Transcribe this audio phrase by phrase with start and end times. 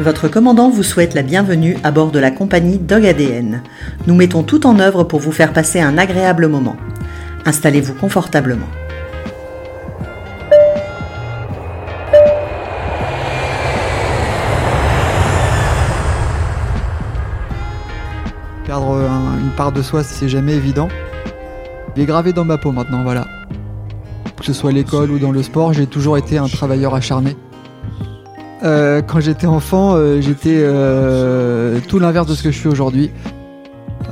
[0.00, 3.62] Votre commandant vous souhaite la bienvenue à bord de la compagnie Dog ADN.
[4.06, 6.76] Nous mettons tout en œuvre pour vous faire passer un agréable moment.
[7.44, 8.66] Installez-vous confortablement.
[18.66, 20.88] Perdre un- une part de soi, c'est jamais évident.
[21.96, 23.26] Il est gravé dans ma peau maintenant, voilà.
[24.38, 27.36] Que ce soit à l'école ou dans le sport, j'ai toujours été un travailleur acharné.
[28.62, 33.10] Euh, quand j'étais enfant, euh, j'étais euh, tout l'inverse de ce que je suis aujourd'hui.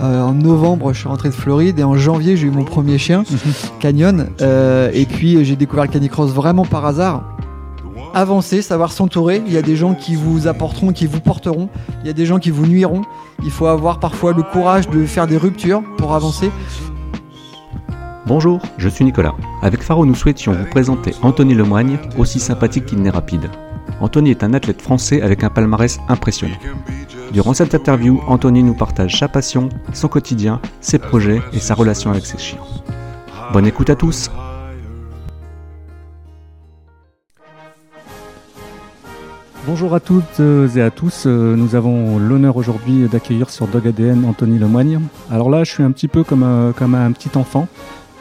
[0.00, 2.98] Euh, en novembre, je suis rentré de Floride et en janvier, j'ai eu mon premier
[2.98, 3.24] chien,
[3.80, 4.28] Canyon.
[4.40, 7.24] Euh, et puis, j'ai découvert le canicross vraiment par hasard.
[8.14, 9.42] Avancer, savoir s'entourer.
[9.46, 11.68] Il y a des gens qui vous apporteront, qui vous porteront.
[12.02, 13.02] Il y a des gens qui vous nuiront.
[13.44, 16.50] Il faut avoir parfois le courage de faire des ruptures pour avancer.
[18.26, 19.34] Bonjour, je suis Nicolas.
[19.62, 23.48] Avec Faro, nous souhaitions vous présenter Anthony Lemoigne, aussi sympathique qu'il n'est rapide.
[24.00, 26.56] Anthony est un athlète français avec un palmarès impressionnant.
[27.32, 32.10] Durant cette interview, Anthony nous partage sa passion, son quotidien, ses projets et sa relation
[32.10, 32.60] avec ses chiens.
[33.52, 34.30] Bonne écoute à tous
[39.66, 41.24] Bonjour à toutes euh, et à tous.
[41.26, 45.00] Euh, Nous avons l'honneur aujourd'hui d'accueillir sur Dog ADN Anthony Lemoigne.
[45.30, 47.68] Alors là, je suis un petit peu comme, un- comme un petit enfant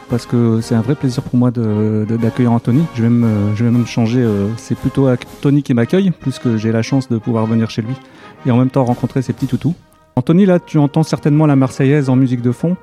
[0.08, 2.84] parce que c'est un vrai plaisir pour moi d'accueillir Anthony.
[2.94, 4.20] Je vais, même, changer.
[4.22, 7.94] euh, C'est plutôt Anthony qui m'accueille puisque j'ai la chance de pouvoir venir chez lui
[8.46, 9.74] et en même temps rencontrer ses petits toutous.
[10.16, 12.76] Anthony, là, tu entends certainement la Marseillaise en musique de fond.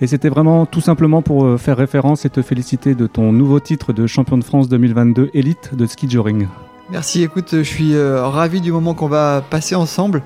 [0.00, 3.60] Et c'était vraiment tout simplement pour euh, faire référence et te féliciter de ton nouveau
[3.60, 6.46] titre de champion de France 2022 élite de ski joring.
[6.90, 10.22] Merci, écoute, je suis euh, ravi du moment qu'on va passer ensemble.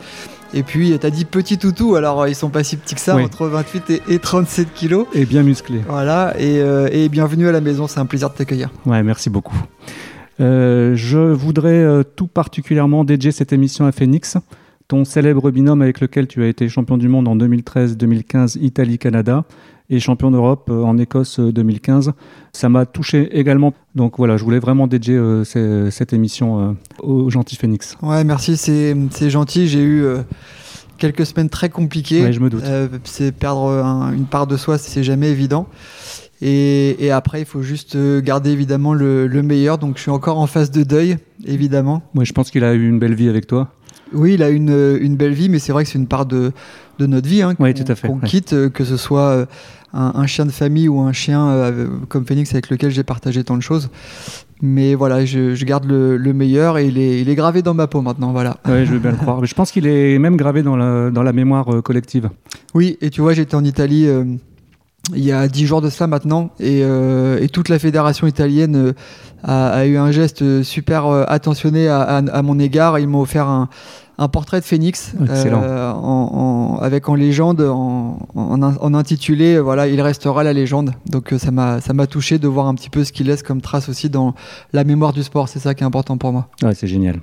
[0.52, 3.14] Et puis, t'as dit petit toutou, alors euh, ils sont pas si petits que ça,
[3.16, 3.22] Oui.
[3.22, 5.06] entre 28 et, et 37 kilos.
[5.14, 5.80] Et bien musclé.
[5.88, 8.70] Voilà, et, euh, et bienvenue à la maison, c'est un plaisir de t'accueillir.
[8.84, 9.56] Ouais, merci beaucoup.
[10.40, 14.38] Euh, je voudrais euh, tout particulièrement dédier cette émission à Phoenix,
[14.88, 19.44] ton célèbre binôme avec lequel tu as été champion du monde en 2013-2015 Italie-Canada
[19.90, 22.12] et champion d'Europe euh, en Écosse euh, 2015.
[22.52, 23.74] Ça m'a touché également.
[23.94, 26.72] Donc voilà, je voulais vraiment dédier euh, ces- cette émission euh,
[27.02, 27.96] au gentil Phoenix.
[28.02, 28.94] Ouais, merci, c'est
[29.30, 29.66] gentil.
[29.68, 30.18] J'ai eu euh,
[30.98, 32.22] quelques semaines très compliquées.
[32.22, 32.62] Ouais, je me doute.
[32.64, 35.66] Euh, c'est perdre un- une part de soi, c'est jamais évident.
[36.42, 39.76] Et, et après, il faut juste euh, garder évidemment le, le meilleur.
[39.76, 42.02] Donc, je suis encore en phase de deuil, évidemment.
[42.14, 43.68] Moi, je pense qu'il a eu une belle vie avec toi.
[44.14, 46.52] Oui, il a une, une belle vie, mais c'est vrai que c'est une part de,
[47.00, 48.26] de notre vie hein, Oui, qu'on tout à fait, qu'on ouais.
[48.28, 49.46] quitte, euh, que ce soit euh,
[49.92, 53.42] un, un chien de famille ou un chien euh, comme Phoenix avec lequel j'ai partagé
[53.42, 53.88] tant de choses.
[54.62, 57.72] Mais voilà, je, je garde le, le meilleur et il est, il est gravé dans
[57.72, 58.32] ma peau maintenant.
[58.32, 58.58] Voilà.
[58.68, 59.40] Ouais, je veux bien le croire.
[59.40, 62.28] Mais je pense qu'il est même gravé dans la, dans la mémoire collective.
[62.74, 64.24] Oui, et tu vois, j'étais en Italie euh,
[65.14, 68.76] il y a dix jours de cela maintenant, et, euh, et toute la fédération italienne
[68.76, 68.92] euh,
[69.42, 72.98] a, a eu un geste super euh, attentionné à, à- à mon égard.
[72.98, 73.68] Ils m'ont offert un,
[74.18, 75.62] un portrait de Phoenix Excellent.
[75.62, 78.18] en, en- avec en légende, en,
[78.94, 80.92] intitulé, voilà, il restera la légende.
[81.08, 83.60] Donc ça m'a ça m'a touché de voir un petit peu ce qu'il laisse comme
[83.62, 84.34] trace aussi dans
[84.72, 85.48] la mémoire du sport.
[85.48, 86.48] C'est ça qui est important pour moi.
[86.62, 87.20] Ouais, c'est génial.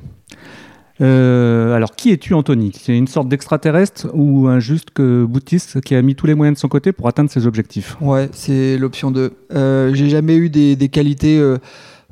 [1.01, 2.71] Euh, alors, qui es-tu, Anthony?
[2.79, 6.55] C'est une sorte d'extraterrestre ou un juste que boutiste qui a mis tous les moyens
[6.55, 7.97] de son côté pour atteindre ses objectifs?
[8.01, 9.31] Ouais, c'est l'option 2.
[9.53, 11.57] Euh, j'ai jamais eu des, des qualités euh,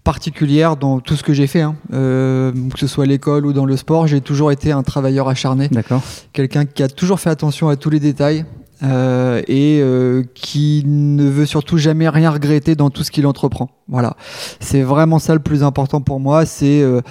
[0.04, 1.76] particulières dans tout ce que j'ai fait, hein.
[1.92, 4.06] Que ce soit à l'école ou dans le sport.
[4.08, 6.04] J'ai toujours été un travailleur acharné, D'accord.
[6.32, 8.46] quelqu'un qui a toujours fait attention à tous les détails
[8.84, 13.70] euh, et euh, qui ne veut surtout jamais rien regretter dans tout ce qu'il entreprend.
[13.88, 14.16] Voilà,
[14.60, 17.02] c'est vraiment ça le plus important pour moi, c'est euh,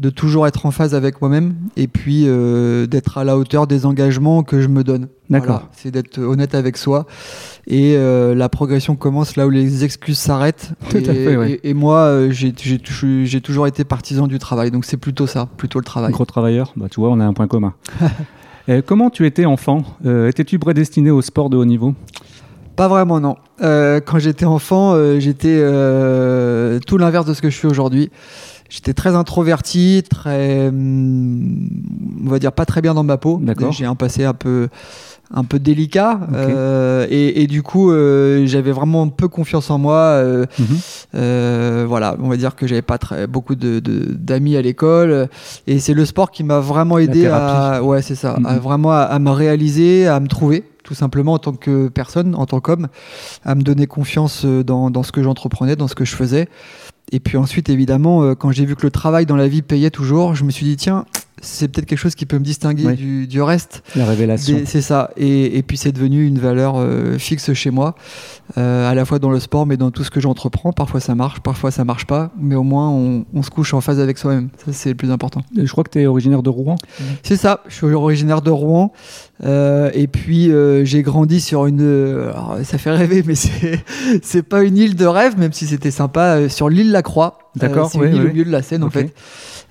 [0.00, 3.86] de toujours être en phase avec moi-même et puis euh, d'être à la hauteur des
[3.86, 5.06] engagements que je me donne.
[5.30, 5.46] D'accord.
[5.56, 7.06] Voilà, c'est d'être honnête avec soi.
[7.68, 10.72] Et euh, la progression commence là où les excuses s'arrêtent.
[10.90, 11.50] Tout à et, fait, ouais.
[11.62, 12.52] et- et moi, euh, j'ai
[13.40, 14.70] toujours été partisan du travail.
[14.72, 16.12] Donc c'est plutôt ça, plutôt le travail.
[16.12, 17.74] Gros travailleur bah, Tu vois, on a un point commun.
[18.68, 19.82] Euh, comment tu étais enfant?
[20.06, 21.94] Euh, Étais-tu prédestiné au sport de haut niveau?
[22.76, 23.36] Pas vraiment, non.
[23.62, 28.10] Euh, quand j'étais enfant, euh, j'étais euh, tout l'inverse de ce que je suis aujourd'hui.
[28.70, 31.68] J'étais très introverti, très, hum,
[32.24, 33.38] on va dire pas très bien dans ma peau.
[33.40, 33.70] D'accord.
[33.70, 34.68] J'ai un passé un peu,
[35.32, 39.96] un peu délicat, euh, et, et du coup, euh, j'avais vraiment peu confiance en moi.
[39.96, 41.86] euh, Mhm.
[41.86, 45.28] voilà, on va dire que j'avais pas très, beaucoup de- de- d'amis à l'école,
[45.66, 48.58] et c'est le sport qui m'a vraiment aidé à, ouais, c'est ça, à Mhm.
[48.60, 52.46] vraiment à, à me réaliser, à me trouver, tout simplement en tant que personne, en
[52.46, 52.88] tant qu'homme,
[53.44, 56.48] à me donner confiance dans, dans ce que j'entreprenais, dans ce que je faisais.
[57.12, 60.34] Et puis ensuite, évidemment, quand j'ai vu que le travail dans la vie payait toujours,
[60.34, 61.04] je me suis dit tiens,
[61.40, 62.94] c'est peut-être quelque chose qui peut me distinguer Oui.
[62.94, 63.82] du, du reste.
[63.96, 64.60] La révélation.
[64.66, 65.10] C'est ça.
[65.16, 67.96] Et, et puis c'est devenu une valeur euh, fixe chez moi,
[68.56, 70.72] euh, à la fois dans le sport, mais dans tout ce que j'entreprends.
[70.72, 73.80] Parfois ça marche, parfois ça marche pas, mais au moins on, on se couche en
[73.80, 74.48] phase avec soi-même.
[74.64, 75.42] Ça c'est le plus important.
[75.56, 76.76] Je crois que tu es originaire de Rouen.
[77.22, 77.60] C'est ça.
[77.68, 78.92] Je suis originaire de Rouen,
[79.44, 80.50] euh, et puis
[80.84, 81.82] j'ai grandi sur une.
[81.82, 83.34] alors, ça fait rêver, mais
[84.22, 86.48] c'est pas une île de rêve, même si c'était sympa.
[86.48, 87.38] sur l'île Lacroix.
[87.56, 88.26] D'accord, c'est oui, une île oui.
[88.26, 89.14] au milieu de la Seine en fait.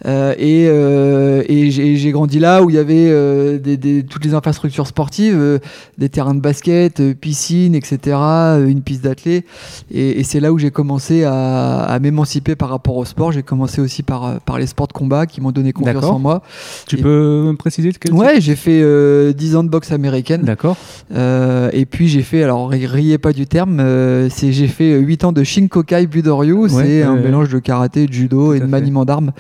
[0.06, 4.26] Euh, et euh, et j'ai grandi là où il y avait euh, des, des- toutes
[4.26, 5.60] les infrastructures sportives, euh,
[5.98, 9.46] des terrains de basket, euh, piscine, etc., euh, une piste d'athlée.
[9.92, 13.32] Et, et c'est là où j'ai commencé à, à m'émanciper par rapport au sport.
[13.32, 16.42] J'ai commencé aussi par, par les sports de combat qui m'ont donné confiance en moi.
[16.88, 19.92] Tu Et- peux me préciser de quel Ouais, j'ai fait euh, 10 ans de boxe
[19.92, 20.42] américaine.
[20.44, 20.76] D'accord.
[21.16, 24.98] Euh, et puis j'ai fait, alors ri- riez pas du terme, euh, c'est j'ai fait
[25.00, 28.66] 8 ans de Shinkokai Budoryu, Ouais, c'est un mélange de karaté, de judo et de
[28.66, 29.32] maniement d'armes.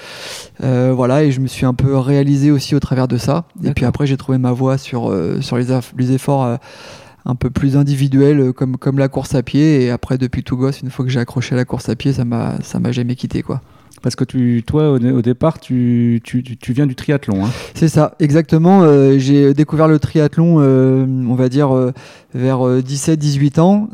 [0.61, 3.45] Euh, voilà, et je me suis un peu réalisé aussi au travers de ça.
[3.63, 6.57] Et puis après j'ai trouvé ma voie sur, euh, sur les, efforts euh,
[7.25, 9.83] un peu plus individuels comme, comme la course à pied.
[9.83, 12.13] Et après depuis tout gosse, une fois que j'ai accroché à la course à pied,
[12.13, 13.61] ça m'a ça m'a jamais quitté quoi.
[14.03, 17.45] Parce que tu, toi, au, au départ, tu, tu, tu- viens du triathlon.
[17.45, 17.50] Hein.
[17.73, 18.81] C'est ça, exactement.
[18.83, 21.94] Euh, j'ai découvert le triathlon, euh, on va dire, euh,
[22.35, 23.88] vers 17-18 ans.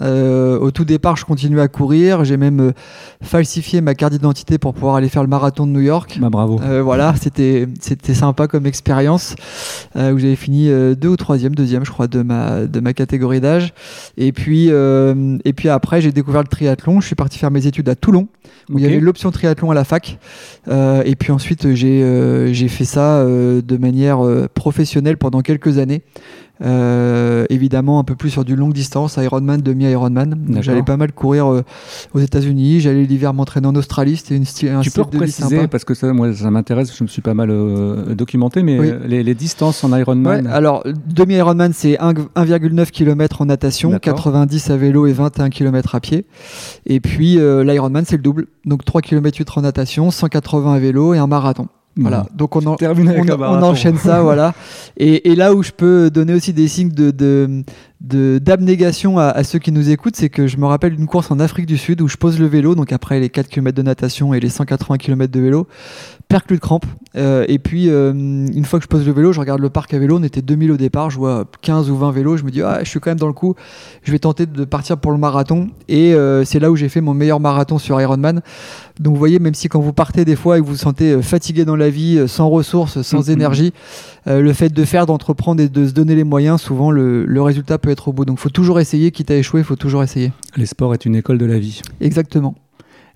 [0.62, 2.26] Au tout départ, je continuais à courir.
[2.26, 2.74] J'ai même
[3.22, 6.18] falsifié ma carte d'identité pour pouvoir aller faire le marathon de New York.
[6.20, 6.60] Bah, bravo.
[6.84, 9.36] Voilà, c'était c'était sympa comme expérience
[9.96, 13.74] où j'avais fini deux ou troisième, deuxième, je crois, de ma de ma catégorie d'âge.
[14.18, 17.02] Et puis et puis après, j'ai découvert le triathlon.
[17.02, 18.30] Je suis parti faire mes études à Toulon
[18.70, 19.99] où il y avait l'option triathlon à la fac.
[20.68, 25.42] Euh, et puis ensuite, j'ai euh, j'ai fait ça euh, de manière euh, professionnelle pendant
[25.42, 26.04] quelques années.
[26.62, 30.58] Euh, évidemment, un peu plus sur du longue distance, Ironman, demi-Ironman.
[30.62, 31.64] J'allais pas mal courir euh,
[32.14, 32.82] aux États-Unis.
[32.82, 34.18] J'allais l'hiver m'entraîner en Australie.
[34.18, 35.68] C'était une style, un Tu peux préciser, sympa.
[35.70, 38.92] parce que ça, moi, ça m'intéresse, je me suis pas mal euh, documenté, mais Oui.
[39.08, 40.46] les, les distances en Ironman.
[40.46, 44.16] Ouais, alors, demi-Ironman, c'est 1 1,9 km en natation, D'accord.
[44.16, 46.26] 90 à vélo et 21 km à pied.
[46.86, 48.48] Et puis, euh, l'Ironman, c'est le double.
[48.66, 51.68] Donc, 3 km 8 en natation, 180 à vélo et un marathon.
[51.98, 52.26] Voilà.
[52.34, 52.76] Donc, on, en-
[53.52, 54.54] on, enchaîne ça, voilà.
[54.98, 57.64] Et, et là où je peux donner aussi des signes de, de,
[58.02, 61.32] de- d'abnégation à, à ceux qui nous écoutent, c'est que je me rappelle d'une course
[61.32, 63.82] en Afrique du Sud où je pose le vélo, donc après les 4 km de
[63.82, 65.68] natation et les 180 km de vélo,
[66.30, 66.86] perclus de crampes.
[67.18, 69.94] Euh, et puis, euh, une fois que je pose le vélo, je regarde le parc
[69.96, 72.52] à vélo, on était 2000 au départ, je vois 15 ou 20 vélos, je me
[72.52, 73.56] dis, ah, je suis quand même dans le coup,
[74.04, 75.70] je vais tenter de partir pour le marathon.
[75.88, 78.42] Et euh, c'est là où j'ai fait mon meilleur marathon sur Ironman.
[79.00, 81.20] Donc vous voyez, même si quand vous partez des fois et que vous vous sentez
[81.24, 83.34] fatigué dans la vie, sans ressources, sans Mhm.
[83.34, 83.74] énergie,
[84.28, 87.80] le fait de faire, d'entreprendre et de se donner les moyens, souvent le, le résultat
[87.80, 88.26] peut être au bout.
[88.26, 90.32] Donc faut toujours essayer, quitte à échouer, faut toujours essayer.
[90.58, 91.82] Les sports est une école de la vie.
[92.02, 92.54] Exactement.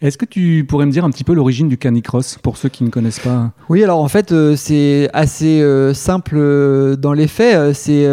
[0.04, 2.84] Est-ce que tu pourrais me dire un petit peu l'origine du canicross pour ceux qui
[2.84, 3.52] ne connaissent pas?
[3.70, 7.74] Oui, alors en fait, euh, c'est assez euh, simple euh, dans les faits.
[7.74, 8.06] C'est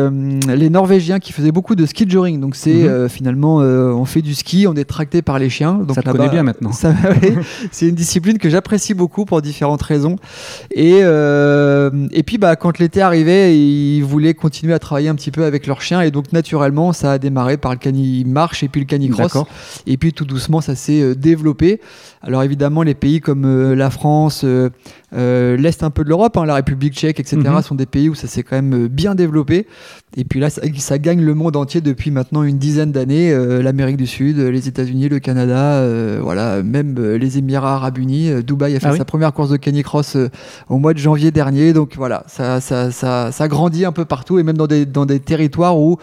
[0.55, 2.39] les Norvégiens qui faisaient beaucoup de ski joring.
[2.41, 3.09] Donc c'est Mhm.
[3.09, 5.75] finalement, on fait du ski, on est tracté par les chiens.
[5.75, 6.71] Donc Ça te connaît bien maintenant.
[7.73, 10.17] C'est une discipline que j'apprécie beaucoup pour différentes raisons.
[10.71, 15.45] Et, et puis, bah, quand l'été arrivait, ils voulaient continuer à travailler un petit peu
[15.45, 16.03] avec leurs chiens.
[16.03, 19.37] Et donc, naturellement, ça a démarré par le cani-marche et puis le canicross.
[19.87, 21.15] Et puis, tout doucement, ça s'est euh,
[22.23, 24.69] Alors, évidemment, les pays comme euh, la France, euh,
[25.15, 27.63] euh, l'Est un peu de l'Europe, hein, la République tchèque, etc., Mhm.
[27.63, 29.67] sont des pays où ça s'est quand même bien développé.
[30.17, 33.33] Et puis là, ça, ça gagne le monde entier depuis maintenant une dizaine d'années.
[33.63, 35.83] L'Amérique du Sud, les États-Unis, le Canada,
[36.21, 38.43] voilà, même les Émirats Arabes Unis.
[38.43, 40.17] Dubaï a fait Ah oui sa première course de canicross
[40.69, 41.73] au mois de janvier dernier.
[41.73, 45.07] Donc voilà, ça, ça, ça, ça grandit un peu partout et même dans des, dans
[45.07, 45.97] des territoires où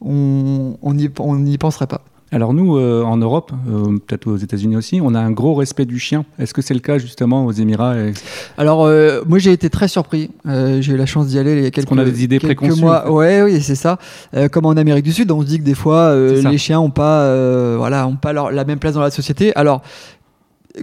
[0.00, 2.02] on on n'y on n'y penserait pas.
[2.32, 5.84] Alors nous, euh, en Europe, euh, peut-être aux États-Unis aussi, on a un gros respect
[5.84, 6.24] du chien.
[6.38, 8.14] Est-ce que c'est le cas justement aux Émirats et-
[8.56, 10.30] Alors, euh, moi, j'ai été très surpris.
[10.46, 12.38] Euh, j'ai eu la chance d'y aller il y a quelques, qu'on a des idées
[12.38, 13.02] quelques préconçues, mois.
[13.02, 13.10] en fait.
[13.10, 13.98] Ouais, oui, c'est ça.
[14.34, 16.80] Euh, comme en Amérique du Sud, on se dit que des fois, euh, les chiens
[16.80, 19.54] ont pas, euh, voilà, ont pas leur- la même place dans la société.
[19.54, 19.82] Alors.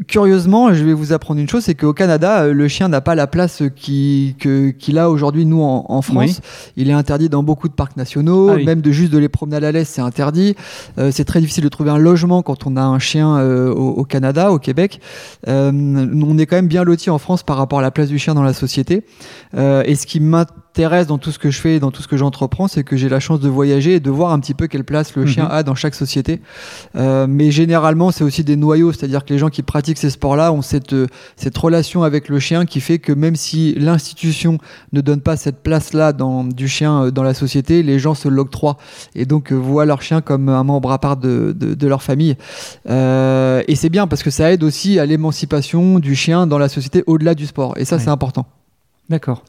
[0.08, 3.16] Curieusement, je vais vous apprendre une chose, c'est qu'au Canada, euh, le chien n'a pas
[3.16, 4.36] la place qu'il
[4.98, 6.42] a aujourd'hui, nous, en, en France.
[6.78, 8.66] Il est interdit dans beaucoup de parcs nationaux, Ah oui.
[8.66, 10.56] même de juste de les promener à la laisse, c'est interdit.
[11.00, 13.90] Euh, c'est très difficile de trouver un logement quand on a un chien euh, au,
[13.90, 15.02] au Canada, au Québec.
[15.48, 18.20] Euh, on est quand même bien loti en France par rapport à la place du
[18.20, 19.04] chien dans la société.
[19.58, 20.56] Et ce qui m'intéresse
[21.08, 23.10] dans tout ce que je fais, et dans tout ce que j'entreprends, c'est que j'ai
[23.10, 25.28] la chance de voyager et de voir un petit peu quelle place le Mhm.
[25.28, 26.40] chien a dans chaque société.
[26.96, 30.54] Euh, mais généralement, c'est aussi des noyaux, c'est-à-dire que les gens qui pratiquent ces sports-là
[30.54, 34.58] ont cette, euh, cette relation avec le chien qui fait que même si l'institution
[34.94, 38.30] ne donne pas cette place-là dans, du chien euh, dans la société, les gens se
[38.30, 38.78] l'octroient
[39.16, 42.38] et donc voient leur chien comme un membre à part de, de, de leur famille.
[42.88, 47.04] Et c'est bien parce que ça aide aussi à l'émancipation du chien dans la société
[47.06, 47.74] au-delà du sport.
[47.78, 48.04] Et ça, Ouais.
[48.04, 48.46] c'est important.
[49.10, 49.44] D'accord.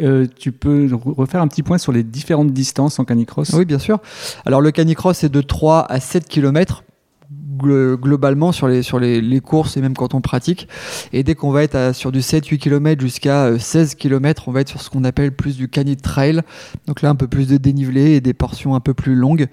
[0.00, 3.50] Euh, tu peux refaire un petit point sur les différentes distances en canicross?
[3.52, 4.00] Oui, bien sûr.
[4.46, 6.84] Alors le canicross est de 3 à 7 km
[7.56, 10.68] globalement sur les, sur les, les, courses et même quand on pratique.
[11.12, 14.60] Et dès qu'on va être sur du 7-8 km jusqu'à 16 euh, km, on va
[14.60, 16.42] être sur ce qu'on appelle plus du canit trail.
[16.86, 19.46] Donc là, un peu plus de dénivelé et des portions un peu plus longues.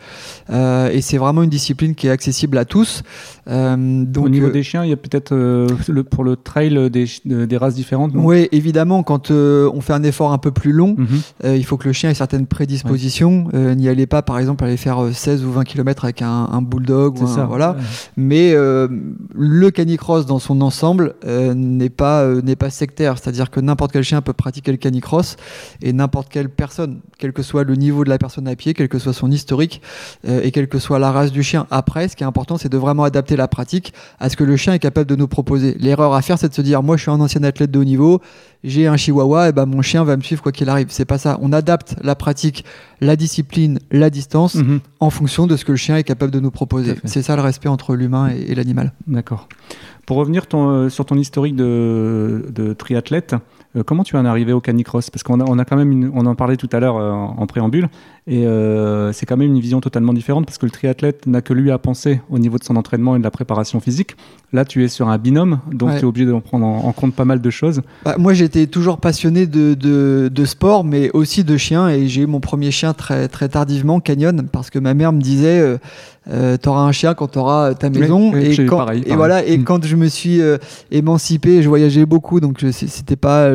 [0.49, 3.03] Euh, et c'est vraiment une discipline qui est accessible à tous.
[3.47, 6.89] Euh, donc, Au niveau euh, des chiens, il y a peut-être le, pour le trail
[6.89, 10.95] des, des races différentes Oui, évidemment, quand on fait un effort un peu plus long,
[10.97, 11.55] mhm.
[11.55, 13.47] il faut que le chien ait certaines prédispositions.
[13.53, 17.21] N'y allez pas, par exemple, aller faire 16 ou 20 km avec un, un bulldog.
[17.21, 17.75] Ou ça, voilà
[18.17, 18.87] mais euh,
[19.33, 23.91] le canicross dans son ensemble euh, n'est pas euh, n'est pas sectaire, c'est-à-dire que n'importe
[23.91, 25.35] quel chien peut pratiquer le canicross
[25.81, 28.89] et n'importe quelle personne, quel que soit le niveau de la personne à pied, quel
[28.89, 29.81] que soit son historique
[30.27, 31.67] et quelle que soit la race du chien.
[31.71, 34.57] Après, ce qui est important, c'est de vraiment adapter la pratique à ce que le
[34.57, 35.75] chien est capable de nous proposer.
[35.79, 37.83] L'erreur à faire, c'est de se dire moi, je suis un ancien athlète de haut
[37.83, 38.21] niveau,
[38.63, 40.87] j'ai un chihuahua, et ben mon chien va me suivre quoi qu'il arrive.
[40.89, 41.37] C'est pas ça.
[41.41, 42.65] On adapte la pratique,
[42.99, 44.79] la discipline, la distance mhm.
[44.99, 46.95] en fonction de ce que le chien est capable de nous proposer.
[47.05, 48.93] C'est ça le respect entre l'humain et, l'animal.
[49.07, 49.47] D'accord.
[50.05, 53.35] Pour revenir euh, sur ton historique de, triathlète,
[53.75, 55.09] euh, comment tu en es arrivé au canicross?
[55.09, 57.45] Parce qu'on a, on a quand même, on en parlait tout à l'heure euh, en
[57.45, 57.87] préambule,
[58.27, 58.43] et
[59.13, 61.79] c'est quand même une vision totalement différente parce que le triathlète n'a que lui à
[61.79, 64.15] penser au niveau de son entraînement et de la préparation physique.
[64.51, 67.25] Là, tu es sur un binôme, donc tu es obligé d'en prendre en, compte pas
[67.25, 67.83] mal de choses.
[68.03, 72.25] Bah, moi, j'étais toujours passionné de, de, sport, mais aussi de chiens, et j'ai eu
[72.25, 75.77] mon premier chien très, très tardivement, Canyon, parce que ma mère me disait euh,
[76.31, 78.35] euh T'auras un chien quand t'auras ta maison.
[78.35, 79.63] et, quand, et voilà, et mm.
[79.63, 80.57] quand je me suis euh,
[80.89, 83.51] émancipé, je voyageais beaucoup, donc c'était pas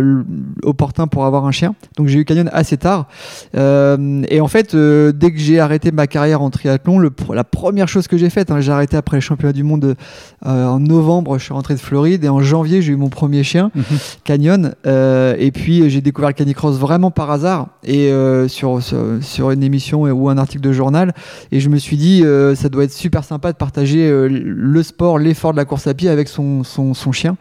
[0.62, 1.74] opportun pour avoir un chien.
[1.96, 3.08] Donc j'ai eu Canyon assez tard.
[3.56, 7.88] Euh, et en fait, dès que j'ai arrêté ma carrière en triathlon, le, la première
[7.88, 9.96] chose que j'ai faite, hein, j'ai arrêté après les championnats du monde
[10.44, 13.70] en novembre, je suis rentré de Floride et en janvier, j'ai eu mon premier chien,
[13.74, 13.84] mhm.
[14.24, 14.74] Canyon.
[14.86, 19.62] Euh, et puis, j'ai découvert le canicross vraiment par hasard et euh, sur, sur, une
[19.62, 21.14] émission ou un article de journal.
[21.52, 25.18] Et je me suis dit, euh, ça doit être super sympa de partager le sport,
[25.18, 27.36] l'effort de la course à pied avec son, son, son chien.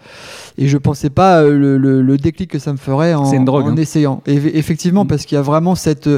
[0.58, 3.76] Et je pensais pas le, le, déclic que ça me ferait en, en hein.
[3.78, 4.22] essayant.
[4.26, 5.08] Et, effectivement, mhm.
[5.08, 6.10] parce qu'il y a vraiment cette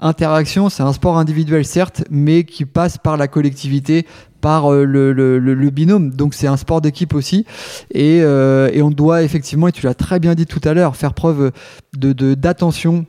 [0.00, 0.68] interaction.
[0.68, 4.06] C'est un sport individuel, certes, mais qui passe par la collectivité,
[4.40, 6.10] par euh, le, le, le, binôme.
[6.10, 7.44] Donc c'est un sport d'équipe aussi.
[7.92, 10.96] Et, euh, et, on doit effectivement, et tu l'as très bien dit tout à l'heure,
[10.96, 11.52] faire preuve
[11.96, 13.06] de d'attention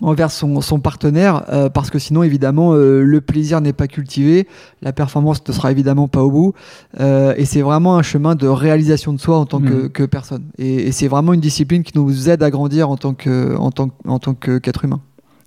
[0.00, 4.46] envers son, son partenaire euh, parce que sinon évidemment le plaisir n'est pas cultivé
[4.82, 6.54] la performance ne sera évidemment pas au bout
[6.98, 9.88] et c'est vraiment un chemin de réalisation de soi en tant que, mmh.
[9.90, 13.14] que, personne et, et c'est vraiment une discipline qui nous aide à grandir en tant
[13.14, 15.00] que en tant, en tant qu'être humain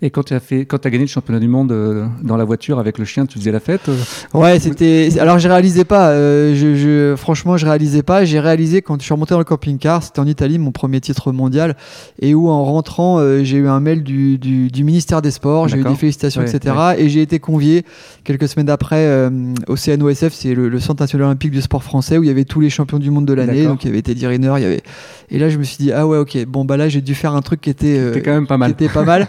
[0.04, 2.44] et quand tu as fait, quand as gagné le championnat du monde euh, dans la
[2.44, 3.98] voiture avec le chien, tu faisais la fête euh?
[4.34, 5.08] Ouais, c'était.
[5.18, 6.10] Alors je réalisais pas.
[6.10, 8.26] Euh, je, je, franchement, je réalisais pas.
[8.26, 10.04] J'ai réalisé quand je suis remonté dans le camping-car.
[10.04, 11.78] C'était en Italie, mon premier titre mondial,
[12.22, 15.70] et où en rentrant, j'ai eu un mail du, du, du ministère des Sports.
[15.70, 16.76] J'ai eu des félicitations, etc.
[16.98, 17.86] Et j'ai été convié
[18.26, 19.30] quelques semaines après
[19.70, 22.60] au CNOSF, c'est le, Centre national olympique du sport français, où il y avait tous
[22.60, 23.64] les champions du monde de l'année.
[23.64, 24.84] Donc il y avait Teddy Riner, il y avait.
[25.32, 26.46] Et là, je me suis dit ah ouais, ok.
[26.46, 28.22] Bon bah là, j'ai dû faire un truc qui était.
[28.24, 28.76] quand même pas mal.
[28.76, 29.28] Qui était pas mal.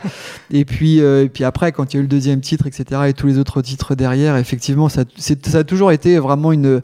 [0.50, 2.66] et et puis, euh, et puis après, quand il y a eu le deuxième titre,
[2.66, 6.80] etc., et tous les autres titres derrière, effectivement, ça, ça a toujours été vraiment une,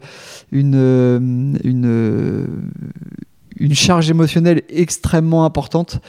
[0.51, 1.19] une, euh,
[1.65, 2.45] euh,
[3.59, 5.99] une charge émotionnelle extrêmement importante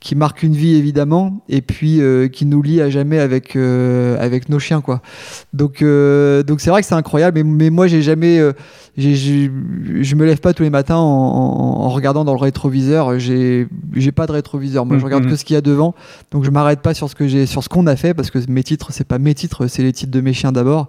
[0.00, 2.00] qui marque une vie évidemment et puis
[2.32, 5.02] qui nous lie à jamais avec avec nos chiens quoi
[5.52, 8.40] donc donc c'est vrai que c'est incroyable mais, mais moi j'ai jamais
[8.96, 13.18] je me lève pas tous les matins en, regardant dans le rétroviseur.
[13.18, 13.68] J'ai
[14.14, 14.86] pas de rétroviseur.
[14.86, 15.30] Moi, je regarde mm-hmm.
[15.30, 15.94] que ce qu'il y a devant.
[16.30, 18.38] Donc, je m'arrête pas sur ce que j'ai, sur ce qu'on a fait, parce que
[18.48, 20.88] mes titres, c'est pas mes titres, c'est les titres de mes chiens d'abord.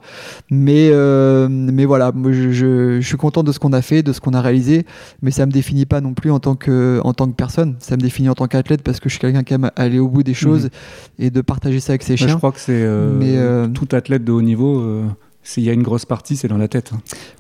[0.50, 4.20] Mais, euh, mais voilà, moi, je, suis content de ce qu'on a fait, de ce
[4.20, 4.86] qu'on a réalisé.
[5.22, 7.76] Mais ça me définit pas non plus en tant que, en tant que personne.
[7.80, 10.08] Ça me définit en tant qu'athlète parce que je suis quelqu'un qui aime aller au
[10.08, 11.26] bout des choses mm-hmm.
[11.26, 12.28] et de partager ça avec ses chiens.
[12.28, 14.82] je crois que c'est euh, euh, tout athlète de haut niveau
[15.44, 16.92] s'il y a une grosse partie, c'est dans la tête.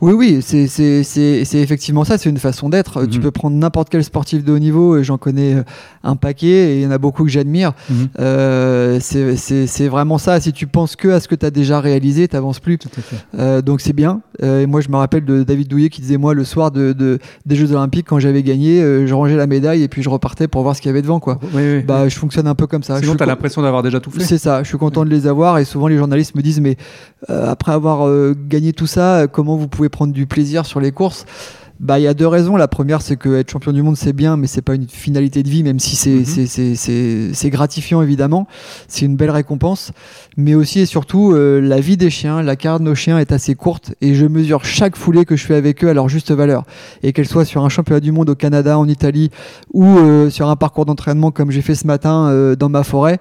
[0.01, 3.05] Oui, oui, c'est effectivement ça, c'est une façon d'être.
[3.05, 3.23] Tu mhm.
[3.23, 5.63] peux prendre n'importe quel sportif de haut niveau, j'en connais euh,
[6.03, 7.73] un paquet, et il y en a beaucoup que j'admire.
[7.89, 8.09] Mhm.
[8.19, 12.27] Euh, c'est vraiment ça, si tu penses que à ce que tu as déjà réalisé,
[12.27, 12.79] tu n'avances plus.
[13.37, 14.21] Euh, donc c'est bien.
[14.41, 17.55] Et moi, je me rappelle de David Douillet qui disait, moi, le soir de, des
[17.55, 20.75] Jeux Olympiques, quand j'avais gagné, je rangeais la médaille et puis je repartais pour voir
[20.75, 21.19] ce qu'il y avait devant.
[21.19, 21.39] Quoi.
[21.85, 22.99] bah, je fonctionne un peu comme ça.
[22.99, 24.23] Sinon, tu as l'impression d'avoir déjà tout fait.
[24.23, 26.77] C'est ça, je suis content de les avoir, et souvent les journalistes me disent, mais
[27.27, 30.91] après avoir euh, gagné tout ça, euh, comment vous pouvez prendre du plaisir sur les
[30.91, 31.25] courses?
[31.83, 32.57] Bah, il y a deux raisons.
[32.57, 35.41] La première, c'est que être champion du monde, c'est bien, mais c'est pas une finalité
[35.41, 36.25] de vie, même si c'est Mhm.
[36.25, 38.47] c'est- c'est- c'est- c'est gratifiant évidemment.
[38.87, 39.91] C'est une belle récompense,
[40.37, 43.31] mais aussi et surtout, euh, la vie des chiens, la carrière de nos chiens est
[43.31, 46.31] assez courte et je mesure chaque foulée que je fais avec eux à leur juste
[46.31, 46.65] valeur.
[47.01, 49.31] Et qu'elle soit sur un championnat du monde au Canada, en Italie
[49.73, 53.19] ou euh, sur un parcours d'entraînement comme j'ai fait ce matin euh, dans ma forêt.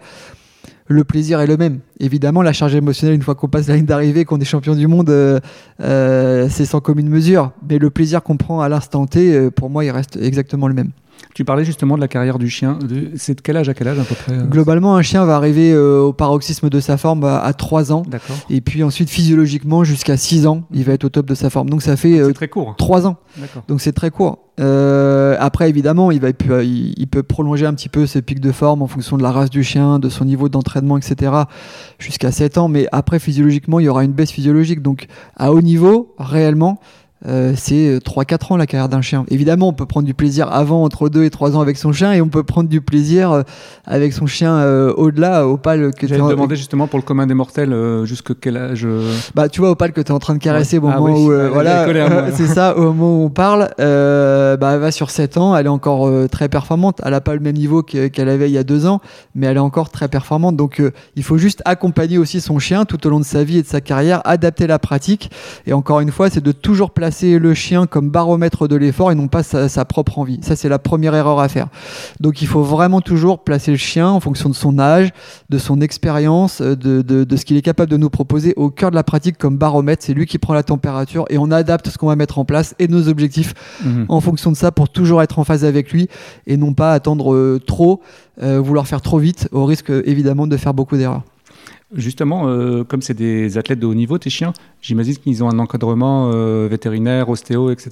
[0.90, 1.78] Le plaisir est le même.
[2.00, 4.88] Évidemment, la charge émotionnelle, une fois qu'on passe la ligne d'arrivée, qu'on est champion du
[4.88, 5.38] monde, euh,
[5.80, 7.52] euh, c'est sans commune mesure.
[7.68, 10.74] Mais le plaisir qu'on prend à l'instant T, euh, pour moi, il reste exactement le
[10.74, 10.90] même.
[11.34, 12.78] Tu parlais justement de la carrière du chien.
[13.16, 15.36] C'est de quel âge à quel âge à peu près euh Globalement, un chien va
[15.36, 18.02] arriver euh, au paroxysme de sa forme à, à 3 ans.
[18.06, 18.36] D'accord.
[18.50, 21.70] Et puis ensuite, physiologiquement, jusqu'à 6 ans, il va être au top de sa forme.
[21.70, 22.74] Donc ça fait euh, très court.
[22.76, 23.16] 3 ans.
[23.36, 23.62] D'accord.
[23.68, 24.38] Donc c'est très court.
[24.60, 26.28] Euh, après, évidemment, il, va,
[26.62, 29.50] il peut prolonger un petit peu ses pics de forme en fonction de la race
[29.50, 31.32] du chien, de son niveau d'entraînement, etc.
[31.98, 32.68] jusqu'à 7 ans.
[32.68, 34.82] Mais après, physiologiquement, il y aura une baisse physiologique.
[34.82, 36.80] Donc à haut niveau, réellement,
[37.26, 39.24] euh, c'est 3-4 ans la carrière d'un chien.
[39.28, 42.12] Évidemment, on peut prendre du plaisir avant, entre 2 et 3 ans avec son chien,
[42.12, 43.42] et on peut prendre du plaisir euh,
[43.84, 45.92] avec son chien euh, au-delà, Opal.
[45.94, 49.12] Que J'allais te demander justement pour le commun des mortels euh, jusque quel âge euh,
[49.34, 50.88] Bah, tu vois, Opal, que tu es en train de caresser au.
[50.88, 51.32] Ah moment oui, où.
[51.32, 53.68] euh, elle voilà, c'est ça, au moment où on parle.
[53.80, 57.00] euh, bah, elle va sur 7 ans, elle est encore euh, très performante.
[57.04, 59.00] Elle n'a pas le même niveau que- qu'elle avait il y a 2 ans,
[59.34, 60.56] mais elle est encore très performante.
[60.56, 63.58] Donc, euh, il faut juste accompagner aussi son chien tout au long de sa vie
[63.58, 65.30] et de sa carrière, adapter la pratique.
[65.66, 69.14] Et encore une fois, c'est de toujours placer le chien comme baromètre de l'effort et
[69.14, 70.40] non pas sa, sa propre envie.
[70.42, 71.68] Ça, c'est la première erreur à faire.
[72.20, 75.10] Donc, il faut vraiment toujours placer le chien en fonction de son âge,
[75.48, 78.70] de son expérience, euh, de, de, de ce qu'il est capable de nous proposer au
[78.70, 80.02] cœur de la pratique comme baromètre.
[80.04, 82.74] C'est lui qui prend la température et on adapte ce qu'on va mettre en place
[82.78, 84.06] et nos objectifs mhm.
[84.08, 86.08] en fonction de ça pour toujours être en phase avec lui
[86.46, 88.00] et non pas attendre euh, trop,
[88.42, 91.22] euh, vouloir faire trop vite au risque évidemment de faire beaucoup d'erreurs.
[91.92, 95.58] Justement, euh, comme c'est des athlètes de haut niveau, tes chiens, j'imagine qu'ils ont un
[95.58, 97.90] encadrement euh, vétérinaire, ostéo, etc.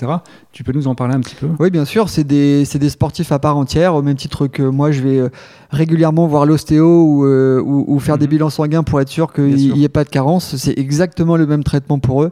[0.52, 1.48] Tu peux nous en parler un petit peu?
[1.58, 4.62] Oui, bien sûr, c'est des, c'est des sportifs à part entière, au même titre que
[4.62, 5.28] moi, je vais euh,
[5.70, 8.30] régulièrement voir l'ostéo ou, euh, ou, ou faire des Mhm.
[8.30, 10.54] bilans sanguins pour être sûr qu'il n'y ait pas de carence.
[10.54, 12.30] C'est exactement le même traitement pour eux.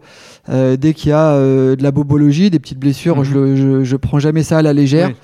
[0.49, 3.25] Euh, dès qu'il y a euh, de la bobologie, des petites blessures, Mhm.
[3.25, 5.09] je, je, je prends jamais ça à la légère.
[5.09, 5.15] Oui.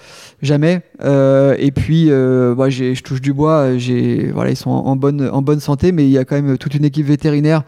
[0.42, 0.82] Jamais.
[1.04, 3.76] Euh, et puis, euh, moi, j'ai- je touche du bois.
[3.78, 6.58] J'ai, voilà, ils sont en, bonne, en bonne santé, mais il y a quand même
[6.58, 7.62] toute une équipe vétérinaire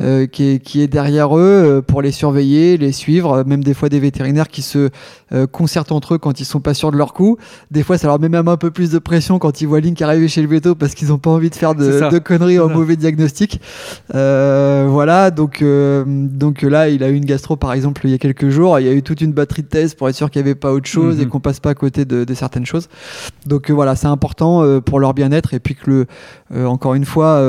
[0.00, 3.32] euh, qui, est, qui est derrière eux euh, pour les surveiller, les suivre.
[3.38, 4.90] euh, Même des fois des vétérinaires qui se
[5.32, 7.36] euh, concertent entre eux quand ils sont pas sûrs de leur coup.
[7.72, 10.00] Des fois, ça leur met même un peu plus de pression quand ils voient Link
[10.00, 12.68] arriver chez le veto parce qu'ils ont pas envie de faire de, de conneries en
[12.68, 12.74] ça.
[12.74, 13.60] mauvais diagnostic.
[14.14, 15.30] Euh, voilà.
[15.30, 18.48] Donc, euh, donc là, il a eu une gastro par exemple il y a quelques
[18.50, 18.78] jours.
[18.78, 20.54] Il y a eu toute une batterie de tests pour être sûr qu'il n'y avait
[20.54, 21.22] pas autre chose Mhm.
[21.22, 22.88] et qu'on passe pas à côté de, de certaines choses.
[23.46, 26.06] Donc euh, voilà, c'est important euh, pour leur bien-être et puis que le,
[26.54, 27.40] euh, encore une fois,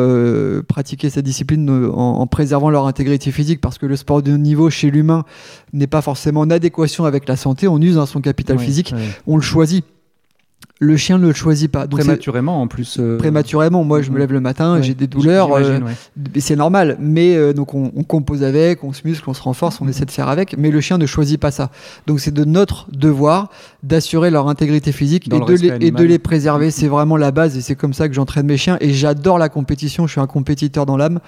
[0.68, 4.38] pratiquer cette discipline en, en préservant leur intégrité physique parce que le sport de haut
[4.38, 5.24] niveau chez l'humain
[5.74, 7.68] n'est pas forcément en adéquation avec la santé.
[7.68, 9.04] On use hein, son capital Oui, physique, oui.
[9.28, 9.86] on le choisit.
[10.84, 11.86] Le chien ne le choisit pas.
[11.86, 12.98] Donc Prématurément en plus.
[13.00, 14.20] euh, prématurément, moi je me Mhm.
[14.20, 15.92] lève le matin, ouais, j'ai des douleurs, euh, ouais.
[16.40, 19.80] c'est normal, mais euh, donc on, on compose avec, on se muscle, on se renforce,
[19.80, 21.70] on essaie de faire avec, mais le chien ne choisit pas ça.
[22.08, 23.52] Donc c'est de notre devoir
[23.84, 26.72] d'assurer leur intégrité physique et de, les, et de les préserver.
[26.72, 28.78] C'est vraiment la base et c'est comme ça que j'entraîne mes chiens.
[28.82, 31.20] Et j'adore la compétition, je suis un compétiteur dans l'âme,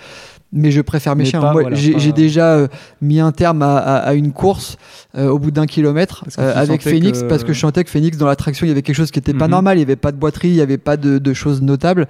[0.54, 1.42] mais je préfère mes Mais chiens.
[1.42, 2.68] pas, Moi, voilà, j'ai pas- j'ai déjà euh,
[3.02, 4.78] mis un terme à, à- à une course
[5.18, 8.18] euh, au bout d'un kilomètre euh, avec Phoenix que- parce que je sentais que Phoenix
[8.18, 9.52] dans la traction il y avait quelque chose qui était pas Mhm.
[9.52, 12.08] normal, il y avait pas de boiterie, il y avait pas de, de choses notables,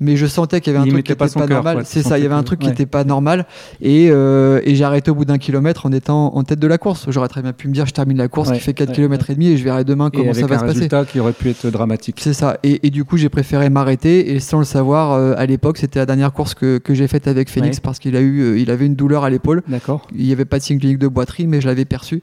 [0.00, 1.74] mais je sentais qu'il y avait un Il truc qui mettait pas normal.
[1.76, 1.84] quoi.
[1.84, 2.72] C'est ça, il y avait un truc qui ouais.
[2.72, 3.46] était pas normal
[3.80, 6.78] et, euh, et j'ai arrêté au bout d'un kilomètre en étant en tête de la
[6.78, 7.06] course.
[7.08, 8.94] J'aurais très bien pu me dire je termine la course Ouais, qui fait 4 ouais,
[8.94, 10.74] km et demi et je verrai demain Et comment avec ça va un se passer.
[10.78, 12.16] résultat qui aurait pu être dramatique.
[12.20, 12.58] C'est ça.
[12.62, 14.34] Et, et du coup, j'ai préféré m'arrêter.
[14.34, 17.26] Et sans le savoir, euh, à l'époque, c'était la dernière course que, que j'ai faite
[17.28, 17.80] avec Phoenix.
[17.84, 19.62] Parce qu'il a eu, euh, il avait une douleur à l'épaule.
[19.68, 20.08] D'accord.
[20.12, 22.22] Il n'y avait pas de signe clinique de boiterie, mais je l'avais perçu.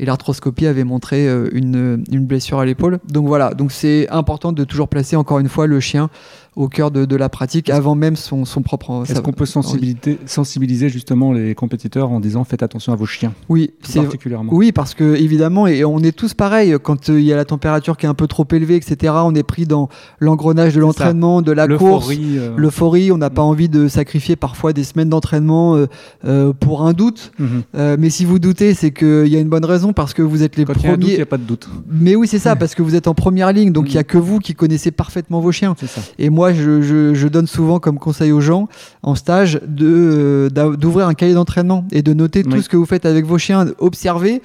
[0.00, 2.98] Et l'arthroscopie avait montré euh, une, une blessure à l'épaule.
[3.08, 3.54] Donc voilà.
[3.54, 6.10] Donc c'est important de toujours placer encore une fois le chien
[6.54, 9.04] au cœur de, de la pratique avant même son, son propre.
[9.08, 13.32] Est-ce qu'on peut sensibiliser, sensibiliser justement les compétiteurs en disant faites attention à vos chiens,
[13.48, 14.52] Oui, c'est particulièrement?
[14.54, 16.76] Oui, parce que évidemment, et on est tous pareils.
[16.82, 19.34] Quand euh, il y a la température qui est un peu trop élevée, etc., on
[19.34, 19.88] est pris dans
[20.20, 23.12] l'engrenage de l'entraînement, de la course, L'euphorie, euh, l'euphorie.
[23.12, 25.78] On n'a pas envie de sacrifier parfois des semaines d'entraînement
[26.26, 27.32] euh, pour un doute.
[27.38, 27.62] mhm.
[27.74, 30.42] Euh, mais si vous doutez, c'est qu'il y a une bonne raison parce que vous
[30.42, 31.14] êtes les Quand doute, il premiers.
[31.16, 31.68] n'y a pas de doute.
[31.90, 33.96] Mais oui, c'est ça, parce que vous êtes en première ligne, donc il Mhm.
[33.96, 35.74] y a que vous qui connaissez parfaitement vos chiens.
[35.86, 36.00] Ça.
[36.18, 38.68] Et moi, je, je- je donne souvent comme conseil aux gens
[39.04, 42.86] en stage de, euh, d'ouvrir un cahier d'entraînement et de noter tout ce que vous
[42.86, 44.42] faites avec vos chiens, observer,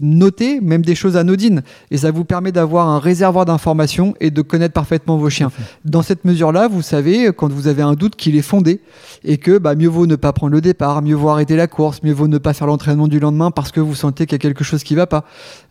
[0.00, 1.62] noter même des choses anodines.
[1.90, 5.50] Et ça vous permet d'avoir un réservoir d'informations et de connaître parfaitement vos chiens.
[5.84, 8.80] Dans cette mesure-là, vous savez, quand vous avez un doute, qu'il est fondé
[9.24, 12.02] et que bah, mieux vaut ne pas prendre le départ, mieux vaut arrêter la course,
[12.04, 14.38] mieux vaut ne pas faire l'entraînement du lendemain parce que vous sentez qu'il y a
[14.38, 15.24] quelque chose qui va pas.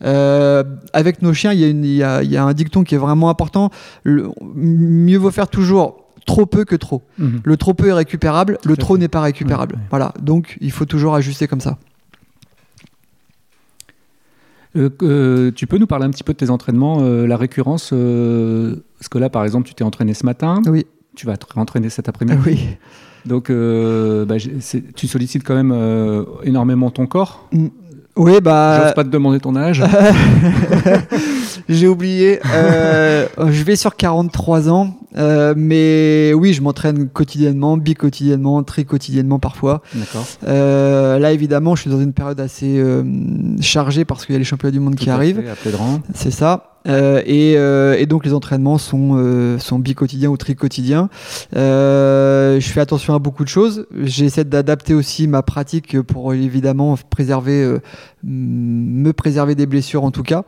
[0.03, 2.53] Euh, avec nos chiens, il y, a une- il y a- il y a un
[2.53, 3.69] dicton qui est vraiment important.
[4.03, 7.03] Le- mieux vaut faire toujours trop peu que trop.
[7.19, 7.39] Mhm.
[7.43, 9.75] Le trop peu est récupérable, le trop n'est pas récupérable.
[9.75, 9.87] Ouais, ouais.
[9.89, 11.77] Voilà, donc il faut toujours ajuster comme ça.
[14.77, 17.89] Euh, euh, tu peux nous parler un petit peu de tes entraînements, euh, la récurrence
[17.93, 20.85] euh, Parce que là, par exemple, tu t'es entraîné ce matin, Oui,
[21.15, 22.37] tu vas te entraîner cet après-midi.
[22.45, 22.59] oui.
[23.25, 24.35] Donc, bah,
[24.95, 27.49] tu sollicites quand même énormément ton corps.
[28.15, 28.83] Oui, bah.
[28.83, 29.83] J'ose pas te demander ton âge.
[31.69, 32.39] J'ai oublié.
[32.53, 39.81] Euh, je vais sur 43 ans, euh, mais oui, je m'entraîne quotidiennement, bi-quotidiennement, tri-quotidiennement parfois.
[39.93, 40.25] D'accord.
[40.47, 43.03] Euh, là, évidemment, je suis dans une période assez euh,
[43.61, 45.43] chargée parce qu'il y a les championnats du monde qui Tout arrivent.
[46.13, 46.77] C'est ça.
[46.87, 51.09] Euh, et, euh, et donc les entraînements sont, euh, sont bi-quotidiens ou tri-quotidiens.
[51.55, 53.87] Euh, je fais attention à beaucoup de choses.
[54.03, 57.79] J'essaie d'adapter aussi ma pratique pour évidemment préserver, euh,
[58.23, 60.43] me préserver des blessures en tout cas.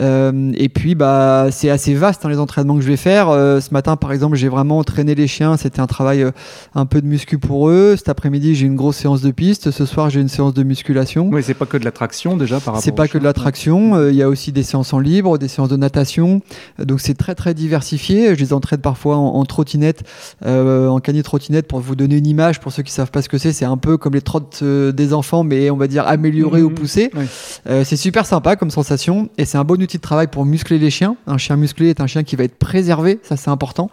[0.00, 3.28] Euh, et puis bah c'est assez vaste hein, les entraînements que je vais faire.
[3.28, 5.56] Euh, ce matin par exemple j'ai vraiment entraîné les chiens.
[5.56, 6.30] C'était un travail euh,
[6.74, 7.94] un peu de muscu pour eux.
[7.96, 9.70] Cet après-midi j'ai une grosse séance de piste.
[9.70, 11.28] Ce soir j'ai une séance de musculation.
[11.32, 13.32] Oui, c'est pas que de la traction déjà par rapport C'est pas que de la
[13.32, 16.42] traction, euh, il y a aussi des séances en libre, des séances de natation.
[16.80, 18.34] Euh, donc c'est très très diversifié.
[18.34, 20.02] Je les entraîne parfois en, en trottinette,
[20.44, 22.60] euh, en cani trottinette pour vous donner une image.
[22.60, 25.14] Pour ceux qui savent pas ce que c'est, c'est un peu comme les trottes des
[25.14, 26.66] enfants, mais on va dire améliorées Mhm.
[26.66, 27.10] ou poussées.
[27.14, 27.24] Oui.
[27.68, 30.78] Euh, c'est super sympa comme sensation et c'est un bon outil de travail pour muscler
[30.78, 31.16] les chiens.
[31.26, 33.90] Un chien musclé est un chien qui va être préservé, ça c'est important.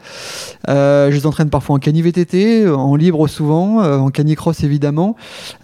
[0.70, 5.16] Euh, je les entraîne parfois en cani VTT, en libre souvent, euh, en canicross évidemment.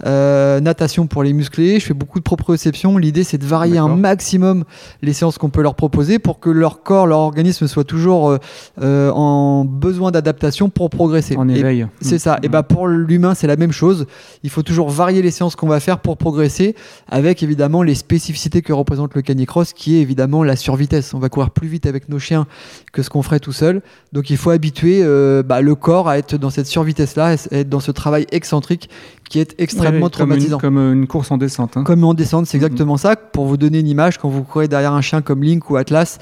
[0.06, 1.80] Euh, natation pour les musclés.
[1.80, 2.98] Je fais beaucoup de proprioception.
[2.98, 4.64] L'idée, c'est de varier un maximum
[5.02, 8.38] les séances qu'on peut leur proposer pour que leur corps, leur organisme soit toujours euh,
[8.82, 11.36] euh, en besoin d'adaptation pour progresser.
[11.36, 11.86] En éveil.
[12.00, 12.38] c'est ça.
[12.42, 14.06] Et bah pour l'humain, c'est la même chose.
[14.42, 16.74] Il faut toujours varier les séances qu'on va faire pour progresser,
[17.08, 21.14] avec évidemment les spécificités que représente le canicross, qui est évidemment la survitesse.
[21.14, 22.46] On va courir plus vite avec nos chiens
[22.92, 23.82] que ce qu'on ferait tout seul.
[24.12, 27.68] Donc il faut habituer euh, bah, le corps à être dans cette survitesse-là, à être
[27.68, 28.88] dans ce travail excentrique
[29.28, 30.58] qui est extrêmement Ouais, comme une- traumatisant.
[30.58, 31.76] Comme une, course en descente.
[31.76, 31.84] hein.
[31.84, 32.64] Comme en descente, c'est Mhm.
[32.64, 33.16] exactement ça.
[33.16, 36.18] Pour vous donner une image, quand vous courez derrière un chien comme Link ou Atlas,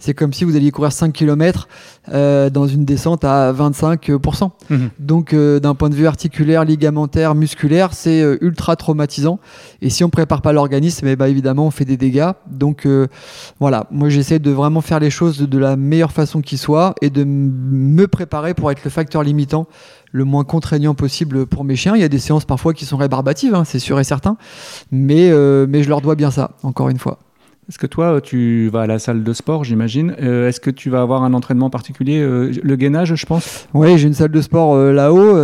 [0.00, 1.68] c'est comme si vous alliez courir 5 km
[2.08, 4.50] dans une descente à 25%.
[4.70, 4.90] Mhm.
[4.98, 9.38] Donc euh, d'un point de vue articulaire, ligamentaire, musculaire, c'est euh, ultra traumatisant.
[9.82, 12.30] Et si on prépare pas l'organisme, eh ben, évidemment on fait des dégâts.
[12.50, 13.06] Donc euh,
[13.60, 16.94] voilà, moi j'essaie de vraiment faire les choses de, de la meilleure façon qui soit
[17.02, 19.66] et de me préparer pour être le facteur limitant
[20.12, 21.94] le moins contraignant possible pour mes chiens.
[21.94, 24.36] Il y a des séances parfois qui sont rébarbatives, hein, c'est sûr et certain,
[24.90, 27.18] mais, euh, mais je leur dois bien ça, encore une fois.
[27.70, 30.16] Est-ce que toi, tu vas à la salle de sport, j'imagine?
[30.20, 33.68] Euh, Est-ce que tu vas avoir un entraînement particulier euh, Le gainage, je pense?
[33.74, 35.36] Oui, j'ai une salle de sport euh, là-haut,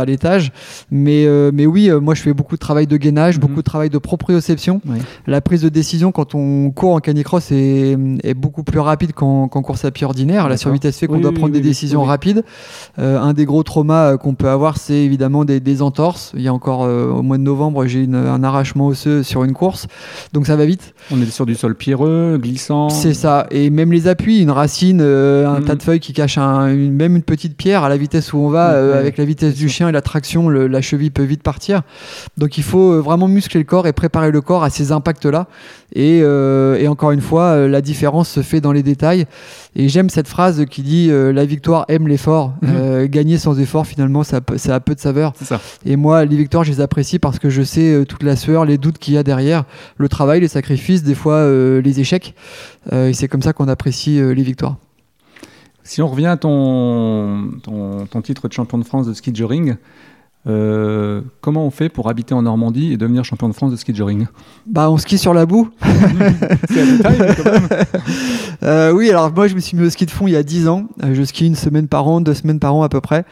[0.00, 0.52] à l'étage.
[0.90, 3.40] Mais, mais oui, moi je fais beaucoup de travail de gainage, Mhm.
[3.42, 4.80] beaucoup de travail de proprioception.
[4.88, 4.96] Oui.
[5.26, 9.48] La prise de décision quand on court en canicross est, est beaucoup plus rapide qu'en
[9.48, 10.48] course à pied ordinaire.
[10.48, 12.42] La survitesse fait qu'on Oui, doit oui, prendre des décisions rapides.
[12.96, 16.32] Un des gros traumas qu'on peut avoir, c'est évidemment des, des entorses.
[16.34, 19.88] Il y a encore au mois de novembre, j'ai un arrachement osseux sur une course.
[20.32, 20.94] Donc ça va vite.
[21.12, 22.88] On est sur du sol pierreux, glissant.
[22.90, 23.46] C'est ça.
[23.50, 25.64] Et même les appuis, une racine, euh, un Mhm.
[25.64, 28.38] tas de feuilles qui cachent un- une- même une petite pierre à la vitesse où
[28.38, 31.22] on va, euh, avec la vitesse du chien et la traction, le- la cheville peut
[31.24, 31.82] vite partir.
[32.38, 35.46] Donc il faut euh, vraiment muscler le corps et préparer le corps à ces impacts-là.
[35.94, 39.24] Et, et encore une fois, la différence se fait dans les détails.
[39.78, 42.54] Et j'aime cette phrase qui dit euh, la victoire aime l'effort.
[42.62, 42.70] Mhm.
[42.74, 45.34] Euh, gagner sans effort, finalement, ça, a peu de saveur.
[45.42, 45.60] Ça.
[45.84, 48.64] Et moi, les victoires, je les apprécie parce que je sais euh, toute la sueur,
[48.64, 49.64] les doutes qu'il y a derrière,
[49.98, 52.34] le travail, les sacrifices, des fois les échecs.
[52.92, 54.76] Et c'est comme ça qu'on apprécie les victoires.
[55.84, 59.36] Si on revient à ton, ton, ton titre de champion de France de ski de
[60.48, 63.92] euh, comment on fait pour habiter en Normandie et devenir champion de France de ski
[63.92, 64.26] de joring
[64.66, 65.68] Bah, on skie sur la boue.
[66.70, 67.68] C'est à détail, mais quand même.
[68.62, 70.42] Euh, oui, alors moi, je me suis mis au ski de fond il y a
[70.42, 70.86] 10 ans.
[71.04, 73.24] Euh, je skie une semaine par an, deux semaines par an à peu près.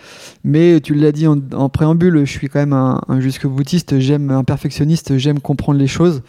[0.44, 3.98] Mais tu l'as dit en, en préambule, je suis quand même un, un jusque-boutiste.
[4.00, 5.16] J'aime un perfectionniste.
[5.16, 6.22] J'aime comprendre les choses.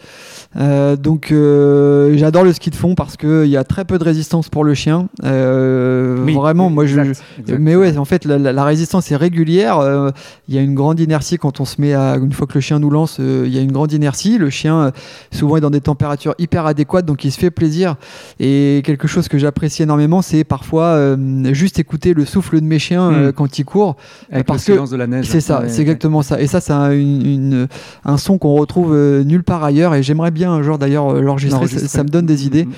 [0.56, 4.04] Euh, donc, euh, j'adore le ski de fond parce qu'il y a très peu de
[4.04, 5.08] résistance pour le chien.
[5.24, 7.22] Euh, Oui, vraiment, moi, je, exact.
[7.60, 9.78] Mais ouais, en fait, la, la- la résistance est régulière.
[9.78, 10.10] euh,
[10.48, 12.60] Il y a une grande inertie quand on se met à une fois que le
[12.60, 14.38] chien nous lance, euh, il y a une grande inertie.
[14.38, 14.90] Le chien euh,
[15.32, 17.96] souvent est dans des températures hyper adéquates, donc il se fait plaisir.
[18.38, 22.78] Et quelque chose que j'apprécie énormément, c'est parfois euh, juste écouter le souffle de mes
[22.78, 23.32] chiens euh, Mm.
[23.32, 23.96] quand ils courent.
[24.30, 25.26] Avec parce le que de la neige.
[25.26, 25.82] C'est ça, Ouais, c'est ouais.
[25.82, 26.40] exactement ça.
[26.40, 29.94] Et ça, c'est un, son qu'on retrouve nulle part ailleurs.
[29.94, 31.66] Et j'aimerais bien un jour d'ailleurs l'enregistrer.
[31.66, 32.64] Ça, me donne des idées.
[32.64, 32.72] Mhm.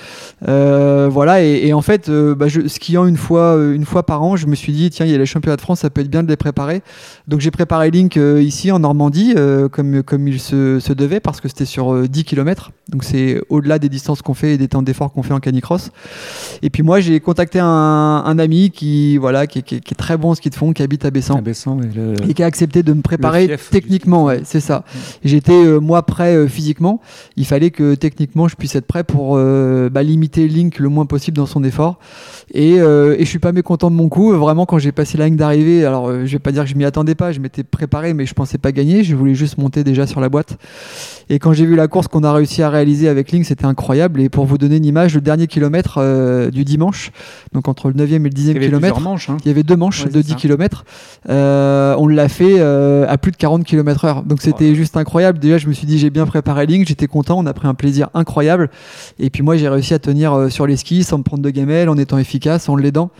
[0.48, 1.42] Euh, voilà.
[1.42, 4.46] Et, et en fait, euh, bah, je, skiant une fois, une fois par an, je
[4.46, 6.22] me suis dit tiens, il y a les championnats de France, ça peut être bien
[6.22, 6.82] de les préparer.
[7.26, 11.20] Donc j'ai préparé Link euh, ici en Normandie, euh, comme comme il se, se devait,
[11.20, 12.72] parce que c'était sur euh, 10 km.
[12.88, 15.90] Donc c'est au-delà des distances qu'on fait et des temps d'effort qu'on fait en canicross.
[16.62, 19.92] Et puis moi, j'ai contacté un, un ami qui voilà, qui, est- qui est- qui
[19.94, 21.36] est très bon en ski de fond, qui habite à Bessan
[21.82, 24.84] et le- et qui a accepté de me préparer techniquement, ouais, c'est ça.
[25.24, 27.00] J'étais euh, moi prêt euh, physiquement.
[27.36, 31.36] Il fallait que techniquement je puisse être prêt pour bah, limiter Link le moins possible
[31.36, 31.98] dans son effort.
[32.54, 34.32] Et, et je suis pas mécontent de mon coup.
[34.32, 36.84] Vraiment, quand j'ai passé la ligne d'arrivée, alors je vais pas dire que je m'y
[36.84, 39.04] attendais pas, je m'étais préparé, mais je pensais pas gagner.
[39.04, 40.58] Je voulais juste monter déjà sur la boîte.
[41.30, 44.20] Et quand j'ai vu la course qu'on a réussi à réaliser avec Link, c'était incroyable.
[44.20, 47.12] Et pour vous donner une image, le dernier kilomètre euh, du dimanche,
[47.52, 49.30] donc entre le 9e et le 10e Il y avait kilomètre, manches.
[49.30, 49.36] hein.
[49.44, 50.34] il y avait deux manches Ouais, de c'est 10 ça.
[50.36, 50.84] km.
[51.28, 54.22] on l'a fait euh, à plus de 40 km heure.
[54.24, 54.74] Donc c'était Ouais.
[54.74, 55.38] juste incroyable.
[55.38, 57.74] Déjà, je me suis dit, j'ai bien préparé Link, j'étais content, on a pris un
[57.74, 58.70] plaisir incroyable.
[59.20, 61.50] Et puis moi, j'ai réussi à tenir euh, sur les skis sans me prendre de
[61.50, 63.10] gamelle, en étant efficace, en l'aidant.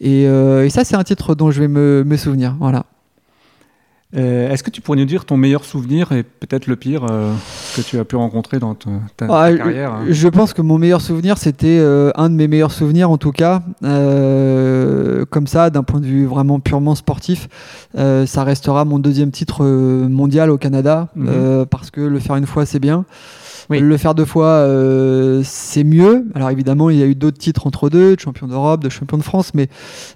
[0.00, 2.54] Et, euh, et ça, c'est un titre dont je vais me, me souvenir.
[2.60, 2.84] Voilà.
[4.16, 7.32] Euh, Est-ce que tu pourrais nous dire ton meilleur souvenir et peut-être le pire euh,
[7.76, 10.62] que tu as pu rencontrer dans ta, ta- ta Ah, carrière hein Je pense que
[10.62, 13.62] mon meilleur souvenir, c'était euh, un de mes meilleurs souvenirs en tout cas.
[13.84, 17.48] Euh, comme ça, d'un point de vue vraiment purement sportif,
[17.94, 21.66] ça restera mon deuxième titre mondial au Canada Mhm.
[21.70, 23.04] parce que le faire une fois, c'est bien.
[23.70, 23.80] Oui.
[23.80, 26.26] Le faire deux fois, euh, c'est mieux.
[26.34, 29.18] Alors évidemment, il y a eu d'autres titres entre deux, de champion d'Europe, de champion
[29.18, 29.68] de France, mais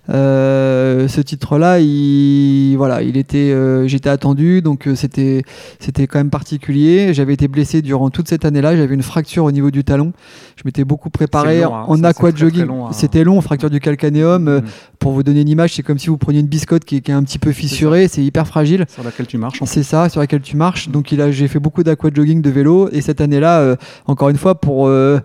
[0.08, 5.42] euh, ce titre-là, il, voilà, il était, euh, j'étais attendu, donc c'était,
[5.78, 7.12] c'était quand même particulier.
[7.12, 8.76] J'avais été blessé durant toute cette année-là.
[8.76, 10.12] J'avais une fracture au niveau du talon.
[10.56, 11.84] Je m'étais beaucoup préparé long, hein.
[11.88, 12.66] en aqua jogging.
[12.66, 12.92] long, hein.
[12.92, 14.44] C'était long, fracture du calcanéum.
[14.44, 14.62] Mhm.
[14.98, 17.10] Pour vous donner une image, c'est comme si vous preniez une biscotte qui est, qui
[17.10, 18.06] est un petit peu fissurée.
[18.06, 18.84] C'est hyper fragile.
[18.92, 19.62] sur laquelle tu marches.
[19.64, 20.90] C'est ça, sur laquelle tu marches.
[20.90, 22.90] Donc il a, j'ai fait beaucoup d'aqua jogging de vélo.
[22.92, 23.76] Et cette année-là, euh,
[24.06, 25.18] encore une fois, pour euh,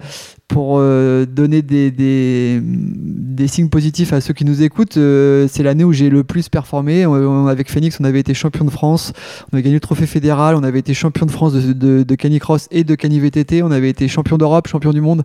[0.47, 5.91] pour euh, donner des, des, signes positifs à ceux qui nous écoutent, c'est l'année où
[5.91, 7.07] j'ai le plus performé.
[7.07, 9.11] On- avec Phoenix, on avait été champion de France,
[9.51, 12.15] on avait gagné le trophée fédéral, on avait été champion de France de, de, de
[12.15, 15.23] canicross et de cani-VTT, on avait été champion d'Europe, champion du monde.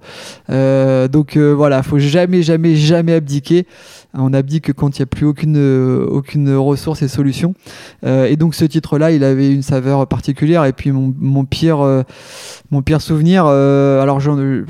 [0.48, 3.66] Donc voilà, faut jamais, jamais, jamais abdiquer.
[4.12, 7.54] On abdique que quand il n'y a plus aucune, euh, aucune ressource et solution.
[8.04, 10.64] Euh, et donc ce titre-là, il avait une saveur particulière.
[10.64, 12.02] Et puis mon, mon pire, euh,
[12.72, 14.64] mon pire souvenir, alors je,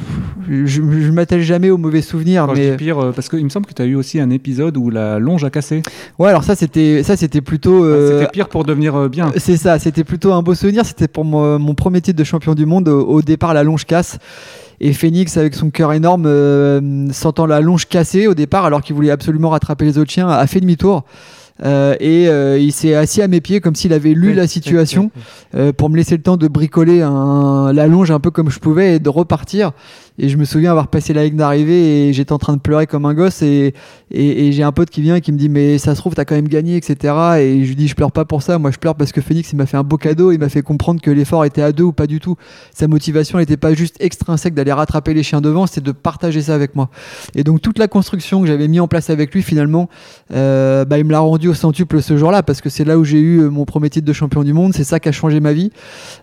[0.49, 3.49] je, je m'attelle jamais aux mauvais souvenirs, Quand je mais dis pire, parce qu'il me
[3.49, 5.83] semble que tu as eu aussi un épisode où la longe a cassé.
[6.19, 7.85] ouais, alors ça c'était, ça c'était plutôt.
[7.85, 9.33] euh, C'était pire pour devenir bien.
[9.37, 10.85] c'est ça, c'était plutôt un beau souvenir.
[10.85, 12.89] C'était pour mon, mon premier titre de champion du monde.
[12.89, 14.19] Au, au départ, la longe casse.
[14.81, 18.97] Et Phoenix, avec son cœur énorme, euh, sentant la longe cassée au départ, alors qu'il
[18.97, 21.05] voulait absolument rattraper les autres chiens, a fait demi-tour.
[21.65, 25.11] Euh, et euh, il s'est assis à mes pieds comme s'il avait lu la situation
[25.55, 28.59] euh, pour me laisser le temps de bricoler un, la longe un peu comme je
[28.59, 29.73] pouvais et de repartir.
[30.19, 32.87] Et je me souviens avoir passé la ligne d'arrivée et j'étais en train de pleurer
[32.87, 33.75] comme un gosse et,
[34.11, 36.15] et, et j'ai un pote qui vient et qui me dit mais ça se trouve
[36.15, 37.15] t'as quand même gagné etc.
[37.39, 39.53] Et je lui dis je pleure pas pour ça, moi je pleure parce que Phoenix
[39.53, 41.85] il m'a fait un beau cadeau, il m'a fait comprendre que l'effort était à deux
[41.85, 42.37] ou pas du tout.
[42.75, 46.55] Sa motivation n'était pas juste extrinsèque d'aller rattraper les chiens devant, c'était de partager ça
[46.55, 46.91] avec moi.
[47.35, 49.89] Et donc toute la construction que j'avais mis en place avec lui finalement,
[50.33, 53.05] euh, bah, il me l'a rendu au centuple ce jour-là parce que c'est là où
[53.05, 55.41] j'ai eu euh, mon premier titre de champion du monde, c'est ça qui a changé
[55.41, 55.71] ma vie.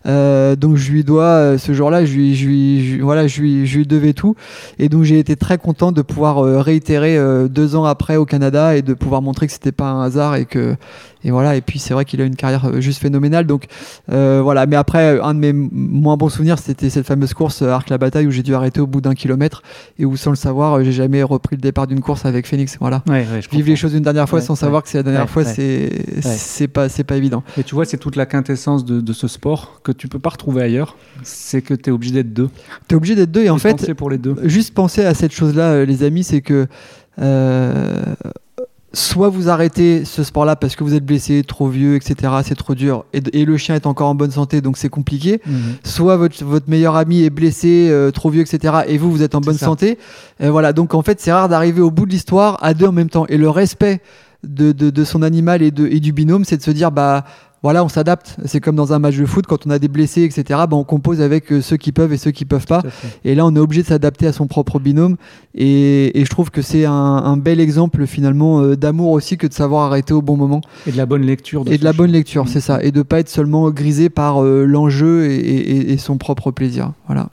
[0.06, 3.77] Euh, donc je lui dois euh, ce jour-là, je lui, je lui, voilà, je lui,
[3.78, 4.36] lui devais tout.
[4.80, 8.26] Et donc j'ai été très content de pouvoir euh, réitérer euh, deux ans après au
[8.26, 10.76] Canada et de pouvoir montrer que c'était pas un hasard et que
[11.28, 11.58] et voilà.
[11.58, 13.46] Et puis c'est vrai qu'il a une carrière euh, juste phénoménale.
[13.46, 13.66] Donc
[14.10, 14.66] euh, voilà.
[14.66, 17.98] Mais après, un de mes moins bons souvenirs, c'était cette fameuse course euh, Arc la
[17.98, 19.62] Bataille où j'ai dû arrêter au bout d'un kilomètre
[20.00, 22.78] et où sans le savoir, j'ai jamais repris le départ d'une course avec Phoenix.
[22.80, 23.04] Voilà.
[23.08, 25.04] Ouais, ouais, je Vivre les choses une dernière fois Ouais, sans savoir que c'est la
[25.04, 25.90] dernière fois, c'est
[26.22, 27.44] c'est pas c'est pas évident.
[27.58, 30.30] Et tu vois, c'est toute la quintessence de, de ce sport que tu peux pas
[30.30, 30.96] retrouver ailleurs.
[31.24, 32.50] C'est que tu es obligé d'être deux.
[32.88, 34.36] T'es obligé d'être deux et en fait, penser pour les deux.
[34.44, 36.68] juste penser à cette chose-là, les amis, c'est que
[37.20, 38.16] euh,
[38.93, 42.34] soit vous arrêtez ce sport-là parce que vous êtes blessé, trop vieux, etc.
[42.43, 45.41] C'est trop dur, et, et le chien est encore en bonne santé, donc c'est compliqué.
[45.84, 48.82] Soit votre, votre meilleur ami est blessé, euh, trop vieux, etc.
[48.88, 49.65] Et vous, vous êtes en bonne ça.
[49.65, 49.97] santé.
[50.39, 50.73] Et voilà.
[50.73, 53.26] Donc en fait, c'est rare d'arriver au bout de l'histoire à deux en même temps.
[53.28, 54.02] Et le respect
[54.47, 57.26] de, de, de son animal et, de, et du binôme, c'est de se dire bah
[57.67, 58.38] voilà, on s'adapte.
[58.45, 60.43] C'est comme dans un match de foot, quand on a des blessés, etc.
[60.69, 62.82] Bah, on compose avec euh, ceux qui peuvent et ceux qui peuvent pas.
[63.25, 65.17] Et là, on est obligé de s'adapter à son propre binôme.
[65.53, 69.47] Et, et je trouve que c'est un, un bel exemple finalement euh, d'amour aussi que
[69.47, 71.63] de savoir arrêter au bon moment Et de la bonne lecture.
[71.69, 72.47] et de la bonne lecture, Mm.
[72.47, 72.82] c'est ça.
[72.84, 76.93] Et de pas être seulement grisé par euh, l'enjeu et, et- et son propre plaisir.
[77.08, 77.30] Voilà.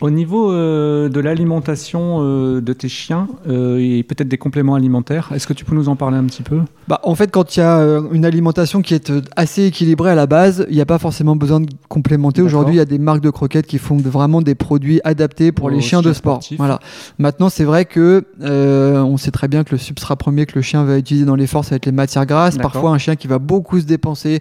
[0.00, 5.30] Au niveau euh, de l'alimentation euh, de tes chiens euh, et peut-être des compléments alimentaires,
[5.34, 6.60] est-ce que tu peux nous en parler un petit peu?
[6.88, 7.78] Bah, en fait, quand il y a
[8.12, 11.60] une alimentation qui est assez équilibrée à la base, il n'y a pas forcément besoin
[11.60, 12.42] de complémenter.
[12.42, 15.66] Aujourd'hui, il y a des marques de croquettes qui font vraiment des produits adaptés pour
[15.66, 16.36] Aux les chiens de sport.
[16.36, 16.58] sportifs.
[16.58, 16.80] Voilà.
[17.18, 20.84] Maintenant, c'est vrai que on sait très bien que le substrat premier que le chien
[20.84, 22.58] va utiliser dans l'effort, ça va être les matières grasses.
[22.58, 24.40] Parfois, un chien qui va beaucoup se dépenser,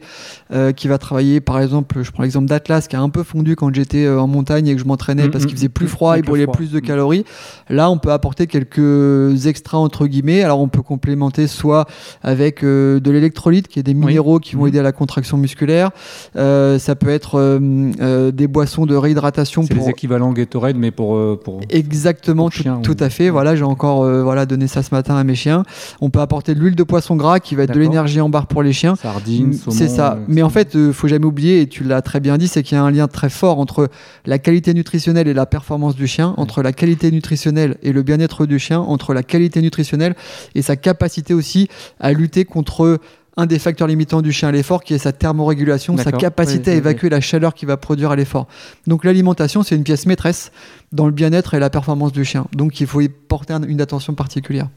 [0.76, 3.74] qui va travailler, par exemple, je prends l'exemple d'Atlas, qui a un peu fondu quand
[3.74, 6.18] j'étais en montagne et que je m'entraînais Mm, parce mm, qu'il faisait plus mm, froid,
[6.18, 6.56] il brûlait froid.
[6.56, 6.82] plus de Mm.
[6.82, 7.26] calories.
[7.70, 10.44] Là, on peut apporter quelques extras entre guillemets.
[10.44, 11.86] Alors, on peut complémenter soit
[12.24, 14.68] avec euh, de l'électrolyte, qui est des minéraux qui vont Mhm.
[14.70, 15.92] aider à la contraction musculaire.
[16.36, 20.92] Euh, ça peut être euh, des boissons de réhydratation C'est pour les équivalents Gatorade, mais
[20.92, 21.62] pour, pour...
[21.70, 23.30] Exactement, Pour tout, à fait.
[23.30, 25.64] Voilà, j'ai encore voilà donné ça ce matin à mes chiens.
[26.02, 28.48] On peut apporter de l'huile de poisson gras qui va être de l'énergie en barre
[28.48, 28.96] pour les chiens.
[28.96, 29.78] sardines, Mm, saumon.
[29.78, 30.18] C'est ça.
[30.28, 32.80] Mais en fait, faut jamais oublier, et tu l'as très bien dit, c'est qu'il y
[32.80, 33.90] a un lien très fort entre
[34.26, 38.46] la qualité nutritionnelle et la performance du chien, entre la qualité nutritionnelle et le bien-être
[38.46, 40.16] du chien, entre la qualité nutritionnelle
[40.56, 41.68] et sa capacité aussi
[42.00, 43.00] à lutter contre
[43.38, 46.72] un des facteurs limitants du chien à l'effort qui est sa thermorégulation, sa capacité Oui,
[46.72, 48.48] à oui, évacuer la chaleur qu'il va produire à l'effort.
[48.86, 50.52] Donc l'alimentation, c'est une pièce maîtresse
[50.92, 52.48] dans le bien-être et la performance du chien.
[52.54, 54.68] Donc il faut y porter un- une attention particulière.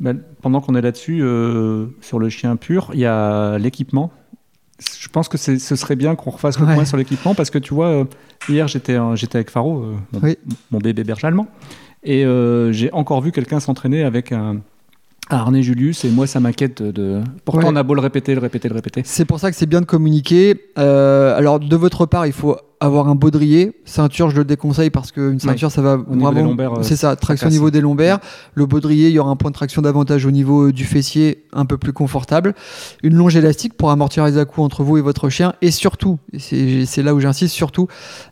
[0.00, 4.10] Ben, pendant qu'on est là-dessus, euh, sur le chien pur, il y a l'équipement.
[5.00, 6.74] Je pense que ce serait bien qu'on refasse le Ouais.
[6.74, 8.04] point sur l'équipement parce que tu vois, euh,
[8.48, 10.36] hier j'étais j'étais avec Faro, euh, mon, Oui.
[10.70, 11.46] mon bébé berger allemand,
[12.04, 14.58] et euh, j'ai encore vu quelqu'un s'entraîner avec un,
[15.30, 17.22] harnais Julius et moi ça m'inquiète de.
[17.44, 17.72] Pourtant Ouais.
[17.72, 19.00] on a beau le répéter, le répéter, le répéter.
[19.04, 20.60] C'est pour ça que c'est bien de communiquer.
[20.78, 23.72] Euh, alors de votre part, il faut avoir un baudrier.
[23.84, 26.54] Ceinture, je le déconseille parce qu'une ceinture, ça va des vraiment.
[26.58, 28.18] euh, c'est ça, traction au niveau des lombaires.
[28.54, 31.44] Le baudrier, il y aura un point de traction davantage au niveau euh, du fessier,
[31.52, 32.54] un peu plus confortable.
[33.02, 35.54] Une longe élastique pour amortir les à-coups entre vous et votre chien.
[35.62, 37.88] Et surtout, c'est c'est là où j'insiste, surtout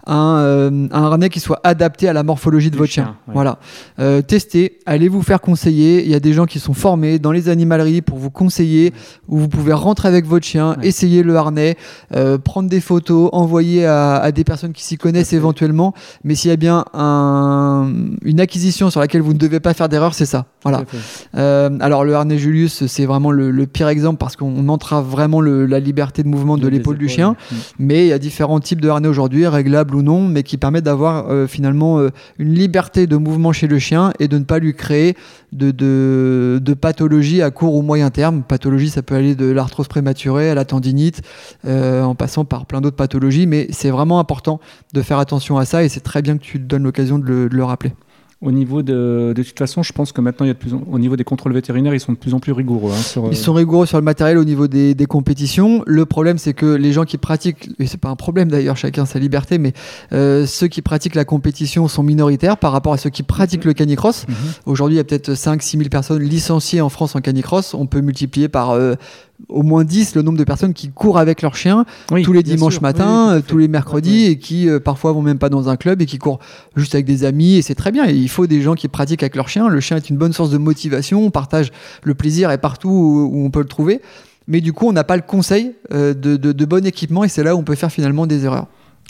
[0.06, 3.16] un, euh, un harnais qui soit adapté à la morphologie de Du votre chien, chien.
[3.28, 3.34] ouais.
[3.34, 3.58] Voilà.
[3.98, 6.04] Euh, testez, allez vous faire conseiller.
[6.04, 8.92] Il y a des gens qui sont formés dans les animaleries pour vous conseiller,
[9.28, 10.86] où vous pouvez rentrer avec votre chien, Ouais.
[10.88, 11.76] essayer le harnais,
[12.14, 15.94] euh, prendre des photos, envoyer à, à des personnes qui s'y connaissent éventuellement.
[16.24, 17.90] Mais s'il y a bien un-
[18.22, 20.46] une acquisition sur laquelle vous ne devez pas faire d'erreur, c'est ça.
[20.62, 20.78] Voilà.
[21.36, 25.40] Euh, alors le harnais Julius, c'est vraiment le, le pire exemple parce qu'on entrave vraiment
[25.40, 27.36] le- la liberté de mouvement de l'épaule du chien.
[27.78, 30.84] Mais il y a différents types de harnais aujourd'hui, réglables ou non, mais qui permettent
[30.84, 34.58] d'avoir euh, finalement euh, une liberté de mouvement chez le chien et de ne pas
[34.58, 35.16] lui créer
[35.54, 38.42] de, de, à court ou moyen terme.
[38.42, 41.22] Pathologie, ça peut aller de l'arthrose prématurée à la tendinite,
[41.64, 44.60] euh, en passant par plein d'autres pathologies, mais c'est vraiment important
[44.92, 47.48] de faire attention à ça et c'est très bien que tu te donnes l'occasion de
[47.50, 47.92] le rappeler.
[48.42, 50.74] Au niveau de, de toute façon, je pense que maintenant, il y a de plus
[50.74, 52.92] en- au niveau des contrôles vétérinaires, ils sont de plus en plus rigoureux.
[52.92, 55.82] hein, sur, euh, Ils sont rigoureux sur le matériel au niveau des, des compétitions.
[55.86, 59.06] Le problème, c'est que les gens qui pratiquent, et c'est pas un problème d'ailleurs, chacun
[59.06, 59.72] sa liberté, mais
[60.12, 63.72] euh, ceux qui pratiquent la compétition sont minoritaires par rapport à ceux qui pratiquent le
[63.72, 64.26] canicross.
[64.28, 64.34] Mhm.
[64.66, 67.72] Aujourd'hui, il y a peut-être 5-6 000 personnes licenciées en France en canicross.
[67.72, 68.94] On peut multiplier par euh,
[69.48, 72.42] au moins 10 le nombre de personnes qui courent avec leurs chiens Oui, tous les
[72.42, 72.82] dimanches sûr.
[72.82, 72.88] Oui,
[73.30, 75.76] à euh, tous les mercredis, Ouais, et qui euh, parfois vont même pas dans un
[75.76, 76.38] club et qui courent
[76.76, 77.54] juste avec des amis.
[77.56, 78.06] Et c'est très bien.
[78.08, 79.68] Et il faut des gens qui pratiquent avec leur chien.
[79.68, 81.24] Le chien est une bonne source de motivation.
[81.24, 81.72] On partage
[82.04, 84.00] le plaisir et partout où, où on peut le trouver.
[84.46, 87.28] Mais du coup, on n'a pas le conseil euh, de, de- de bon équipement et
[87.28, 88.66] c'est là où on peut faire finalement des erreurs.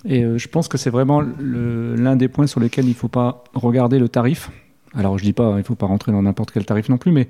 [0.07, 3.09] Et euh, je pense que c'est vraiment l'un des points sur lesquels il ne faut
[3.09, 4.51] pas regarder le tarif.
[4.97, 7.11] Alors, je dis pas, il ne faut pas rentrer dans n'importe quel tarif non plus,
[7.11, 7.27] mais,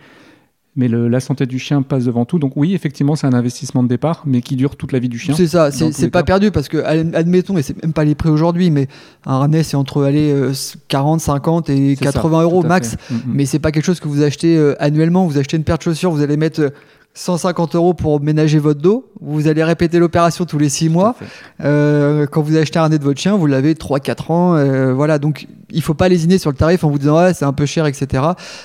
[0.76, 2.38] mais le- la santé du chien passe devant tout.
[2.38, 5.18] Donc, oui, effectivement, c'est un investissement de départ, mais qui dure toute la vie du
[5.18, 5.34] chien.
[5.36, 6.24] C'est ça, c'est pas cas.
[6.26, 8.88] perdu parce que ad- admettons, et c'est même pas les prix aujourd'hui, mais
[9.26, 10.52] un harnais c'est entre allez, euh,
[10.88, 12.96] 40, 50 et C'est ça, 80 euros max.
[13.10, 13.18] Mm, mm.
[13.34, 15.26] mais c'est pas quelque chose que vous achetez euh, annuellement.
[15.26, 16.70] Vous achetez une paire de chaussures, vous allez mettre euh,
[17.14, 19.08] 150 euros pour ménager votre dos.
[19.20, 21.14] Vous allez répéter l'opération tous les 6 mois.
[21.62, 24.54] Euh, quand vous achetez un harnais de votre chien, vous l'avez 3-4 ans.
[24.56, 27.44] euh, voilà, donc il faut pas lésiner sur le tarif en vous disant ouais, c'est
[27.44, 28.22] un peu cher, etc.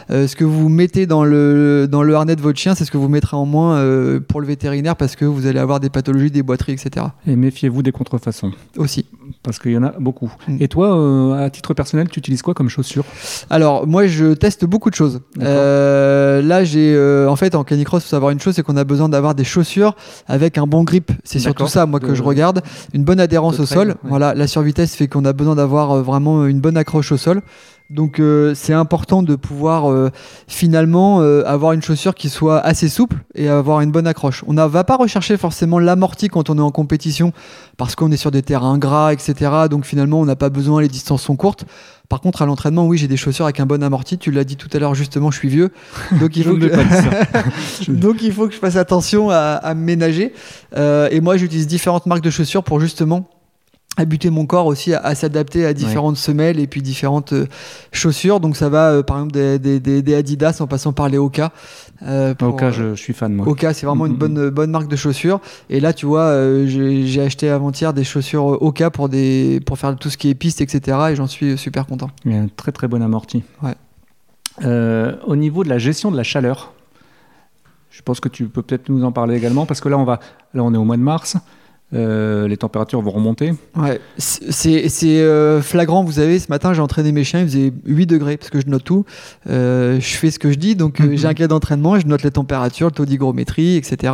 [0.10, 2.92] Euh, ce que vous mettez dans le, dans le harnais de votre chien, c'est ce
[2.92, 5.90] que vous mettrez en moins euh, pour le vétérinaire parce que vous allez avoir des
[5.90, 7.06] pathologies, des boiteries, etc.
[7.28, 9.06] Et méfiez-vous des contrefaçons, Aussi.
[9.44, 10.32] parce qu'il y en a beaucoup.
[10.48, 10.58] Mm.
[10.60, 13.06] Et toi, à titre personnel, tu utilises quoi comme chaussures?
[13.50, 15.22] Alors, moi, je teste beaucoup de choses.
[15.38, 19.36] Là, j'ai, en fait, en canicross, faut savoir une chose, c'est qu'on a besoin d'avoir
[19.36, 19.96] des chaussures
[20.28, 21.12] avec un bon grip.
[21.24, 22.62] C'est surtout ça, moi, que je regarde.
[22.94, 23.88] Une bonne adhérence au trail, sol.
[23.90, 23.96] ouais.
[24.04, 27.42] Voilà, la survitesse fait qu'on a besoin d'avoir euh, vraiment une bonne accroche au sol.
[27.90, 30.12] Donc euh, c'est important de pouvoir euh,
[30.48, 34.44] finalement euh, avoir une chaussure qui soit assez souple et avoir une bonne accroche.
[34.46, 37.34] On ne va pas rechercher forcément l'amorti quand on est en compétition
[37.78, 39.52] parce qu'on est sur des terrains gras, etc.
[39.72, 41.66] Donc finalement on n'a pas besoin, les distances sont courtes.
[42.10, 44.18] Par contre, à l'entraînement, oui, j'ai des chaussures avec un bon amorti.
[44.18, 45.70] Tu l'as dit tout à l'heure, justement, je suis vieux.
[46.20, 47.92] Donc il, faut que...
[47.92, 50.34] donc, il faut que je fasse attention à, à ménager.
[50.76, 53.30] et moi, j'utilise différentes marques de chaussures pour justement
[53.98, 57.48] habiter mon corps aussi à, s'adapter à différentes semelles et puis différentes euh,
[57.92, 58.40] chaussures.
[58.40, 61.52] Donc ça va, euh, par exemple, des, des, des, Adidas en passant par les Oka.
[62.04, 63.48] Euh, Oka, je, suis fan moi.
[63.48, 65.42] Oka, c'est vraiment une bonne, bonne marque de chaussures.
[65.70, 66.34] Et là, tu vois,
[66.66, 70.62] j'ai acheté avant-hier des chaussures Oka pour, des, pour faire tout ce qui est piste,
[70.62, 70.98] etc.
[71.12, 72.10] Et j'en suis super content.
[72.26, 73.44] Il y a un très très bon amorti.
[73.62, 73.76] Ouais.
[75.28, 76.74] au niveau de la gestion de la chaleur,
[77.90, 80.20] je pense que tu peux peut-être nous en parler également parce que là on va,
[80.54, 81.36] là on est au mois de mars.
[81.96, 83.54] Euh, les températures vont remonter.
[83.76, 86.04] Ouais, c'est euh, flagrant.
[86.04, 88.68] Vous savez, ce matin, j'ai entraîné mes chiens, il faisait 8 degrés parce que je
[88.68, 89.06] note tout.
[89.50, 91.18] Euh, je fais ce que je dis, donc mhm.
[91.18, 94.14] j'ai un cas d'entraînement, je note les températures, le taux d'hygrométrie, etc.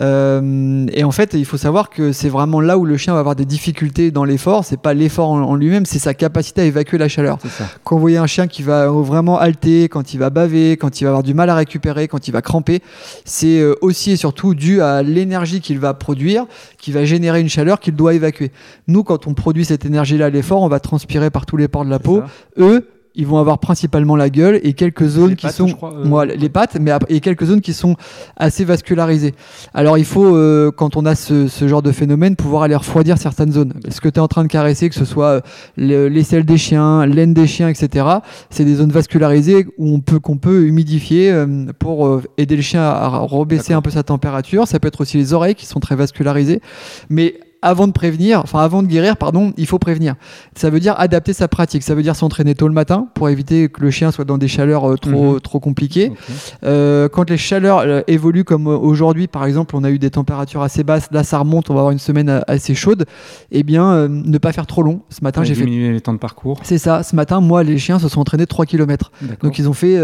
[0.00, 3.34] et en fait, il faut savoir que c'est vraiment là où le chien va avoir
[3.34, 4.64] des difficultés dans l'effort.
[4.64, 7.38] C'est pas l'effort en, lui-même, c'est sa capacité à évacuer la chaleur.
[7.82, 11.04] Quand vous voyez un chien qui va vraiment halter, quand il va baver, quand il
[11.04, 12.82] va avoir du mal à récupérer, quand il va cramper,
[13.24, 16.46] c'est aussi et surtout dû à l'énergie qu'il va produire,
[16.78, 18.52] qui va générer une chaleur qu'il doit évacuer.
[18.88, 21.84] Nous, quand on produit cette énergie-là à l'effort, on va transpirer par tous les pores
[21.84, 22.22] de la peau.
[22.58, 26.76] Eux, ils vont avoir principalement la gueule et quelques zones qui sont euh, les pattes
[26.80, 27.96] mais et quelques zones qui sont
[28.36, 29.34] assez vascularisées.
[29.74, 33.52] Alors il faut euh, quand on a ce, genre de phénomène pouvoir aller refroidir certaines
[33.52, 33.74] zones.
[33.88, 35.42] Ce que tu es en train de caresser que ce soit
[35.78, 38.06] euh, les selles des chiens l'aine des chiens etc
[38.50, 41.44] c'est des zones vascularisées où on peut qu'on peut humidifier
[41.78, 44.66] pour aider le chien à rebaisser un peu sa température.
[44.66, 46.60] Ça peut être aussi les oreilles qui sont très vascularisées.
[47.08, 50.14] Mais avant de prévenir, enfin avant de guérir, pardon, il faut prévenir.
[50.54, 51.82] Ça veut dire adapter sa pratique.
[51.82, 54.48] Ça veut dire s'entraîner tôt le matin pour éviter que le chien soit dans des
[54.48, 55.40] chaleurs euh, trop mhm.
[55.40, 56.12] trop compliquées.
[56.64, 60.62] Euh, quand les chaleurs euh, évoluent comme aujourd'hui, par exemple, on a eu des températures
[60.62, 63.04] assez basses, là ça remonte, on va avoir une semaine assez chaude.
[63.50, 65.02] Eh bien, ne pas faire trop long.
[65.10, 66.60] Ce matin, j'ai fait diminuer les temps de parcours.
[66.62, 67.02] C'est ça.
[67.02, 69.12] Ce matin, moi, les chiens se sont entraînés 3 km.
[69.42, 69.94] Donc ils ont fait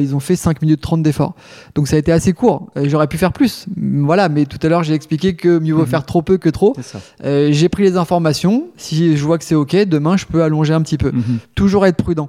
[0.00, 1.34] ils ont fait 5 minutes 30 d'effort.
[1.74, 2.68] Donc ça a été assez court.
[2.76, 3.66] J'aurais pu faire plus.
[3.76, 5.86] Voilà, mais tout à l'heure j'ai expliqué que mieux vaut mhm.
[5.86, 6.74] faire trop peu que trop.
[6.80, 6.99] Ça.
[7.24, 8.68] Euh, j'ai pris les informations.
[8.76, 11.10] Si je vois que c'est OK, demain, je peux allonger un petit peu.
[11.12, 11.38] Mhm.
[11.54, 12.28] Toujours être prudent.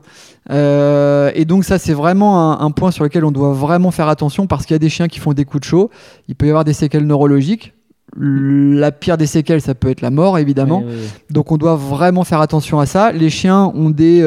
[0.50, 4.48] Euh, et donc ça, c'est vraiment un, point sur lequel on doit vraiment faire attention
[4.48, 5.90] parce qu'il y a des chiens qui font des coups de chaud.
[6.28, 7.74] Il peut y avoir des séquelles neurologiques.
[8.18, 10.84] La pire des séquelles, ça peut être la mort, évidemment.
[11.30, 13.12] Donc on doit vraiment faire attention à ça.
[13.12, 14.22] Les chiens ont des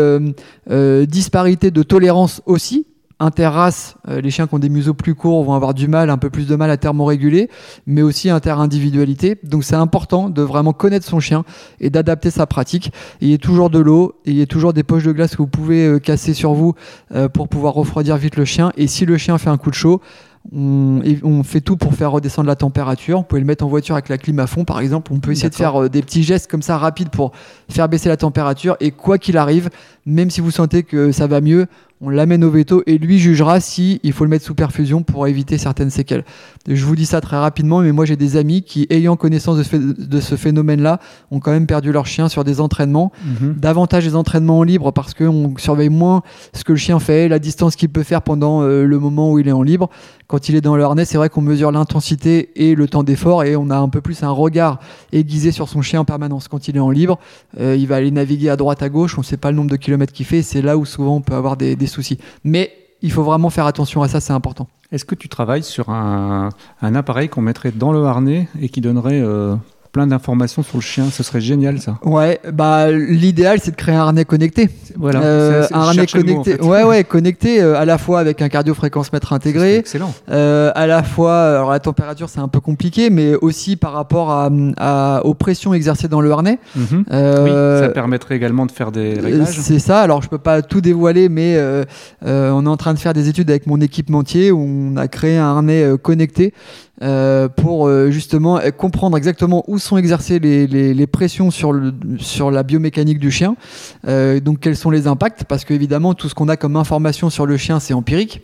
[0.71, 2.87] euh, disparités de tolérance aussi
[3.25, 6.19] interraces, euh, les chiens qui ont des museaux plus courts vont avoir du mal, un
[6.19, 7.49] peu plus de mal à thermoréguler,
[7.87, 9.39] mais aussi inter-individualité.
[9.43, 11.45] Donc c'est important de vraiment connaître son chien
[11.81, 12.93] et d'adapter sa pratique.
[13.21, 15.39] il y a toujours de l'eau, il y a toujours des poches de glace que
[15.39, 16.75] vous pouvez euh, casser sur vous
[17.15, 18.73] euh, pour pouvoir refroidir vite le chien.
[18.77, 20.01] Et si le chien fait un coup de chaud,
[20.53, 23.19] on, fait tout pour faire redescendre la température.
[23.19, 25.11] On peut le mettre en voiture avec la clim à fond, par exemple.
[25.15, 27.33] On peut essayer de faire des petits gestes comme ça rapides pour
[27.71, 28.77] faire baisser la température.
[28.81, 29.71] Et quoi qu'il arrive,
[30.05, 31.67] même si vous sentez que ça va mieux,
[32.05, 35.27] on l'amène au veto et lui jugera si il faut le mettre sous perfusion pour
[35.27, 36.25] éviter certaines séquelles.
[36.67, 40.21] Je vous dis ça très rapidement, mais moi j'ai des amis qui, ayant connaissance de
[40.21, 40.99] ce, phénomène-là,
[41.31, 43.13] ont quand même perdu leur chien sur des entraînements.
[43.25, 43.55] Mhm.
[43.59, 46.23] Davantage des entraînements en libre parce qu'on surveille moins
[46.55, 49.39] ce que le chien fait, la distance qu'il peut faire pendant euh, le moment où
[49.39, 49.91] il est en libre.
[50.27, 53.45] Quand il est dans le harnais, c'est vrai qu'on mesure l'intensité et le temps d'effort
[53.45, 54.81] et on a un peu plus un regard
[55.13, 56.49] aiguisé sur son chien en permanence.
[56.49, 57.19] Quand il est en libre,
[57.61, 59.71] euh, il va aller naviguer à droite, à gauche, on ne sait pas le nombre
[59.71, 62.19] de kilomètres qu'il fait, c'est là où souvent on peut avoir des, soucis.
[62.43, 64.67] Mais il faut vraiment faire attention à ça, c'est important.
[64.95, 69.21] Est-ce que tu travailles sur un, appareil qu'on mettrait dans le harnais et qui donnerait
[69.21, 69.57] euh,
[69.95, 71.05] plein d'informations sur le chien.
[71.11, 71.99] Ce serait génial, ça.
[72.03, 74.69] Ouais, bah l'idéal c'est de créer un harnais connecté.
[74.97, 75.23] Voilà.
[75.23, 76.61] Euh, un harnais connecté.
[76.61, 79.77] Ouais, ouais, connecté euh, à la fois avec un cardio-fréquence-mètre intégré.
[79.77, 80.13] Excellent.
[80.31, 84.33] Euh, à la fois, alors la température c'est un peu compliqué, mais aussi par rapport
[84.33, 86.59] à, aux pressions exercées dans le harnais.
[86.75, 87.05] Mhm.
[87.09, 89.57] oui, ça permettrait également de faire des réglages.
[89.61, 90.01] C'est ça.
[90.01, 91.57] Alors je peux pas tout dévoiler, mais
[92.23, 95.39] on est en train de faire des études avec mon équipementier où on a créé
[95.39, 96.53] un harnais connecté
[97.03, 101.93] euh, pour euh, justement comprendre exactement où sont exercées les, les, les, pressions sur, le,
[102.19, 103.57] sur la biomécanique du chien.
[104.07, 105.43] Euh, donc quels sont les impacts?
[105.43, 108.43] Parce qu'évidemment, tout ce qu'on a comme information sur le chien, c'est empirique.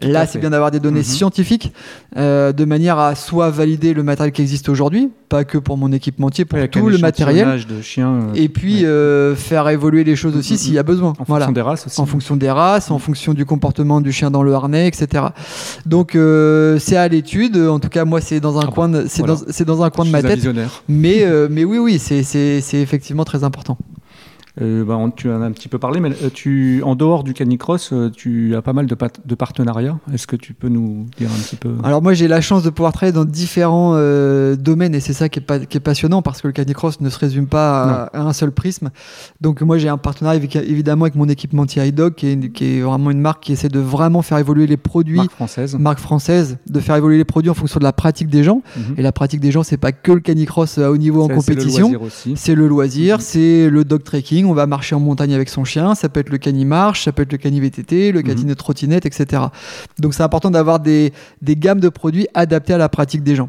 [0.00, 1.04] Là, c'est bien d'avoir des données mhm.
[1.04, 1.72] scientifiques
[2.16, 5.92] euh, de manière à soit valider le matériel qui existe aujourd'hui, pas que pour mon
[5.92, 7.64] équipementier, pour tout le matériel.
[7.68, 8.84] De chien, et puis
[9.36, 11.12] faire évoluer les choses aussi s'il y a besoin.
[11.20, 12.00] En fonction des races aussi.
[12.00, 15.26] En fonction des races, en fonction du comportement du chien dans le harnais, etc.
[15.86, 16.18] Donc
[16.80, 17.56] c'est à l'étude.
[17.56, 20.10] En tout cas, moi, c'est dans un ah coin, de, c'est dans, un coin de
[20.10, 20.46] ma tête.
[20.88, 23.78] Mais, euh, mais oui, oui, c'est effectivement très important.
[24.60, 27.24] Euh, bah, on- tu en as un petit peu parlé, mais euh, tu, en dehors
[27.24, 29.98] du canicross, euh, tu as pas mal de, pat- de partenariats.
[30.12, 31.70] Est-ce que tu peux nous dire un petit peu?
[31.82, 35.30] Alors moi j'ai la chance de pouvoir travailler dans différents euh, domaines et c'est ça
[35.30, 38.18] qui est, pas- qui est passionnant parce que le canicross ne se résume pas à,
[38.18, 38.90] à un seul prisme.
[39.40, 42.80] Donc moi j'ai un partenariat avec, évidemment avec mon équipementier iDog qui est, qui est
[42.82, 46.58] vraiment une marque qui essaie de vraiment faire évoluer les produits, marque française marque française,
[46.68, 48.60] de faire évoluer les produits en fonction de la pratique des gens.
[48.76, 48.96] Mhm.
[48.98, 51.40] Et la pratique des gens c'est pas que le canicross à haut niveau en C'est-
[51.40, 51.80] c'est le compétition.
[51.88, 52.32] loisir aussi.
[52.36, 53.20] C'est le loisir, Mhm.
[53.22, 56.30] c'est le dog trekking, on va marcher en montagne avec son chien, ça peut être
[56.30, 58.48] le cani marche, ça peut être le cani VTT, le cani Mhm.
[58.48, 59.42] de trottinette, etc.
[59.98, 61.12] Donc c'est important d'avoir des,
[61.42, 63.48] des gammes de produits adaptés à la pratique des gens.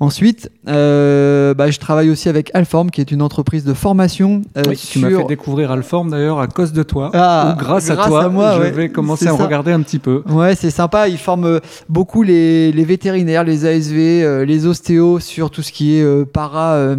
[0.00, 4.62] Ensuite, euh, bah, je travaille aussi avec Alform, qui est une entreprise de formation euh,
[4.68, 7.10] Oui, Tu m'as fait découvrir Alform d'ailleurs à cause de toi.
[7.14, 8.70] Ah, ou grâce, à toi, à moi, je ouais.
[8.70, 9.44] vais commencer à ça.
[9.44, 10.22] regarder un petit peu.
[10.28, 11.08] Ouais, c'est sympa.
[11.08, 15.72] Ils forment euh, beaucoup les, les vétérinaires, les ASV, euh, les ostéos sur tout ce
[15.72, 16.96] qui est para,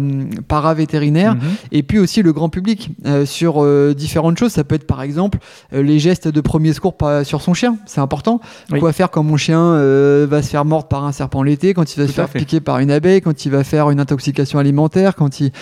[0.48, 1.34] para-vétérinaire.
[1.34, 1.40] Mhm.
[1.72, 2.90] et puis aussi le grand public
[3.24, 4.52] sur euh, différentes choses.
[4.52, 5.38] Ça peut être par exemple
[5.72, 8.40] euh, les gestes de premier secours sur son chien, c'est important.
[8.70, 8.80] Oui.
[8.80, 11.94] Quoi faire quand mon chien euh, va se faire mordre par un serpent l'été, quand
[11.94, 12.38] il va Tout se faire fait.
[12.38, 15.52] piquer par une abeille, quand il va faire une intoxication alimentaire, quand il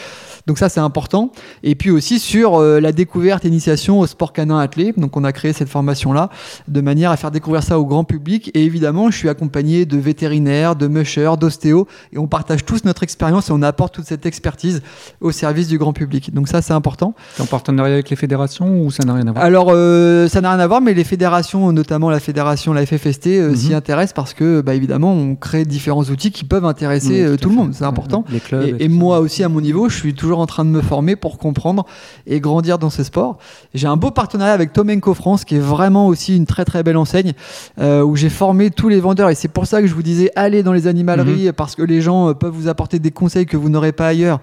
[0.47, 1.31] donc ça c'est important.
[1.63, 4.93] Et puis aussi sur euh, la découverte, initiation au sport canin attelé.
[4.97, 6.31] Donc on a créé cette formation là
[6.69, 8.51] de manière à faire découvrir ça au grand public.
[8.55, 13.03] Et évidemment je suis accompagné de vétérinaires, de mushers, d'ostéos et on partage tous notre
[13.03, 14.83] expérience et on apporte toute cette expertise
[15.21, 16.35] au service du grand public.
[16.35, 17.15] Donc ça c'est important.
[17.53, 20.59] Partenariat avec les fédérations ou ça n'a rien à voir Alors euh, ça n'a rien
[20.59, 23.57] à voir, mais les fédérations, notamment la fédération, la FFST, euh, Mhm.
[23.57, 27.37] s'y intéressent parce que bah, évidemment on crée différents outils qui peuvent intéresser Oui, euh,
[27.37, 27.75] tout le monde.
[27.75, 28.25] C'est important.
[28.31, 28.77] Les clubs.
[28.81, 31.37] Et, moi aussi, à mon niveau, je suis toujours en train de me former pour
[31.37, 31.85] comprendre
[32.27, 33.37] et grandir dans ce sport.
[33.75, 36.97] J'ai un beau partenariat avec Tomenko France, qui est vraiment aussi une très très belle
[36.97, 37.33] enseigne,
[37.81, 39.29] euh, où j'ai formé tous les vendeurs.
[39.29, 41.53] Et c'est pour ça que je vous disais, allez dans les animaleries, Mhm.
[41.53, 44.41] parce que les gens peuvent vous apporter des conseils que vous n'aurez pas ailleurs.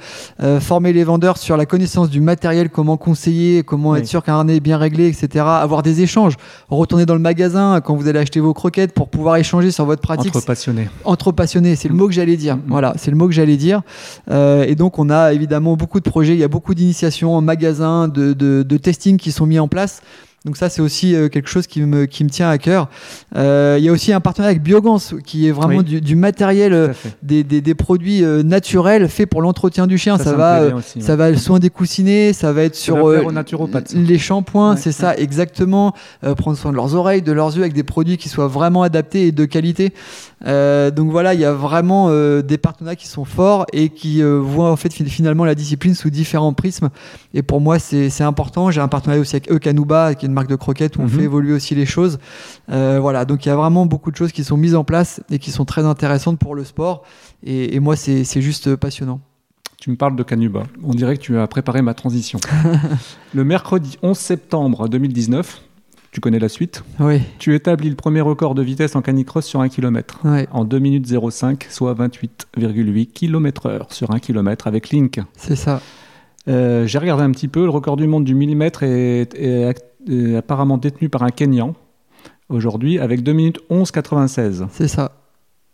[0.60, 4.00] Former les vendeurs sur la connaissance du matériel, comment conseiller, comment Oui.
[4.00, 5.44] être sûr qu'un harnais est bien réglé, etc.
[5.48, 6.36] Avoir des échanges.
[6.70, 10.02] Retourner dans le magasin quand vous allez acheter vos croquettes pour pouvoir échanger sur votre
[10.04, 10.88] pratique Entre passionnés.
[11.06, 12.58] entre passionnés, c'est le mot que j'allais dire.
[12.58, 12.62] Mm.
[12.68, 13.82] Voilà, c'est le mot que j'allais dire.
[14.30, 16.34] Euh, et donc, on a évidemment beaucoup de projets.
[16.34, 19.68] Il y a beaucoup d'initiations en magasin, de, de, de testing qui sont mis en
[19.68, 20.02] place.
[20.50, 22.90] Donc ça, c'est aussi euh, quelque chose qui me, qui me tient à cœur.
[23.36, 25.84] Euh, il y a aussi un partenariat avec Biogans, qui est vraiment Oui.
[25.84, 26.88] du, du matériel, euh,
[27.22, 30.18] des, des, des produits naturels faits pour l'entretien du chien.
[30.18, 31.04] Ça, va, aussi, ouais.
[31.04, 33.22] ça va le soin des coussinets, ça va être sur euh,
[33.94, 35.94] les shampoings, Ouais, c'est ça exactement.
[36.24, 38.82] Euh, prendre soin de leurs oreilles, de leurs yeux avec des produits qui soient vraiment
[38.82, 39.94] adaptés et de qualité.
[40.46, 42.10] Donc voilà, il y a vraiment
[42.42, 46.10] des partenariats qui sont forts et qui voient en fait fi- finalement la discipline sous
[46.10, 46.90] différents prismes.
[47.34, 48.72] Et pour moi, c'est important.
[48.72, 51.10] J'ai un partenariat aussi avec Eukanuba, qui est une marque de croquettes où on Mhm.
[51.10, 52.18] fait évoluer aussi les choses.
[52.72, 55.22] Euh, voilà, donc il y a vraiment beaucoup de choses qui sont mises en place
[55.30, 57.04] et qui sont très intéressantes pour le sport.
[57.44, 59.20] Et, et moi, c'est juste passionnant.
[59.80, 60.64] Tu me parles de Canuba.
[60.84, 62.40] On dirait que tu as préparé ma transition.
[63.34, 65.62] le mercredi 11 septembre 2019,
[66.12, 69.62] tu connais la suite, Oui, tu établis le premier record de vitesse en canicross sur
[69.62, 70.20] 1 km.
[70.26, 75.20] ouais, En 2 minutes 05, soit 28,8 km heure sur 1 km avec Link.
[75.38, 75.82] c'est ça.
[76.50, 80.78] Euh, J'ai regardé un petit peu, le record du monde du millimètre est, est apparemment
[80.78, 81.76] détenu par un Kenyan
[82.50, 84.68] aujourd'hui avec 2 minutes 11,96.
[84.72, 85.19] C'est ça.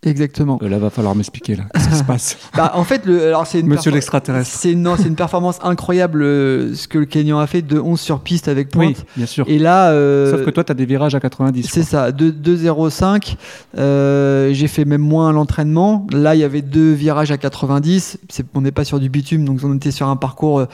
[0.06, 0.60] Exactement.
[0.62, 1.64] Euh, là, va falloir m'expliquer là.
[1.74, 4.50] Qu'est-ce qui se passe Bah, en fait, le, alors c'est une Monsieur l'extraterrestre.
[4.52, 8.00] C'est non, c'est une performance incroyable euh, ce que le Kenyan a fait de 11
[8.00, 9.06] sur piste avec Oui, pointe.
[9.18, 9.46] bien sûr.
[9.48, 11.66] Et là, euh, Sauf que toi, tu as des virages à 90.
[11.66, 13.36] je c'est ça, 2 2,05.
[13.78, 16.06] Euh, j'ai fait même moins à l'entraînement.
[16.12, 18.20] Là, il y avait deux virages à 90.
[18.30, 20.66] C'est- on n'est pas sur du bitume, donc on était sur un parcours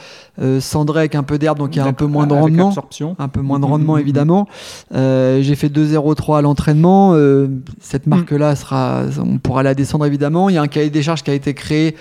[0.41, 2.43] euh, cendré avec un peu d'herbe, donc il y a un peu moins de Avec
[2.43, 2.67] rendement.
[2.69, 3.15] absorption.
[3.19, 4.47] Un peu moins de Mhm, rendement, mhm, évidemment.
[4.93, 7.13] Euh, j'ai fait 2,03 à l'entraînement.
[7.15, 7.47] Euh,
[7.79, 10.49] cette marque-là sera, on pourra la descendre évidemment.
[10.49, 11.95] Il y a un cahier des charges qui a été créé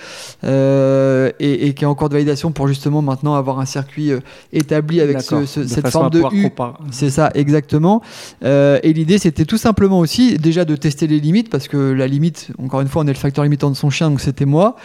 [0.44, 4.10] euh, et, et qui est en cours de validation pour justement maintenant avoir un circuit
[4.12, 4.20] euh,
[4.52, 6.50] établi avec ce- cette forme de U.
[6.90, 8.02] C'est ça, exactement.
[8.44, 12.06] Euh, et l'idée, c'était tout simplement aussi déjà de tester les limites, parce que la
[12.06, 14.76] limite, encore une fois, on est le facteur limitant de son chien, donc c'était moi.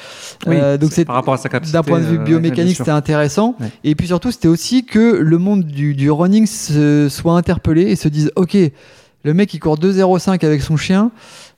[0.48, 1.78] Oui, Euh, donc c'est par rapport à sa capacité.
[1.78, 3.56] d'un point de vue euh, biomécanique, c'était intéressant.
[3.60, 3.68] Ouais.
[3.84, 7.96] Et puis surtout, c'était aussi que le monde du, du running se, soit interpellé et
[7.96, 8.56] se dise Ok,
[9.24, 11.12] le mec il court 2,05 avec son chien.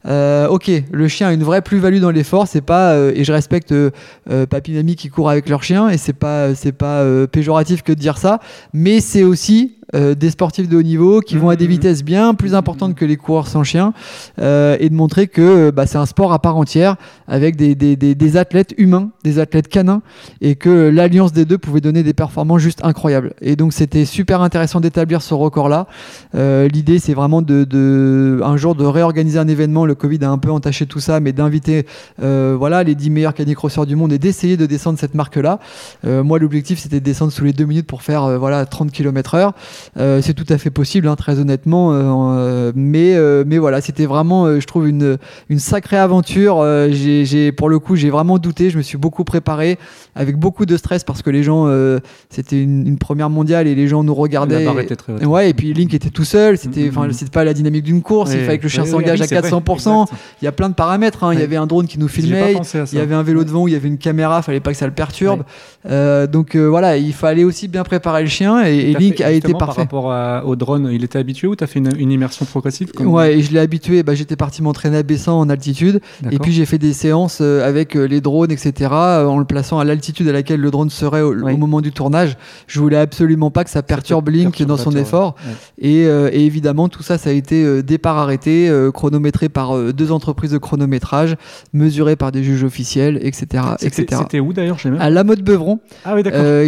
[0.07, 2.47] Euh, ok, le chien a une vraie plus-value dans l'effort.
[2.47, 3.91] C'est pas euh, et je respecte euh,
[4.29, 7.83] euh, papy mamie qui courent avec leur chien et c'est pas c'est pas euh, péjoratif
[7.83, 8.39] que de dire ça,
[8.73, 11.71] mais c'est aussi euh, des sportifs de haut niveau qui vont à des Mhm.
[11.71, 13.93] vitesses bien plus importantes que les coureurs sans chien
[14.39, 16.95] euh, et de montrer que euh, bah, c'est un sport à part entière
[17.27, 20.01] avec des, des, des, des athlètes humains, des athlètes canins
[20.41, 23.33] et que l'alliance des deux pouvait donner des performances juste incroyables.
[23.41, 25.87] Et donc c'était super intéressant d'établir ce record-là.
[26.35, 30.29] Euh, L'idée c'est vraiment de, de un jour de réorganiser un événement le Covid a
[30.29, 31.85] un peu entaché tout ça, mais d'inviter
[32.21, 35.59] euh, voilà, les 10 meilleurs canicrosseurs du monde et d'essayer de descendre cette marque-là.
[36.05, 39.51] Euh, moi, l'objectif, c'était de descendre sous les 2 minutes pour faire voilà, 30 km/h.
[39.97, 41.91] Euh, c'est tout à fait possible, hein, très honnêtement.
[41.93, 45.17] euh, mais, euh, mais voilà, c'était vraiment, euh, je trouve, une,
[45.49, 46.59] une sacrée aventure.
[46.61, 48.69] Euh, j'ai, j'ai- pour le coup, j'ai vraiment douté.
[48.69, 49.77] Je me suis beaucoup préparé
[50.15, 51.99] avec beaucoup de stress parce que les gens, euh,
[52.29, 54.59] c'était une, une première mondiale et les gens nous regardaient.
[54.63, 55.21] La barre était très haute.
[55.21, 56.89] Et Ouais, et puis Link était tout seul, c'était Mhm.
[56.89, 59.27] enfin c'était pas la dynamique d'une course, il fallait que le chien Ouais, s'engage à
[59.27, 60.03] c'est vrai, 400%.
[60.03, 60.19] exact.
[60.41, 61.33] Il y a plein de paramètres, hein.
[61.33, 62.55] il y avait un drone qui nous filmait,
[62.93, 64.77] il y avait un vélo devant où il y avait une caméra, fallait pas que
[64.77, 65.43] ça le perturbe.
[65.89, 69.23] Euh, donc euh, voilà, il fallait aussi bien préparer le chien et, et Link fait-
[69.23, 69.66] a été parfait.
[69.67, 72.91] Par rapport à- au drone, il était habitué ou t'as fait une, une immersion progressive
[72.91, 75.99] comme- Ouais, et je l'ai habitué, bah, j'étais parti m'entraîner à Bessan en altitude
[76.31, 79.45] et puis j'ai fait des séances euh, avec euh, les drones, etc., euh, en le
[79.45, 81.53] plaçant à l'altitude à laquelle le drone serait au, Oui.
[81.53, 82.37] au moment du tournage.
[82.67, 85.35] Je voulais absolument pas que ça perturbe Link dans son effort.
[85.45, 85.53] ouais.
[85.89, 89.93] Et, euh, et évidemment, tout ça, ça a été départ arrêté, euh, chronométré par euh,
[89.93, 91.35] deux entreprises de chronométrage,
[91.73, 93.63] mesuré par des juges officiels, etc.
[93.79, 94.21] C'était etc.
[94.23, 96.23] c'était où d'ailleurs À la mode Beuvron, Ah oui,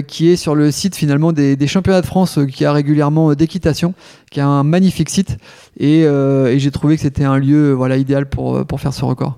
[0.08, 3.36] qui est sur le site finalement des, des championnats de France, qui a régulièrement euh,
[3.36, 3.94] d'équitation,
[4.32, 5.38] qui a un magnifique site.
[5.78, 8.94] Et, euh, et j'ai trouvé que c'était un lieu voilà, idéal pour, euh, pour faire
[8.94, 9.38] ce record.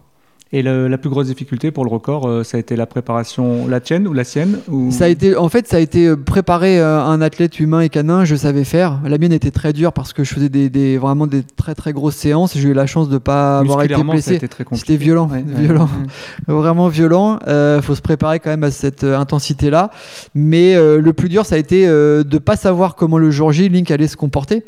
[0.54, 3.68] Et le- la plus grosse difficulté pour le record, euh, ça a été la préparation,
[3.68, 4.92] la tienne ou la sienne ou...
[4.92, 7.88] Ça a été, en fait, ça a été euh, préparer euh, un athlète humain et
[7.88, 8.26] canin.
[8.26, 9.00] Je savais faire.
[9.06, 11.94] La mienne était très dure parce que je faisais des, des- vraiment des très très
[11.94, 12.58] grosses séances.
[12.58, 14.32] J'ai eu la chance de pas avoir été blessé.
[14.80, 15.62] C'était violent, Ouais, ouais.
[15.62, 15.88] violent,
[16.48, 17.40] vraiment violent.
[17.48, 19.90] Euh, faut se préparer quand même à cette euh, intensité-là.
[20.36, 23.54] Mais euh, le plus dur, ça a été euh, de pas savoir comment le jour
[23.54, 24.66] J Link allait se comporter.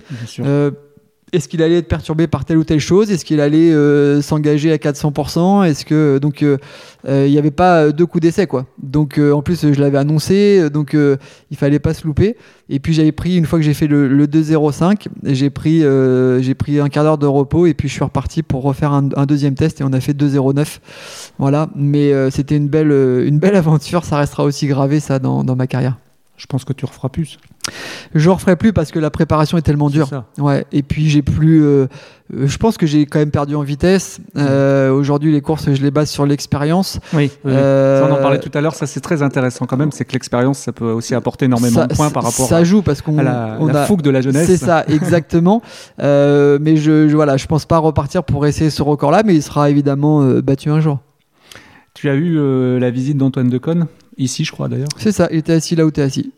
[1.34, 3.12] Euh, est-ce qu'il allait être perturbé par telle ou telle chose?
[3.12, 6.58] Est-ce qu'il allait euh, s'engager à 400% Est-ce que donc euh,
[7.08, 9.98] euh, il n'y avait pas deux coups d'essai quoi Donc euh, en plus je l'avais
[9.98, 11.18] annoncé, euh, donc euh,
[11.52, 12.38] il fallait pas se louper.
[12.70, 16.42] Et puis j'avais pris une fois que j'ai fait le, le 2.05, j'ai pris euh,
[16.42, 19.10] j'ai pris un quart d'heure de repos et puis je suis reparti pour refaire un,
[19.16, 20.80] un deuxième test et on a fait 2.09.
[21.40, 24.06] Voilà, mais euh, c'était une belle euh, une belle aventure.
[24.06, 25.98] Ça restera aussi gravé ça dans, dans ma carrière.
[26.44, 27.38] Je pense que tu referas plus.
[28.14, 30.10] Je ne referai plus parce que la préparation est tellement dure.
[30.38, 31.64] Ouais, et puis j'ai plus.
[31.64, 31.88] euh,
[32.34, 34.20] euh, je pense que j'ai quand même perdu en vitesse.
[34.36, 37.00] Euh, Aujourd'hui, les courses, je les base sur l'expérience.
[37.14, 39.94] Oui, Euh, Ça, on en parlait tout à l'heure, ça c'est très intéressant quand même,
[39.94, 42.82] c'est que l'expérience, ça peut aussi apporter énormément ça, de points par rapport ça joue
[42.82, 43.86] parce qu'on la, on la a.
[43.86, 44.46] fougue de la jeunesse.
[44.46, 45.62] C'est ça, exactement.
[45.98, 49.70] Mais je, je, voilà, je pense pas repartir pour essayer ce record-là, mais il sera
[49.70, 51.00] évidemment battu un jour.
[51.94, 52.38] Tu as eu
[52.80, 53.88] la visite d'Antoine Deconne,
[54.18, 54.88] ici je crois d'ailleurs.
[54.98, 56.32] C'est ça, il était assis là où tu es assis.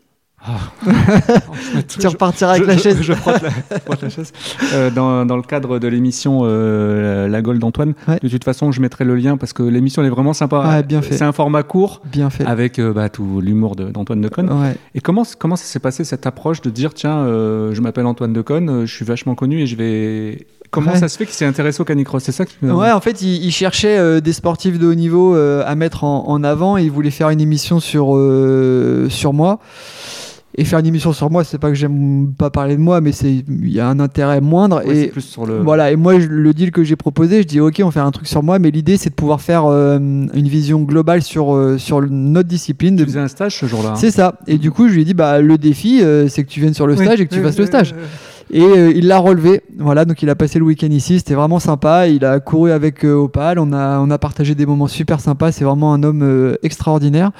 [1.88, 2.98] Tu Je- repartiras avec je- la je- chaise.
[3.02, 4.32] Je, frotte la, frotte la chaise.
[4.74, 8.18] Euh, dans, dans le cadre de l'émission euh, La Gaule d'Antoine, Ouais.
[8.22, 10.60] de toute façon, je mettrai le lien parce que l'émission elle est vraiment sympa.
[10.68, 11.16] Ouais, bien fait.
[11.16, 12.44] C'est un format court Bien fait.
[12.46, 14.50] avec euh, bah, tout l'humour de- d'Antoine Deconne.
[14.52, 14.76] Ouais.
[14.94, 18.32] Et comment, comment ça s'est passé cette approche de dire tiens, euh, je m'appelle Antoine
[18.32, 20.46] Deconne, euh, je suis vachement connu et je vais.
[20.70, 20.98] Comment Ouais.
[20.98, 23.22] ça se fait qu'il s'est intéressé au canicross C'est ça qui me- Ouais, en fait,
[23.22, 26.76] il, il cherchait euh, des sportifs de haut niveau euh, à mettre en, en avant
[26.76, 29.58] et il voulait faire une émission sur, euh, sur moi.
[30.58, 33.12] Et faire une émission sur moi, c'est pas que j'aime pas parler de moi, mais
[33.12, 34.82] c'est il y a un intérêt moindre.
[34.86, 35.58] Ouais, et plus sur le.
[35.60, 38.10] voilà, et moi, je- le deal que j'ai proposé, je dis ok, on fait un
[38.10, 42.48] truc sur moi, mais l'idée c'est de pouvoir faire une vision globale sur, sur notre
[42.48, 42.96] discipline.
[42.96, 43.90] Tu faisais un stage ce jour-là.
[43.90, 43.96] hein.
[43.96, 44.38] C'est ça.
[44.46, 46.86] Et du coup, je lui ai dit bah le défi, c'est que tu viennes sur
[46.86, 47.94] le Oui, stage et que tu fasses le stage.
[48.52, 49.62] Et euh, il l'a relevé.
[49.78, 51.18] Voilà, donc il a passé le week-end ici.
[51.18, 52.06] C'était vraiment sympa.
[52.08, 53.58] Il a couru avec euh, Opal.
[53.58, 55.50] On a, on a partagé des moments super sympas.
[55.52, 57.32] C'est vraiment un homme euh, extraordinaire.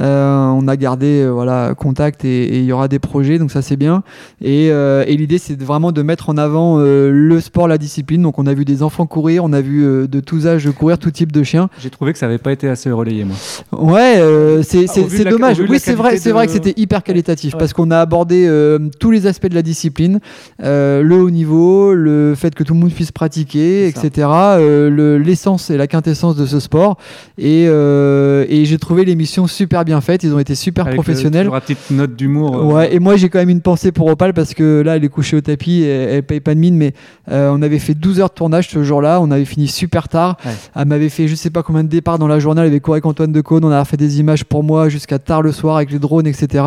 [0.00, 3.50] Euh, on a gardé euh, voilà contact et et il y aura des projets, donc
[3.50, 4.02] ça c'est bien.
[4.42, 8.22] Et, euh, et l'idée c'est vraiment de mettre en avant euh, le sport, la discipline.
[8.22, 10.98] Donc on a vu des enfants courir, on a vu euh, de tous âges courir,
[10.98, 11.68] tout type de chiens.
[11.80, 13.36] J'ai trouvé que ça n'avait pas été assez relayé, moi.
[13.72, 14.86] Ouais, euh, c'est
[15.26, 15.60] Ah, dommage.
[15.68, 17.58] Oui, c'est vrai, c'est vrai que c'était hyper qualitatif Ouais.
[17.58, 20.20] parce qu'on a abordé euh, tous les aspects de la discipline,
[20.62, 24.28] euh, le haut niveau, le fait que tout le monde puisse pratiquer, etc.
[24.28, 26.96] euh, le- L'essence et la quintessence de ce sport.
[27.38, 30.22] Et, euh, et j'ai trouvé l'émission super bien faite.
[30.22, 31.48] Ils ont été super Avec, professionnels.
[31.52, 32.64] la petite note d'humour.
[32.66, 35.08] Ouais, et moi j'ai quand même une pensée pour Opal parce que là elle est
[35.08, 36.92] couchée au tapis, et elle, paye pas de mine, mais
[37.30, 40.36] on avait fait 12 heures de tournage ce jour-là, on avait fini super tard.
[40.44, 40.52] Ouais.
[40.76, 42.96] Elle m'avait fait je sais pas combien de départs dans la journée, elle avait couru
[42.96, 45.90] avec Antoine Decaune, on a fait des images pour moi jusqu'à tard le soir avec
[45.90, 46.64] les drones, etc.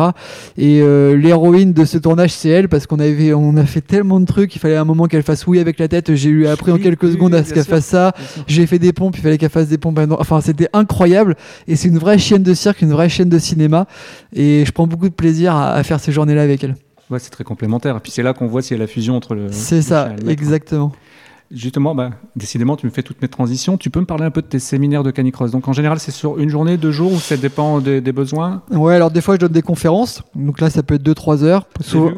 [0.56, 0.80] Et
[1.16, 4.54] l'héroïne de ce tournage c'est elle parce qu'on avait on a fait tellement de trucs,
[4.56, 7.04] il fallait un moment qu'elle fasse oui avec la tête, j'ai eu appris en quelques
[7.04, 8.12] oui, secondes à ce qu'elle fasse ça.
[8.46, 9.98] J'ai fait des pompes, il fallait qu'elle fasse des pompes.
[10.18, 11.36] Enfin, c'était incroyable.
[11.66, 13.86] Et c'est une vraie chienne de cirque, une vraie chaîne de cinéma.
[14.34, 16.74] Et je prends beaucoup de plaisir à, à faire ces journées-là avec elle.
[17.10, 17.96] Ouais, c'est très complémentaire.
[17.96, 19.46] Et puis c'est là qu'on voit s'il y a la fusion entre le.
[19.50, 20.42] C'est ça, chien et le maître.
[20.42, 20.92] exactement.
[21.50, 23.78] Justement, bah, décidément, tu me fais toutes mes transitions.
[23.78, 25.50] Tu peux me parler un peu de tes séminaires de canicross?
[25.50, 28.62] Donc en général, c'est sur une journée, deux jours, ou ça dépend des, des besoins?
[28.70, 30.22] Ouais, alors des fois je donne des conférences.
[30.34, 31.66] Donc là, ça peut être 2-3 heures.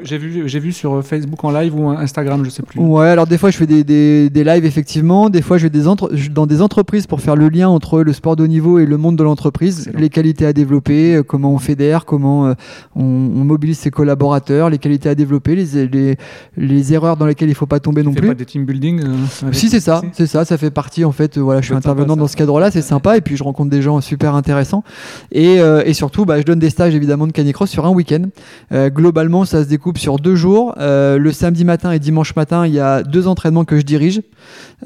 [0.02, 2.80] J'ai vu, vu, sur Facebook en live ou Instagram, je sais plus.
[2.80, 5.70] Ouais, alors des fois je fais des, des, des lives effectivement, des fois je vais
[5.70, 8.78] des entre- dans des entreprises pour faire le lien entre le sport de haut niveau
[8.80, 12.54] et le monde de l'entreprise, les qualités à développer, euh, comment on fédère, comment euh,
[12.96, 16.16] on, on mobilise ses collaborateurs, les qualités à développer, les, les,
[16.56, 18.28] les erreurs dans lesquelles il faut pas tomber non Tu fais plus.
[18.28, 19.19] pas des team building euh,
[19.52, 21.36] Si c'est ça, c'est ça, ça fait partie en fait.
[21.36, 23.82] euh, Voilà, je suis intervenant dans ce cadre-là, c'est sympa et puis je rencontre des
[23.82, 24.82] gens super intéressants
[25.32, 28.22] et, euh, et surtout, bah, je donne des stages évidemment de canicross sur un week-end.
[28.72, 30.74] Euh, globalement, ça se découpe sur deux jours.
[30.78, 34.20] Euh, le samedi matin et dimanche matin, il y a deux entraînements que je dirige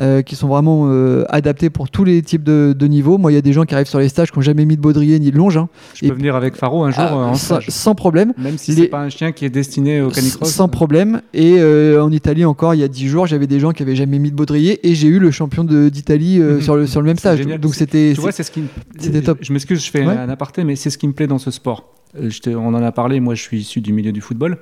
[0.01, 3.18] euh, qui sont vraiment euh, adaptés pour tous les types de, de niveaux.
[3.18, 4.76] Moi, il y a des gens qui arrivent sur les stages qui n'ont jamais mis
[4.76, 5.68] de baudrier ni de longe, hein.
[5.95, 7.66] Je peux venir avec Faro un jour Ah, euh, en sans, stage.
[7.70, 8.32] sans problème.
[8.39, 10.51] Même si les- c'est pas un chien qui est destiné au canicross.
[10.51, 11.20] Sans problème.
[11.32, 13.97] Et euh, en Italie, encore il y a 10 jours, j'avais des gens qui avaient
[13.97, 16.60] jamais mis de baudrier et j'ai eu le champion d'Italie euh, Mhm.
[16.62, 17.38] sur, le, sur le même stage.
[17.38, 17.58] génial.
[17.60, 18.12] Donc c'était.
[18.14, 18.60] Tu vois, c'est ce qui.
[18.62, 18.68] me-
[18.98, 19.38] c'était top.
[19.40, 20.16] Je m'excuse, je fais Ouais.
[20.16, 21.92] un aparté, mais c'est ce qui me plaît dans ce sport.
[22.20, 23.20] Euh, je on en a parlé.
[23.20, 24.58] Moi, je suis issu du milieu du football.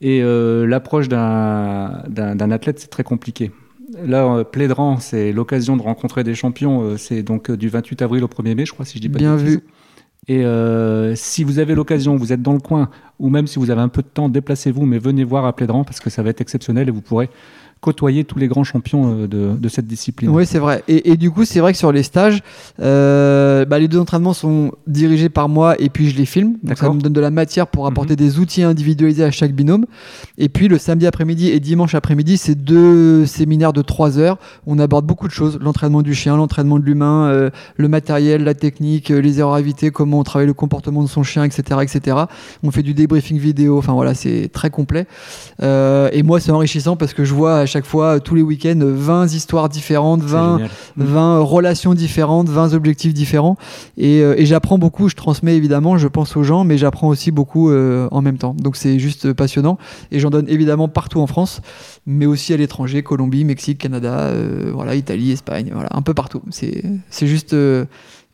[0.00, 3.50] Et euh, l'approche d'un athlète, c'est très compliqué.
[4.04, 6.96] Là, Plédran, c'est l'occasion de rencontrer des champions.
[6.98, 9.36] c'est donc du 28 avril au 1er mai, je crois, si je dis pas Bien
[9.36, 9.60] vu.
[10.26, 13.70] Et euh, si vous avez l'occasion, vous êtes dans le coin, ou même si vous
[13.70, 16.30] avez un peu de temps, déplacez-vous, mais venez voir à Plédran parce que ça va
[16.30, 17.28] être exceptionnel et vous pourrez
[17.84, 20.30] côtoyer tous les grands champions euh, de, de cette discipline.
[20.30, 20.82] Oui, c'est vrai.
[20.88, 22.40] Et, et du coup, c'est vrai que sur les stages,
[22.80, 26.54] euh, bah, les deux entraînements sont dirigés par moi et puis je les filme.
[26.62, 28.24] Donc ça me donne de la matière pour apporter Mhm.
[28.24, 29.84] des outils individualisés à chaque binôme.
[30.38, 34.38] Et puis le samedi après-midi et dimanche après-midi, c'est deux séminaires de trois heures.
[34.66, 38.54] On aborde beaucoup de choses l'entraînement du chien, l'entraînement de l'humain, euh, le matériel, la
[38.54, 42.16] technique, les erreurs à éviter, comment on travaille le comportement de son chien, etc., etc.
[42.62, 43.76] On fait du débriefing vidéo.
[43.78, 45.06] Enfin voilà, c'est très complet.
[45.62, 48.78] Euh, et moi, c'est enrichissant parce que je vois à chaque fois, tous les week-ends,
[48.78, 50.70] 20 histoires différentes, C'est 20 génial.
[50.96, 53.56] 20 relations différentes, 20 objectifs différents.
[53.96, 57.32] Et, euh, et j'apprends beaucoup, je transmets évidemment, je pense aux gens, mais j'apprends aussi
[57.32, 58.54] beaucoup euh, en même temps.
[58.56, 59.78] Donc c'est juste passionnant.
[60.12, 61.60] Et j'en donne évidemment partout en France,
[62.06, 66.42] mais aussi à l'étranger, Colombie, Mexique, Canada, euh, voilà, Italie, Espagne, voilà, un peu partout.
[66.50, 67.84] C'est c'est juste euh,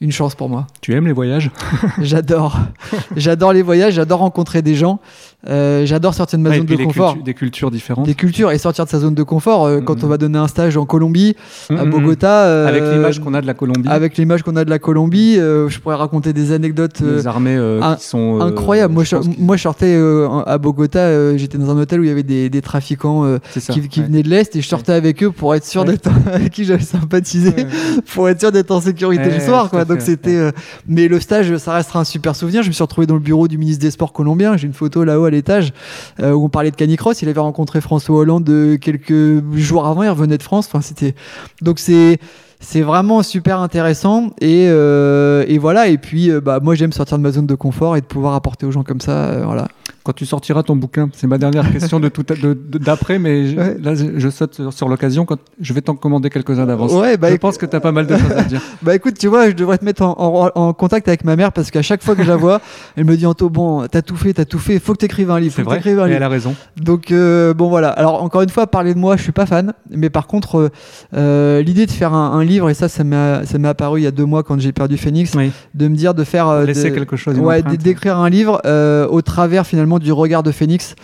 [0.00, 0.66] une chance pour moi.
[0.80, 1.50] Tu aimes les voyages?
[2.00, 2.58] J'adore.
[3.16, 5.00] j'adore les voyages, j'adore rencontrer des gens,
[5.48, 7.14] euh, j'adore sortir de ma Ouais, zone de confort.
[7.14, 8.06] cultu- des cultures différentes.
[8.06, 9.64] Des cultures et sortir de sa zone de confort.
[9.66, 10.04] Euh, Quand Mhm.
[10.04, 11.34] on va donner un stage en Colombie,
[11.70, 11.90] à Mhm.
[11.90, 14.78] Bogota, euh, Avec l'image qu'on a de la Colombie, avec l'image qu'on a de la
[14.78, 18.44] Colombie, euh, je pourrais raconter des anecdotes euh, les armées euh, un- qui sont euh,
[18.44, 18.92] incroyables.
[18.92, 22.08] Moi, je moi, je sortais euh, à Bogota, euh, j'étais dans un hôtel où il
[22.08, 23.72] y avait des, des trafiquants euh, ça.
[23.72, 24.06] qui, qui ouais.
[24.06, 26.82] venaient de l'Est et je sortais avec eux pour être sûr d'être avec qui j'avais
[26.82, 27.54] sympathisé,
[28.14, 29.70] pour être sûr d'être en sécurité le soir.
[29.70, 29.84] Quoi.
[29.84, 30.50] Donc c'était, euh,
[30.86, 32.62] mais le stage, ça restera un super souvenir.
[32.62, 34.56] Je me suis retrouvé dans le bureau du ministre des Sports colombien.
[34.56, 35.72] J'ai une photo là-haut l'étage
[36.20, 37.22] euh, où on parlait de canicross.
[37.22, 40.02] Il avait rencontré François Hollande euh, quelques jours avant.
[40.02, 40.66] Il revenait de France.
[40.66, 41.14] Enfin, c'était
[41.62, 42.18] donc c'est
[42.60, 47.16] c'est vraiment super intéressant et, euh, et voilà et puis euh, bah moi j'aime sortir
[47.16, 49.66] de ma zone de confort et de pouvoir apporter aux gens comme ça euh, voilà
[50.02, 52.24] Quand tu sortiras ton bouquin, c'est ma dernière question de tout
[52.78, 53.76] d'après, mais Ouais.
[53.82, 55.26] là je, saute sur, sur l'occasion.
[55.26, 56.92] Quand je vais t'en commander quelques-uns d'avance.
[56.92, 58.62] ouais bah, je pense que tu as pas mal de choses à dire.
[58.82, 61.52] bah écoute tu vois je devrais te mettre en, en- en contact avec ma mère
[61.52, 62.60] parce qu'à chaque fois que je la vois
[62.96, 65.38] elle me dit Anto bon t'as tout fait t'as tout fait faut que t'écrives un
[65.38, 65.76] livre C'est vrai.
[65.76, 66.54] un Et livre elle a raison.
[66.80, 67.90] Donc euh, bon voilà.
[67.90, 70.68] Alors encore une fois, parler de moi, je suis pas fan, mais par contre, euh,
[71.14, 74.10] euh, l'idée de faire un, un livre et ça, ça m'est apparu il y a
[74.10, 75.50] deux mois quand j'ai perdu Phoenix, Oui.
[75.74, 77.38] de me dire de faire euh, Laisser de- quelque chose.
[77.38, 78.60] ouais, d'écrire un livre
[79.10, 80.94] au travers finalement du regard de Phoenix.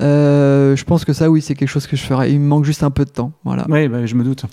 [0.00, 2.32] Euh, je pense que ça, oui, c'est quelque chose que je ferais.
[2.32, 3.32] Il me manque juste un peu de temps.
[3.44, 3.64] Voilà.
[3.68, 4.44] Oui, bah, je me doute.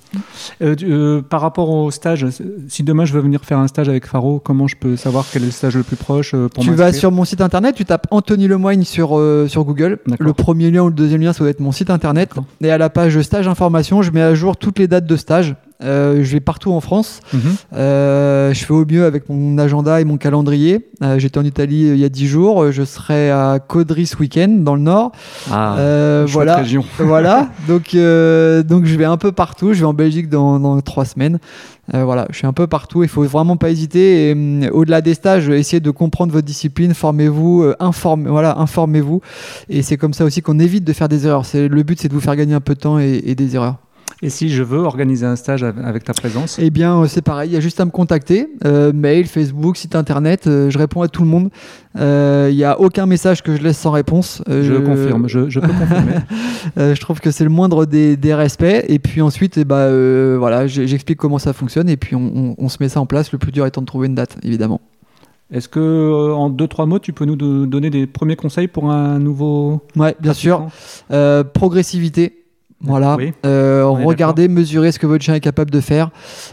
[0.61, 2.25] Euh, euh, par rapport au stage,
[2.67, 5.43] si demain je veux venir faire un stage avec Faro, comment je peux savoir quel
[5.43, 8.07] est le stage le plus proche pour tu vas sur mon site internet, tu tapes
[8.11, 9.99] Anthony Lemoigne sur, sur Google.
[10.19, 12.33] Le premier lien ou le deuxième lien, ça doit être mon site internet.
[12.61, 15.55] Et à la page stage information, je mets à jour toutes les dates de stage.
[15.83, 17.19] Euh, je vais partout en France.
[17.33, 17.41] Mhm.
[17.73, 20.87] Euh, je fais au mieux avec mon agenda et mon calendrier.
[21.01, 22.71] Euh, J'étais en Italie il y a 10 jours.
[22.71, 25.11] Je serai à Caudry ce week-end dans le nord.
[25.51, 26.57] Ah, voilà.
[26.57, 26.83] région.
[26.99, 27.49] voilà.
[27.67, 29.73] Donc, donc je vais un peu partout.
[29.73, 31.39] Je vais en Belgique dans, dans trois semaines.
[31.93, 33.03] Voilà, je suis un peu partout.
[33.03, 34.29] Il faut vraiment pas hésiter.
[34.29, 36.93] Et hum, au-delà des stages, essayez de comprendre votre discipline.
[36.93, 39.21] Formez-vous, informez, voilà, informez-vous.
[39.69, 41.43] Et c'est comme ça aussi qu'on évite de faire des erreurs.
[41.53, 43.77] Le but, c'est de vous faire gagner un peu de temps et, et des erreurs.
[44.23, 47.21] Et si je veux organiser un stage av- avec ta présence Eh bien, euh, c'est
[47.21, 47.49] pareil.
[47.49, 48.47] Il y a juste à me contacter.
[48.65, 50.45] Euh, mail, Facebook, site internet.
[50.47, 51.49] euh, je réponds à tout le monde.
[51.99, 54.43] Euh, Il n'y a aucun message que je laisse sans réponse.
[54.49, 56.13] Euh, Je confirme, je, je peux confirmer.
[56.77, 58.85] Euh, je trouve que c'est le moindre des, des respects.
[58.87, 61.89] Et puis ensuite, eh ben, euh, voilà, j'explique comment ça fonctionne.
[61.89, 63.31] Et puis on, on- on se met ça en place.
[63.31, 64.79] Le plus dur étant de trouver une date, évidemment.
[65.51, 68.67] Est-ce que, euh, en deux, trois mots, tu peux nous do- donner des premiers conseils
[68.67, 70.67] pour un nouveau Ouais, bien sûr.
[71.11, 72.40] Euh, progressivité.
[72.83, 73.15] Voilà.
[73.17, 73.33] Oui.
[73.45, 76.09] Euh, regardez, mesurez ce que votre chien est capable de faire.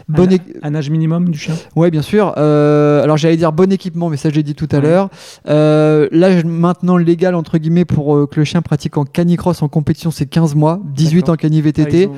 [0.07, 2.33] Bon un, é- un âge minimum du chien Ouais, bien sûr.
[2.37, 4.81] Euh, alors j'allais dire bon équipement, mais ça j'ai dit tout à Ouais.
[4.83, 5.09] l'heure.
[5.47, 9.67] Euh, L'âge maintenant légal entre guillemets pour euh, que le chien pratique en canicross en
[9.67, 11.33] compétition, c'est 15 mois, 18 D'accord.
[11.33, 12.09] en cani Ah, VTT.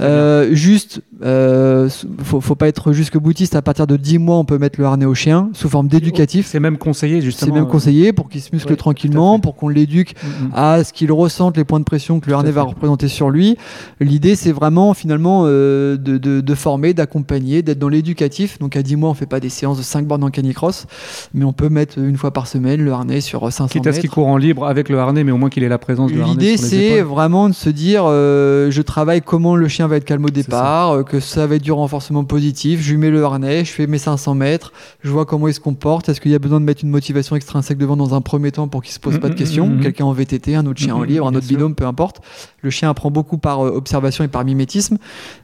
[0.00, 1.88] Euh, juste, euh,
[2.22, 3.54] faut, faut pas être jusque boutiste.
[3.54, 6.46] À partir de 10 mois, on peut mettre le harnais au chien sous forme d'éducatif.
[6.46, 7.46] C'est même conseillé justement.
[7.52, 10.50] C'est même euh, conseillé pour qu'il se muscle ouais, tranquillement, pour qu'on l'éduque mm, mm.
[10.54, 13.30] à ce qu'il ressente les points de pression que le Tout harnais va représenter sur
[13.30, 13.56] lui.
[14.00, 18.58] L'idée, c'est vraiment finalement euh, de, de- de former, d'accompagner, d'être dans l'éducatif.
[18.58, 20.86] Donc à 10 mois, on fait pas des séances de 5 bornes en canicross,
[21.34, 24.00] mais on peut mettre une fois par semaine le harnais sur 500 Quitte à ce
[24.00, 26.20] qu'il court en libre avec le harnais, mais au moins qu'il ait la présence du
[26.20, 26.32] harnais.
[26.32, 30.24] L'idée, c'est vraiment de se dire, euh, je travaille comment le chien va être calme
[30.24, 33.66] au départ, euh, que ça va être du renforcement positif, je lui mets le harnais,
[33.66, 34.72] je fais mes 500 mètres,
[35.04, 37.36] je vois comment il se comporte, est-ce qu'il y a besoin de mettre une motivation
[37.36, 39.66] extrinsèque devant dans un premier temps pour qu'il se pose Mm, pas de mm, questions,
[39.66, 39.80] mm, mm.
[39.80, 41.56] quelqu'un en VTT, un autre chien Mm, en mm, libre, un autre sûr.
[41.56, 42.22] binôme, peu importe.
[42.62, 44.96] Le chien apprend beaucoup par euh, observation et par mimétisme.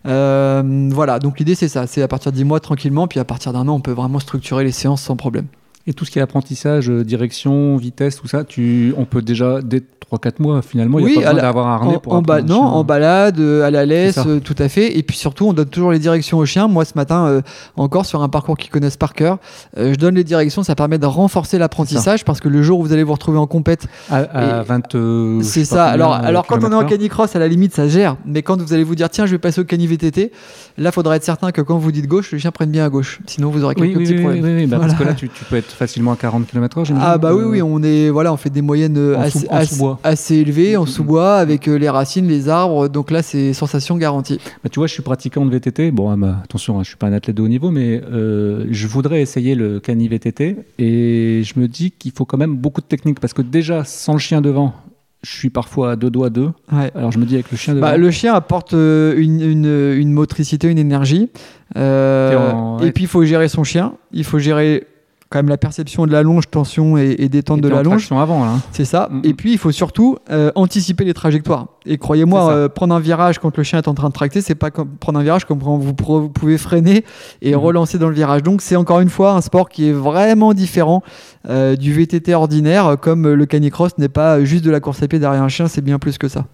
[0.07, 3.25] Euh, voilà, donc l'idée c'est ça, c'est à partir de 10 mois tranquillement, puis à
[3.27, 5.49] partir d'un an, on peut vraiment structurer les séances sans problème.
[5.89, 9.61] Et tout ce qui est apprentissage, euh, direction, vitesse, tout ça, tu, on peut déjà
[9.63, 9.83] dès
[10.13, 12.19] 3-4 mois finalement, il Oui, n'y a pas besoin d'avoir un harnais En, pour en
[12.21, 14.97] apprendre non, en balade, euh, à la laisse, euh, tout à fait.
[14.99, 16.67] Et puis surtout, on donne toujours les directions aux chiens.
[16.69, 17.41] Moi, ce matin, euh,
[17.77, 19.39] encore sur un parcours qu'ils connaissent par cœur,
[19.79, 20.63] euh, je donne les directions.
[20.63, 23.47] Ça permet de renforcer l'apprentissage parce que le jour où vous allez vous retrouver en
[23.47, 24.95] compète, À, à Et 20.
[24.95, 25.87] euh, je c'est ça.
[25.87, 28.17] Alors, alors quand on est en canicross, à la limite, ça gère.
[28.27, 30.33] Mais quand vous allez vous dire, tiens, je vais passer au cani VTT,
[30.79, 33.21] là, faudra être certain que quand vous dites gauche, le chien prenne bien à gauche.
[33.27, 34.45] Sinon, vous aurez quelques Oui, petits oui, problèmes.
[34.45, 34.93] oui, oui, bah, Voilà.
[34.95, 36.85] parce que là, tu, tu peux être facilement à 40 km/h.
[36.85, 39.39] j'imagine, Ah bah oui euh, oui on est voilà on fait des moyennes En assez,
[39.41, 39.99] sous- en assez- sous-bois.
[40.05, 44.39] assez élevées en sous-bois avec euh, les racines les arbres donc là c'est sensation garantie
[44.63, 45.91] Bah, tu vois, je suis pratiquant de VTT.
[45.91, 48.67] Bon, ah, bah, attention, hein, je suis pas un athlète de haut niveau, mais euh,
[48.71, 50.57] je voudrais essayer le cani VTT.
[50.79, 54.13] Et je me dis qu'il faut quand même beaucoup de technique parce que déjà, sans
[54.15, 54.75] le chien devant,
[55.23, 56.51] je suis parfois à deux doigts d'eux.
[56.73, 56.91] ouais.
[56.95, 57.87] Alors je me dis avec le chien devant.
[57.87, 61.29] Bah, le chien apporte euh, une, une- une motricité, une énergie.
[61.77, 62.93] Euh, Et en- Et ouais.
[62.93, 63.95] puis il faut gérer son chien.
[64.13, 64.87] Il faut gérer
[65.31, 68.11] quand même la perception de la longe, tension et, et détente Et de la longe.
[68.13, 68.53] avant, là.
[68.53, 68.61] hein.
[68.73, 69.11] C'est ça.
[69.25, 71.67] Et puis il faut surtout euh, anticiper les trajectoires.
[71.85, 74.55] Et croyez-moi, euh, prendre un virage quand le chien est en train de tracter, c'est
[74.55, 77.05] pas comme prendre un virage comme quand vous, pouvez freiner
[77.43, 77.59] et Mhm.
[77.61, 78.43] relancer dans le virage.
[78.43, 81.03] Donc c'est encore une fois un sport qui est vraiment différent
[81.49, 85.09] euh, du VTT ordinaire, euh, comme le canicross n'est pas juste de la course à
[85.09, 86.47] pied derrière un chien, c'est bien plus que ça.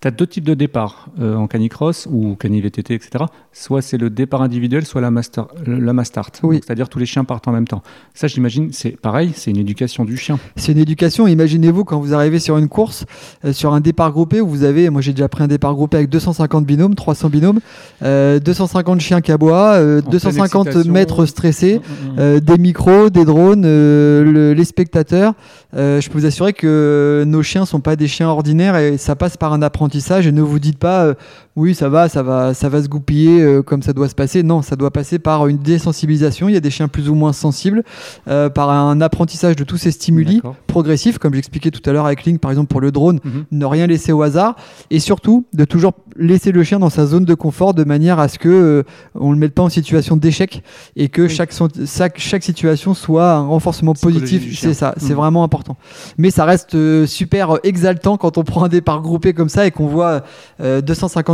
[0.00, 3.24] Tu as deux types de départ euh, en canicross ou cani VTT, etc.
[3.52, 6.30] Soit c'est le départ individuel, soit la master, la mastart.
[6.42, 6.60] Oui.
[6.64, 7.82] C'est-à-dire tous les chiens partent en même temps.
[8.14, 10.38] Ça, j'imagine, c'est pareil, c'est une éducation du chien.
[10.56, 11.26] C'est une éducation.
[11.26, 13.04] Imaginez-vous quand vous arrivez sur une course,
[13.44, 15.98] euh, sur un départ groupé où vous avez, moi j'ai déjà pris un départ groupé
[15.98, 17.60] avec 250 binômes, 300 binômes,
[18.02, 20.92] euh, 250 chiens qui aboient, euh, pleine 250 excitation.
[20.94, 21.78] mètres stressés.
[21.78, 22.40] Mm, mm, mm.
[22.40, 25.34] Des micros, des drones, le- les spectateurs.
[25.74, 29.36] Je peux vous assurer que nos chiens sont pas des chiens ordinaires et ça passe
[29.36, 29.89] par un apprentissage.
[30.26, 31.14] Et ne vous dites pas, euh,
[31.56, 34.42] oui, ça va, ça va, ça va se goupiller euh, comme ça doit se passer.
[34.42, 36.48] Non, ça doit passer par une désensibilisation.
[36.48, 37.82] Il y a des chiens plus ou moins sensibles,
[38.28, 42.24] euh, par un apprentissage de tous ces stimuli progressifs, comme j'expliquais tout à l'heure avec
[42.24, 43.44] Link, par exemple pour le drone Mhm.
[43.50, 44.54] ne rien laisser au hasard
[44.90, 48.28] et surtout de toujours laisser le chien dans sa zone de confort de manière à
[48.28, 48.82] ce que euh,
[49.14, 50.62] on le mette pas en situation d'échec
[50.96, 51.28] et que Oui.
[51.28, 51.52] chaque,
[51.86, 55.16] chaque chaque situation soit un renforcement positif c'est ça c'est Mhm.
[55.16, 55.76] vraiment important
[56.18, 59.70] mais ça reste euh, super exaltant quand on prend un départ groupé comme ça et
[59.70, 60.22] qu'on voit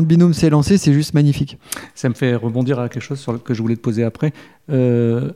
[0.07, 1.59] euh, 250 binômes s'élancer c'est juste magnifique
[1.95, 4.33] Ça me fait rebondir à quelque chose sur le- que je voulais te poser après.
[4.71, 5.33] Euh,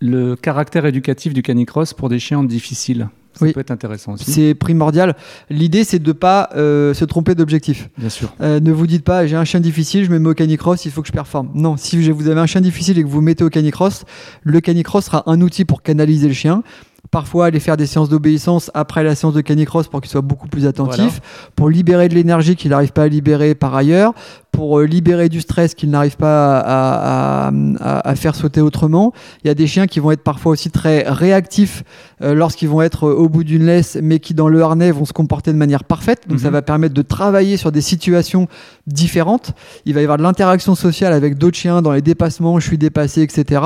[0.00, 3.08] le caractère éducatif du canicross pour des chiens difficiles.
[3.32, 3.52] Ça Oui.
[3.52, 4.30] peut être intéressant aussi.
[4.30, 5.14] c'est primordial
[5.50, 8.34] l'idée c'est de pas euh, se tromper d'objectif Bien sûr.
[8.40, 10.90] Euh, ne vous dites pas j'ai un chien difficile, je me mets au canicross, il
[10.90, 11.50] faut que je performe.
[11.54, 14.04] Non, si vous avez un chien difficile et que vous mettez au canicross,
[14.42, 16.62] le canicross sera un outil pour canaliser le chien.
[17.10, 20.48] Parfois, aller faire des séances d'obéissance après la séance de canicross pour qu'il soit beaucoup
[20.48, 21.20] plus attentif,
[21.54, 24.12] pour libérer de l'énergie qu'il n'arrive pas à libérer par ailleurs,
[24.56, 29.12] pour euh, libérer du stress qu'il n'arrive pas à, à- à- à faire sauter autrement.
[29.44, 31.84] Il y a des chiens qui vont être parfois aussi très réactifs
[32.22, 35.04] euh, lorsqu'ils vont être euh, au bout d'une laisse, mais qui dans le harnais vont
[35.04, 36.22] se comporter de manière parfaite.
[36.26, 36.52] Donc ça Mhm.
[36.54, 38.48] va permettre de travailler sur des situations
[38.86, 39.52] différentes.
[39.84, 42.78] Il va y avoir de l'interaction sociale avec d'autres chiens dans les dépassements, je suis
[42.78, 43.60] dépassé, etc.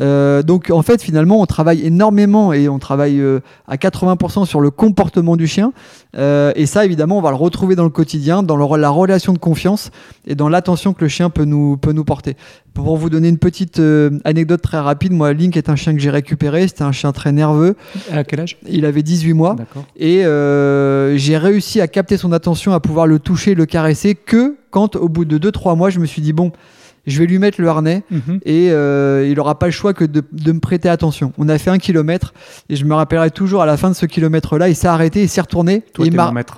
[0.00, 4.60] Euh, donc en fait finalement on travaille énormément et on travaille euh, à 80% sur
[4.62, 5.72] le comportement du chien.
[6.16, 9.32] Euh, et ça évidemment on va le retrouver dans le quotidien, dans le- la relation
[9.34, 9.90] de confiance
[10.26, 12.36] et dans l'attention que le chien peut nous, peut nous porter.
[12.74, 16.00] Pour vous donner une petite euh, anecdote très rapide, moi Link est un chien que
[16.00, 17.76] j'ai récupéré, c'était un chien très nerveux,
[18.10, 18.56] À quel âge?
[18.66, 19.54] Il avait 18 mois.
[19.54, 19.84] D'accord.
[19.96, 24.56] Et euh, j'ai réussi à capter son attention, à pouvoir le toucher, le caresser, que
[24.70, 26.52] quand, au bout de 2-3 mois, je me suis dit, bon,
[27.06, 28.40] je vais lui mettre le harnais Mhm.
[28.44, 31.32] et euh, il aura pas le choix que de, de me prêter attention.
[31.38, 32.32] On a fait un kilomètre
[32.68, 35.28] et je me rappellerai toujours à la fin de ce kilomètre-là, il s'est arrêté, il
[35.28, 36.08] s'est retourné, Toi, et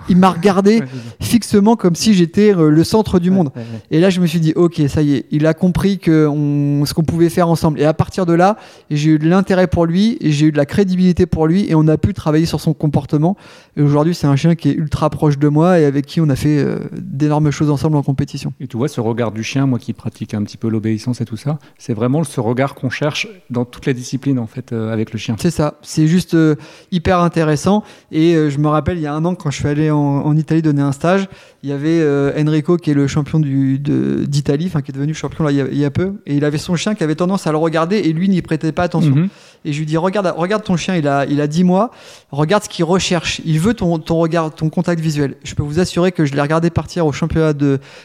[0.08, 0.86] il m'a regardé Ouais,
[1.20, 3.50] fixement comme si j'étais euh, le centre du monde.
[3.56, 3.80] Ouais, ouais, ouais.
[3.90, 6.84] Et là, je me suis dit, ok, ça y est, il a compris que on,
[6.84, 7.80] ce qu'on pouvait faire ensemble.
[7.80, 8.56] Et à partir de là,
[8.90, 11.74] j'ai eu de l'intérêt pour lui et j'ai eu de la crédibilité pour lui et
[11.74, 13.36] on a pu travailler sur son comportement.
[13.76, 16.28] Et aujourd'hui, c'est un chien qui est ultra proche de moi et avec qui on
[16.28, 18.52] a fait euh, d'énormes choses ensemble en compétition.
[18.60, 21.24] Et tu vois, ce regard du chien, moi qui pratique un petit peu l'obéissance et
[21.24, 24.92] tout ça, c'est vraiment ce regard qu'on cherche dans toutes les disciplines, en fait, euh,
[24.92, 25.36] avec le chien.
[25.40, 26.54] C'est ça, c'est juste euh,
[26.92, 27.82] hyper intéressant.
[28.12, 30.36] Et je me rappelle, il y a un an, quand je suis allé en, en
[30.36, 31.28] Italie donner un stage,
[31.62, 32.04] il y avait
[32.38, 35.66] Enrico qui est le champion d'Italie, enfin qui est devenu champion là, il, y a,
[35.66, 36.14] il y a peu.
[36.26, 38.72] Et il avait son chien qui avait tendance à le regarder et lui n'y prêtait
[38.72, 39.14] pas attention.
[39.14, 39.28] Mhm.
[39.64, 41.90] Et je lui dis regarde, regarde ton chien, il a, il a 10 mois,
[42.30, 43.40] regarde ce qu'il recherche.
[43.44, 45.36] Il veut ton, ton regard, ton contact visuel.
[45.42, 47.54] Je peux vous assurer que je l'ai regardé partir au championnat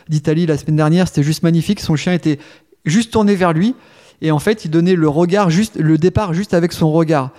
[0.07, 1.79] d'Italie la semaine dernière, c'était juste magnifique.
[1.81, 2.39] Son chien était
[2.85, 3.75] juste tourné vers lui.
[4.21, 7.31] Et en fait, il donnait le regard, juste le départ, juste avec son regard.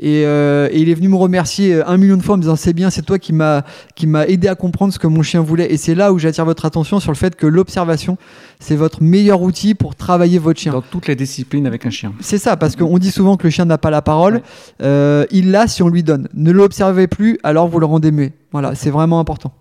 [0.00, 2.42] Et, euh, et il est venu me remercier euh, un million de fois en me
[2.42, 3.64] disant c'est bien, c'est toi qui m'a
[3.96, 5.72] qui m'a aidé à comprendre ce que mon chien voulait.
[5.72, 8.16] Et c'est là où j'attire votre attention sur le fait que l'observation
[8.60, 10.72] c'est votre meilleur outil pour travailler votre chien.
[10.72, 12.12] Dans toutes les disciplines avec un chien.
[12.20, 14.34] C'est ça, parce qu'on dit souvent que le chien n'a pas la parole.
[14.34, 14.42] Ouais.
[14.82, 16.28] Euh, il l'a si on lui donne.
[16.34, 18.32] Ne l'observez plus, alors vous le rendez muet.
[18.52, 19.52] Voilà, c'est vraiment important.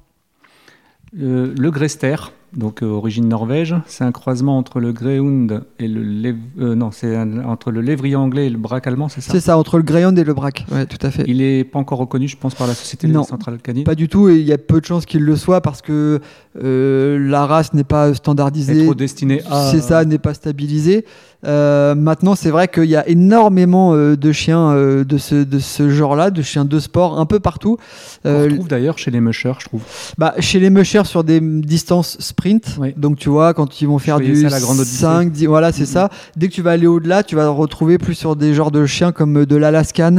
[1.20, 2.16] Euh, le Grester,
[2.56, 6.92] donc euh, origine norvège, c'est un croisement entre le Greyhound et le Lev- euh, non,
[6.92, 9.78] c'est un- entre le lévrier anglais et le braque allemand, c'est ça C'est ça, entre
[9.78, 10.66] le Greyhound et le braque.
[10.72, 11.24] Ouais, tout à fait.
[11.28, 13.24] Il est pas encore reconnu, je pense, par la société Non.
[13.24, 13.84] centrale canine.
[13.84, 16.20] Pas du tout, et il y a peu de chances qu'il le soit parce que
[16.64, 18.86] euh, la race n'est pas est standardisée.
[18.86, 19.70] trop destiné à.
[19.72, 21.06] C'est ça, n'est pas stabilisé.
[21.46, 26.32] Euh, maintenant, c'est vrai qu'il y a énormément de chiens de ce, de ce genre-là,
[26.32, 27.78] de chiens de sport, un peu partout.
[28.26, 29.82] On retrouve d'ailleurs chez les mushers, je trouve.
[30.18, 32.94] Bah, chez les mushers sur des distances sprint, Oui.
[32.98, 34.98] donc tu vois, quand ils vont faire du ça la Grande Odyssée.
[34.98, 35.86] 5, 10, voilà, c'est Mhm.
[35.88, 36.10] ça.
[36.36, 39.12] Dès que tu vas aller au-delà, tu vas retrouver plus sur des genres de chiens
[39.12, 40.18] comme de l'Alaskan,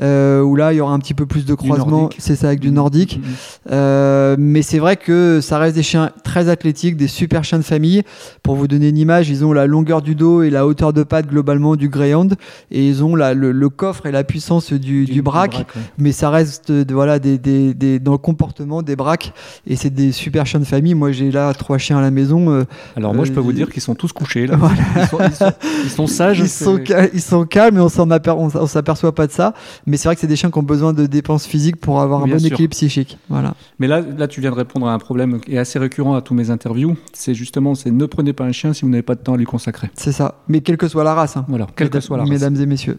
[0.00, 2.60] euh, où là, il y aura un petit peu plus de croisement, c'est ça, avec
[2.60, 3.18] du nordique.
[3.18, 3.24] Mhm.
[3.72, 7.64] Euh, mais c'est vrai que ça reste des chiens très athlétiques, des super chiens de
[7.64, 8.02] famille.
[8.44, 11.02] Pour vous donner une image, ils ont la longueur du dos et la hauteur de
[11.02, 12.36] patte globalement du Greyhound,
[12.70, 15.82] et ils ont la- le, le coffre et la puissance du, du, braque ouais.
[15.98, 19.32] mais ça reste euh, voilà des, des, des- dans le comportement des braques
[19.66, 22.50] et c'est des super chiens de famille moi j'ai là trois chiens à la maison
[22.50, 22.64] euh,
[22.96, 24.56] Alors moi, je peux Euh, vous dire qu'ils sont tous couchés là.
[24.60, 24.76] Voilà.
[24.96, 25.52] Ils, sont, ils sont-
[25.84, 26.38] ils sont sages.
[26.40, 29.54] ils sont, cal- ils sont calmes et on s'en on, s'aperçoit pas de ça
[29.86, 32.22] mais c'est vrai que c'est des chiens qui ont besoin de dépenses physiques pour avoir
[32.22, 32.48] un bon sûr.
[32.52, 35.58] équilibre psychique voilà Mais là, là, tu viens de répondre à un problème qui est
[35.58, 36.96] assez récurrent à tous mes interviews.
[37.12, 39.36] C'est justement, c'est ne prenez pas un chien si vous n'avez pas de temps à
[39.36, 39.90] lui consacrer.
[39.94, 41.44] c'est ça mais quelle que soit la race hein.
[41.48, 42.30] Voilà, quelle que Mesdames- soit la race.
[42.30, 42.98] mesdames et messieurs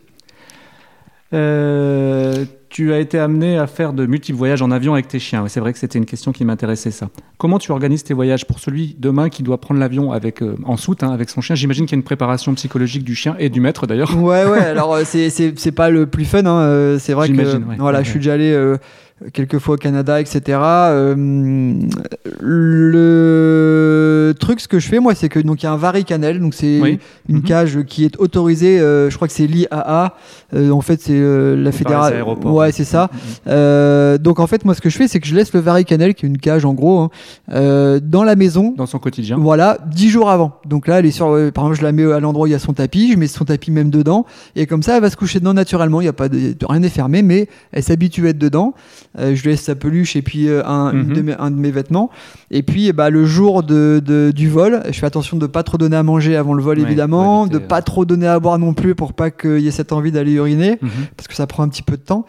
[1.34, 5.48] Euh, tu as été amené à faire de multiples voyages en avion avec tes chiens.
[5.48, 7.10] C'est vrai que c'était une question qui m'intéressait ça.
[7.38, 10.76] Comment tu organises tes voyages pour celui demain qui doit prendre l'avion avec euh, en
[10.78, 11.56] soute hein, avec son chien?
[11.56, 14.16] J'imagine qu'il y a une préparation psychologique du chien et du maître d'ailleurs.
[14.22, 17.76] Ouais, ouais, alors euh, c'est- pas le plus fun, hein, euh, c'est vrai que ouais.
[17.78, 18.52] voilà, Ouais, je suis déjà allé
[19.24, 20.60] euh, quelques fois au Canada, etc.
[20.62, 21.16] Euh,
[22.78, 26.40] le truc, ce que je fais, moi, c'est que donc il y a un vari-canal,
[26.40, 27.00] donc c'est Oui.
[27.30, 27.44] une Mhm.
[27.44, 30.16] cage qui est autorisée, euh, je crois que c'est l'IAA,
[30.54, 31.72] euh, en fait c'est euh, la
[32.06, 32.54] aéroports.
[32.54, 33.10] Ouais, c'est ça.
[33.12, 33.20] Mhm.
[33.48, 36.14] Euh, donc en fait, moi, ce que je fais, c'est que je laisse le vari-canal,
[36.14, 37.10] qui est une cage en gros, hein,
[37.52, 38.74] euh, dans la maison.
[38.78, 39.38] Dans son quotidien.
[39.40, 40.54] Voilà, dix jours avant.
[40.66, 42.56] Donc là, elle est sur, par exemple, je la mets à l'endroit où il y
[42.56, 45.18] a son tapis, je mets son tapis même dedans, et comme ça, elle va se
[45.18, 46.02] coucher dedans naturellement.
[46.02, 48.74] Il y a pas de, rien n'est fermé, mais elle s'habitue à être dedans.
[49.20, 51.14] Euh, je lui laisse sa peluche et puis euh, un, Mhm.
[51.14, 52.10] de mes, un de mes vêtements.
[52.52, 55.78] Et puis, bah, le jour de, de- du vol, je fais attention de pas trop
[55.78, 57.68] donner à manger avant le vol, Ouais, évidemment, éviter, de euh.
[57.68, 60.34] pas trop donner à boire non plus pour pas qu'il y ait cette envie d'aller
[60.34, 60.90] uriner Mhm.
[61.18, 62.26] parce que ça prend un petit peu de temps.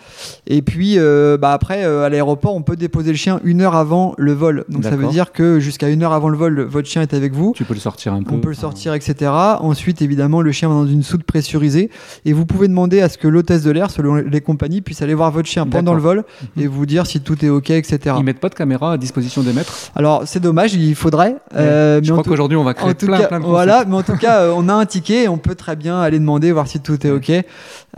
[0.47, 4.15] Et puis, euh, bah après, à l'aéroport, on peut déposer le chien une heure avant
[4.19, 4.65] le vol.
[4.69, 7.33] Donc ça veut dire que jusqu'à une heure avant le vol, votre chien est avec
[7.33, 7.53] vous.
[7.55, 8.35] Tu peux le sortir un peu.
[8.35, 9.31] On peut le sortir, etc.
[9.61, 11.91] Ensuite, évidemment, le chien va dans une soute pressurisée.
[12.25, 15.15] Et vous pouvez demander à ce que l'hôtesse de l'air, selon les compagnies, puisse aller
[15.15, 16.25] voir votre chien pendant le vol
[16.57, 16.63] Mhm.
[16.63, 18.17] et vous dire si tout est OK, etc.
[18.19, 19.73] Ils mettent pas de caméra à disposition des maîtres.
[19.97, 21.37] Alors, c'est dommage, il faudrait.
[21.55, 23.45] euh, je mais crois tout- qu'aujourd'hui on va créer en tout plein, cas, plein de
[23.45, 26.01] voilà, mais en tout cas, euh, on a un ticket et on peut très bien
[26.01, 27.31] aller demander, voir si tout est OK.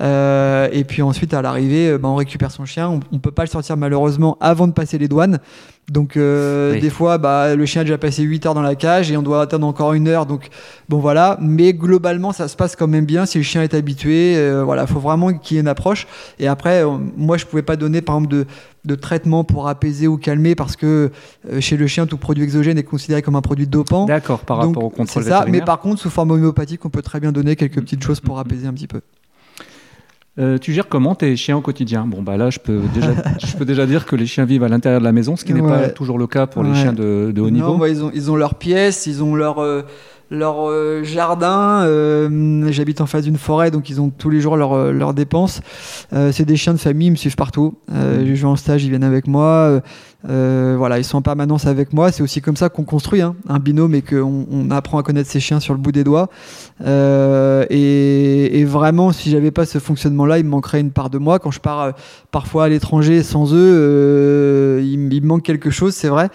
[0.00, 2.88] Euh, et puis ensuite, à l'arrivée, bah, on récupère son chien.
[2.88, 5.38] On, on peut pas le sortir malheureusement avant de passer les douanes.
[5.90, 6.80] Donc, euh, Oui.
[6.80, 9.22] des fois, bah, le chien a déjà passé 8 heures dans la cage et on
[9.22, 10.24] doit attendre encore une heure.
[10.24, 10.48] Donc,
[10.88, 11.36] bon, voilà.
[11.40, 14.34] Mais globalement, ça se passe quand même bien si le chien est habitué.
[14.36, 16.06] Euh, voilà, faut vraiment qu'il y ait une approche.
[16.38, 16.84] Et après,
[17.16, 18.46] moi, je pouvais pas donner, par exemple, de,
[18.84, 21.10] de traitement pour apaiser ou calmer parce que
[21.50, 24.06] euh, chez le chien, tout produit exogène est considéré comme un produit dopant.
[24.06, 26.90] D'accord, par Donc, rapport au contrôle C'est ça, mais par contre, sous forme homéopathique, on
[26.90, 29.00] peut très bien donner quelques petites choses pour apaiser un petit peu.
[30.38, 32.06] Euh, tu gères comment tes chiens au quotidien?
[32.06, 33.08] Bon, bah là, je peux, déjà,
[33.44, 35.52] je peux déjà dire que les chiens vivent à l'intérieur de la maison, ce qui
[35.52, 37.76] n'est pas toujours le cas pour les chiens de, de haut Non, niveau.
[37.76, 39.82] bah, ils, ont, ils ont leur pièce, ils ont leur, euh,
[40.30, 41.82] leur euh, jardin.
[41.84, 45.60] euh, J'habite en face d'une forêt, donc ils ont tous les jours leurs leurs dépenses.
[46.12, 47.74] Euh, c'est des chiens de famille, ils me suivent partout.
[47.92, 49.80] Euh, je vais en stage, ils viennent avec moi.
[50.28, 52.12] Euh, voilà, ils sont en permanence avec moi.
[52.12, 55.30] C'est aussi comme ça qu'on construit hein, un binôme et qu'on on apprend à connaître
[55.30, 56.28] ses chiens sur le bout des doigts.
[56.84, 61.18] Euh, et, et vraiment, si j'avais pas ce fonctionnement-là, il me manquerait une part de
[61.18, 61.38] moi.
[61.38, 61.92] Quand je pars euh,
[62.30, 66.28] parfois à l'étranger sans eux, euh, il, il me manque quelque chose, c'est vrai.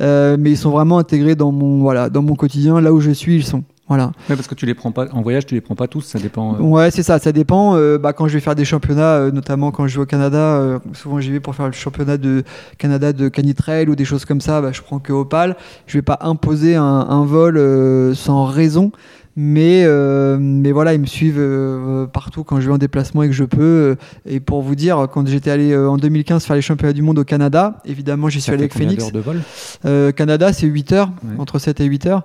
[0.00, 2.80] Euh, mais ils sont vraiment intégrés dans mon voilà, dans mon quotidien.
[2.80, 3.64] Là où je suis, ils sont.
[3.88, 4.12] Voilà.
[4.30, 6.18] Ouais, parce que tu les prends pas en voyage, tu les prends pas tous, ça
[6.18, 6.54] dépend.
[6.54, 7.76] euh, Ouais, c'est ça, ça dépend.
[7.76, 10.38] Euh, bah, quand je vais faire des championnats, euh, notamment quand je vais au Canada,
[10.38, 12.44] euh, souvent j'y vais pour faire le championnat de
[12.78, 15.56] Canada de canitrail ou des choses comme ça, bah, je prends que Opal.
[15.86, 18.92] Je vais pas imposer un, un vol euh, sans raison.
[19.34, 23.28] Mais, euh, mais voilà, ils me suivent euh, partout quand je vais en déplacement et
[23.28, 23.60] que je peux.
[23.62, 23.94] euh,
[24.26, 27.18] et pour vous dire, quand j'étais allé euh, en 2015 faire les championnats du monde
[27.18, 29.02] au Canada, évidemment j'y suis allé avec Phoenix.
[29.04, 29.40] d'heures de vol?
[29.86, 31.30] Euh, Canada, c'est 8 heures, Ouais.
[31.38, 32.22] entre 7 et 8 heures.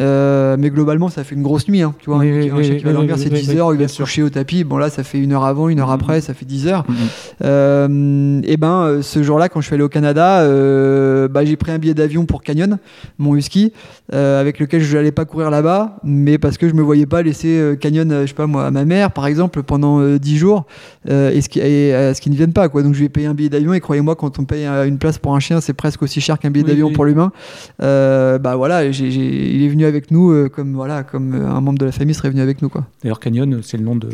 [0.00, 1.82] Euh, mais globalement, ça fait une grosse nuit.
[1.82, 2.76] Hein, tu vois, Oui, oui, oui, c'est oui,
[3.40, 4.64] 10 oui, heures, il va se coucher au tapis.
[4.64, 5.94] Bon, là, ça fait une heure avant, une heure Mhm.
[5.94, 6.84] après, ça fait 10 heures.
[6.88, 6.96] Mhm.
[7.44, 11.56] Euh, et ben, euh, ce jour-là, quand je suis allé au Canada, euh, bah, j'ai
[11.56, 12.78] pris un billet d'avion pour Canyon,
[13.18, 13.72] mon husky,
[14.12, 17.20] euh, avec lequel je n'allais pas courir là-bas, mais parce que je me voyais pas
[17.22, 20.18] laisser euh, Canyon, euh, je sais pas moi, à ma mère, par exemple, pendant euh,
[20.18, 20.64] 10 jours,
[21.10, 22.82] euh, et ce qui, et, ce qui ne viennent pas, quoi.
[22.82, 25.34] Donc, je vais payer un billet d'avion, et croyez-moi, quand on paye une place pour
[25.34, 26.92] un chien, c'est presque aussi cher qu'un billet Oui, d'avion oui.
[26.94, 27.32] pour l'humain.
[27.78, 32.14] Bah voilà, il est venu avec nous, comme voilà, comme un membre de la famille
[32.14, 32.86] serait venu avec nous, quoi.
[33.02, 34.08] D'ailleurs, Canyon, c'est le nom de,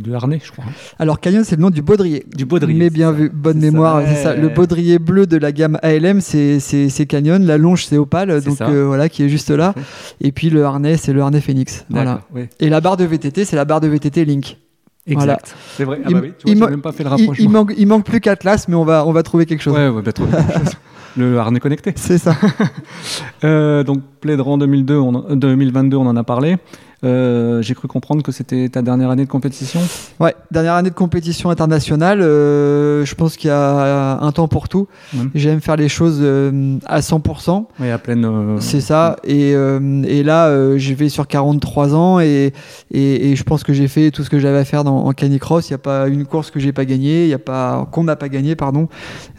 [0.00, 0.64] de harnais, je crois.
[0.68, 0.72] hein.
[0.98, 2.26] Alors, Canyon, c'est le nom du baudrier.
[2.36, 2.78] Du baudrier.
[2.78, 4.34] Mais bien vu, bonne mémoire, c'est ça.
[4.36, 7.44] Le baudrier bleu de la gamme ALM, c'est Canyon.
[7.44, 9.74] La longe, c'est Opal, C'est donc euh, voilà, qui est juste là.
[10.20, 11.84] Et puis le harnais, c'est le harnais Phoenix.
[11.90, 12.22] Voilà.
[12.34, 12.48] Ouais.
[12.60, 14.58] Et la barre de VTT, c'est la barre de VTT Link.
[15.06, 15.24] Exact.
[15.24, 15.38] Voilà.
[15.76, 15.98] C'est vrai.
[16.04, 17.34] Ah Il- bah oui, tu vois, il même pas fait le Il, rapprochement.
[17.44, 19.74] il manque, il manque plus qu'Atlas, mais on va, on va trouver quelque chose.
[19.74, 20.38] Ouais, ouais, bah, trop bien.
[21.16, 21.92] le harnais connecté.
[21.96, 22.36] C'est ça.
[23.44, 26.56] Euh, donc, Plédran 2002, on en- 2022, on en a parlé.
[27.04, 29.80] Euh, J'ai cru comprendre que c'était ta dernière année de compétition.
[30.20, 32.20] Ouais, dernière année de compétition internationale.
[32.22, 34.86] euh, je pense qu'il y a un temps pour tout.
[35.34, 37.66] J'aime faire les choses euh, à 100%.
[37.80, 38.24] Oui, à pleine.
[38.24, 39.16] euh, C'est ça.
[39.24, 40.48] Et, euh, et là,
[40.78, 42.52] je vais sur 43 ans et,
[42.92, 45.12] et, et je pense que j'ai fait tout ce que j'avais à faire dans, en
[45.12, 45.68] canicross.
[45.68, 48.04] Il n'y a pas une course que j'ai pas gagnée, il y a pas qu'on
[48.04, 48.88] n'a pas gagné, pardon.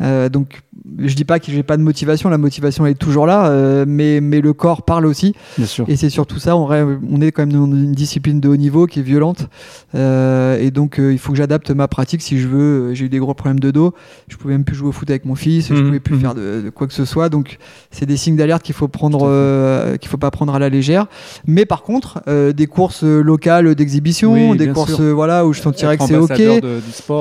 [0.02, 0.62] Euh, donc,
[1.00, 2.30] je dis pas que j'ai pas de motivation.
[2.30, 5.34] La motivation est toujours là, euh, mais mais le corps parle aussi.
[5.58, 5.86] Bien sûr.
[5.88, 6.56] Et c'est surtout ça.
[6.58, 9.48] On, rêve- on est quand même dans une discipline de haut niveau qui est violente.
[9.96, 12.94] Euh, et donc, euh, il faut que j'adapte ma pratique si je veux.
[12.94, 13.94] J'ai eu des gros problèmes de dos.
[14.28, 15.68] Je pouvais même plus jouer au foot avec mon fils.
[15.70, 16.22] Je Mhm, pouvais plus mhm.
[16.22, 17.30] faire de, de quoi que ce soit.
[17.30, 17.58] Donc,
[17.92, 21.08] c'est des signes d'alerte qu'il faut prendre, qu'il faut pas prendre à la légère.
[21.48, 22.22] Mais par contre,
[22.54, 26.42] des courses locales d'exhibition, Oui, des courses, voilà, où je sentirais que c'est ok.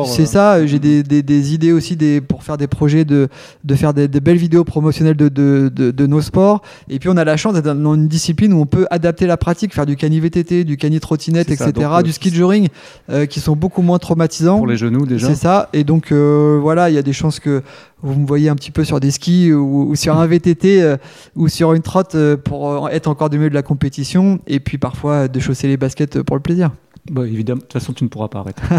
[0.07, 3.29] C'est ça, j'ai des, des, des idées aussi des, pour faire des projets de,
[3.65, 6.63] de faire des, des belles vidéos promotionnelles de, de, de, de nos sports.
[6.89, 9.37] Et puis on a la chance d'être dans une discipline où on peut adapter la
[9.37, 12.69] pratique, faire du cani VTT, du cani trottinette, etc., ça, donc, euh, du ski joring,
[13.11, 14.59] euh, qui sont beaucoup moins traumatisants.
[14.59, 15.29] Pour les genoux, déjà.
[15.29, 15.69] C'est ça.
[15.73, 17.63] Et donc euh, voilà, il y a des chances que
[18.03, 20.97] vous me voyez un petit peu sur des skis ou, ou sur un VTT euh,
[21.37, 24.41] ou sur une trotte euh, pour être encore du milieu de la compétition.
[24.47, 26.71] Et puis parfois de chausser les baskets pour le plaisir.
[27.11, 28.63] Bah, évidemment, de toute façon, tu ne pourras pas arrêter.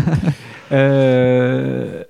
[0.71, 2.03] Euh,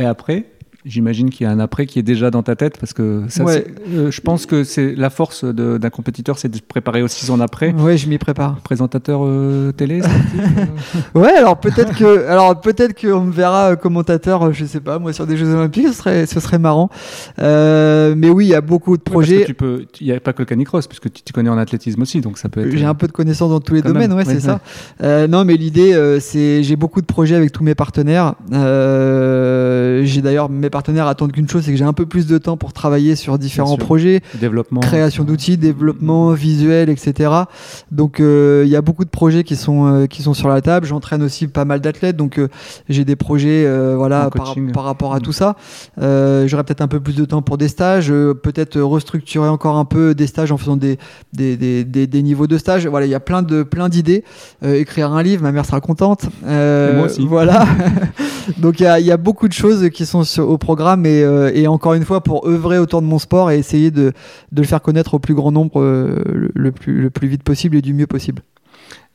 [0.00, 0.46] et après,
[0.84, 3.44] j'imagine qu'il y a un après qui est déjà dans ta tête parce que ça,
[3.44, 3.52] Ouais.
[3.52, 7.26] c'est- euh, je pense que c'est la force d'un compétiteur, c'est de se préparer aussi
[7.26, 7.72] son après.
[7.74, 8.56] Ouais, je m'y prépare.
[8.62, 10.00] Présentateur euh, télé,
[11.16, 15.12] euh, Ouais, alors peut-être que, alors peut-être qu'on me verra commentateur, je sais pas, moi
[15.12, 16.90] sur des Jeux Olympiques, ce serait, ce serait marrant.
[17.38, 19.44] Euh, mais oui, il y a beaucoup de projets.
[19.44, 22.00] tu peux, il n'y a pas que le canicross, puisque tu t'y connais en athlétisme
[22.02, 22.76] aussi, donc ça peut être.
[22.76, 25.26] J'ai un peu de connaissances dans tous les domaines, même, ouais, ouais, c'est ça.
[25.28, 28.34] Non, mais l'idée, c'est, j'ai beaucoup de projets avec tous mes partenaires.
[30.04, 32.56] J'ai d'ailleurs mes partenaires attendent qu'une chose, c'est que j'ai un peu plus de temps
[32.56, 34.20] pour travailler sur différents projets.
[34.40, 34.80] développement.
[34.80, 37.30] création d'outils, développement visuel, etc.
[37.92, 40.60] Donc euh, il y a beaucoup de projets qui sont euh, qui sont sur la
[40.60, 40.86] table.
[40.86, 42.48] J'entraîne aussi pas mal d'athlètes, donc euh,
[42.88, 43.66] j'ai des projets
[43.96, 44.30] voilà
[44.72, 45.22] par, rapport à Mm.
[45.22, 45.56] tout ça.
[45.98, 50.14] J'aurai peut-être un peu plus de temps pour des stages, peut-être restructurer encore un peu
[50.14, 50.98] des stages en faisant des
[51.32, 52.86] des, des, des, des niveaux de stage.
[52.86, 54.24] Voilà, il y a plein de plein d'idées.
[54.62, 56.26] Écrire un livre, ma mère sera contente.
[56.44, 57.26] Moi aussi.
[57.26, 57.66] Voilà.
[58.58, 61.06] Donc il y a, il y a beaucoup de choses qui sont sur- au programme
[61.06, 64.12] et, euh, et encore une fois pour œuvrer autour de mon sport et essayer de,
[64.52, 67.42] de le faire connaître au plus grand nombre euh, le, le plus, le plus vite
[67.42, 68.42] possible et du mieux possible.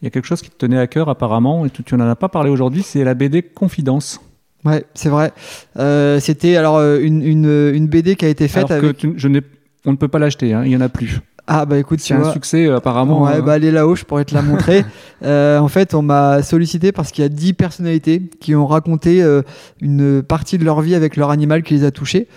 [0.01, 2.15] Il y a quelque chose qui te tenait à cœur apparemment, et tu, n'en as
[2.15, 4.19] pas parlé aujourd'hui, c'est la BD Confidence.
[4.65, 5.31] Ouais, c'est vrai.
[5.77, 8.97] Euh, C'était alors une, une, une BD qui a été faite Alors que avec.
[8.97, 9.41] tu- je n'ai-
[9.85, 11.19] on ne peut pas l'acheter, hein, il y en a plus.
[11.45, 13.23] Ah bah écoute, c'est un succès euh, apparemment.
[13.23, 14.85] Ouais, bah elle est là-haut, je pourrais te la montrer.
[15.25, 19.21] euh, en fait, on m'a sollicité parce qu'il y a 10 personnalités qui ont raconté
[19.21, 19.41] euh,
[19.81, 22.29] une partie de leur vie avec leur animal qui les a touchés.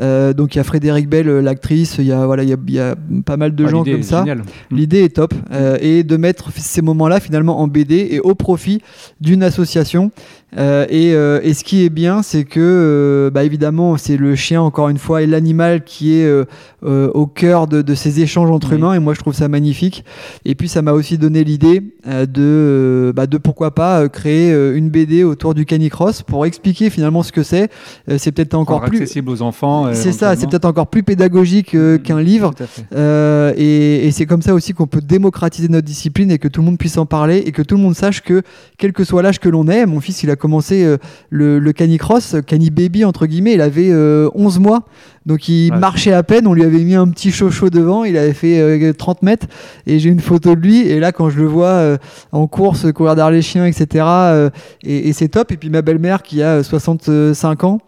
[0.00, 2.56] Euh, donc il y a Frédéric Bell, l'actrice, il y a voilà, il y a,
[2.68, 2.94] il y a
[3.26, 4.20] pas mal de Ah, gens comme ça.
[4.20, 4.42] géniale.
[4.70, 8.80] L'idée est top euh, et de mettre ces moments-là finalement en BD et au profit
[9.20, 10.12] d'une association.
[10.58, 14.34] Euh, et, euh, et ce qui est bien, c'est que euh, bah, évidemment c'est le
[14.34, 16.44] chien encore une fois et l'animal qui est euh,
[16.84, 18.76] euh, au cœur de, de ces échanges entre Oui.
[18.76, 20.04] humains et moi je trouve ça magnifique.
[20.44, 24.90] Et puis ça m'a aussi donné l'idée euh, de, bah, de pourquoi pas créer une
[24.90, 27.70] BD autour du canicross pour expliquer finalement ce que c'est.
[28.18, 28.98] C'est peut-être encore plus.
[28.98, 29.92] accessible aux enfants.
[29.94, 32.50] C'est ça, c'est peut-être encore plus pédagogique euh, qu'un livre.
[32.94, 36.60] Euh, et, et c'est comme ça aussi qu'on peut démocratiser notre discipline et que tout
[36.60, 38.42] le monde puisse en parler et que tout le monde sache que,
[38.78, 40.98] quel que soit l'âge que l'on est, mon fils il a commencé euh,
[41.30, 44.84] le, le canicross, cani baby entre guillemets, il avait euh, 11 mois.
[45.24, 45.78] Donc il Ouais.
[45.78, 48.92] marchait à peine, on lui avait mis un petit chocho devant, il avait fait euh,
[48.92, 49.46] 30 mètres
[49.86, 51.96] et j'ai une photo de lui et là quand je le vois euh,
[52.32, 54.04] en course, courir derrière les chiens, etc.
[54.04, 54.50] euh,
[54.82, 55.52] et, et c'est top.
[55.52, 57.78] Et puis ma belle-mère qui a euh, 65 ans,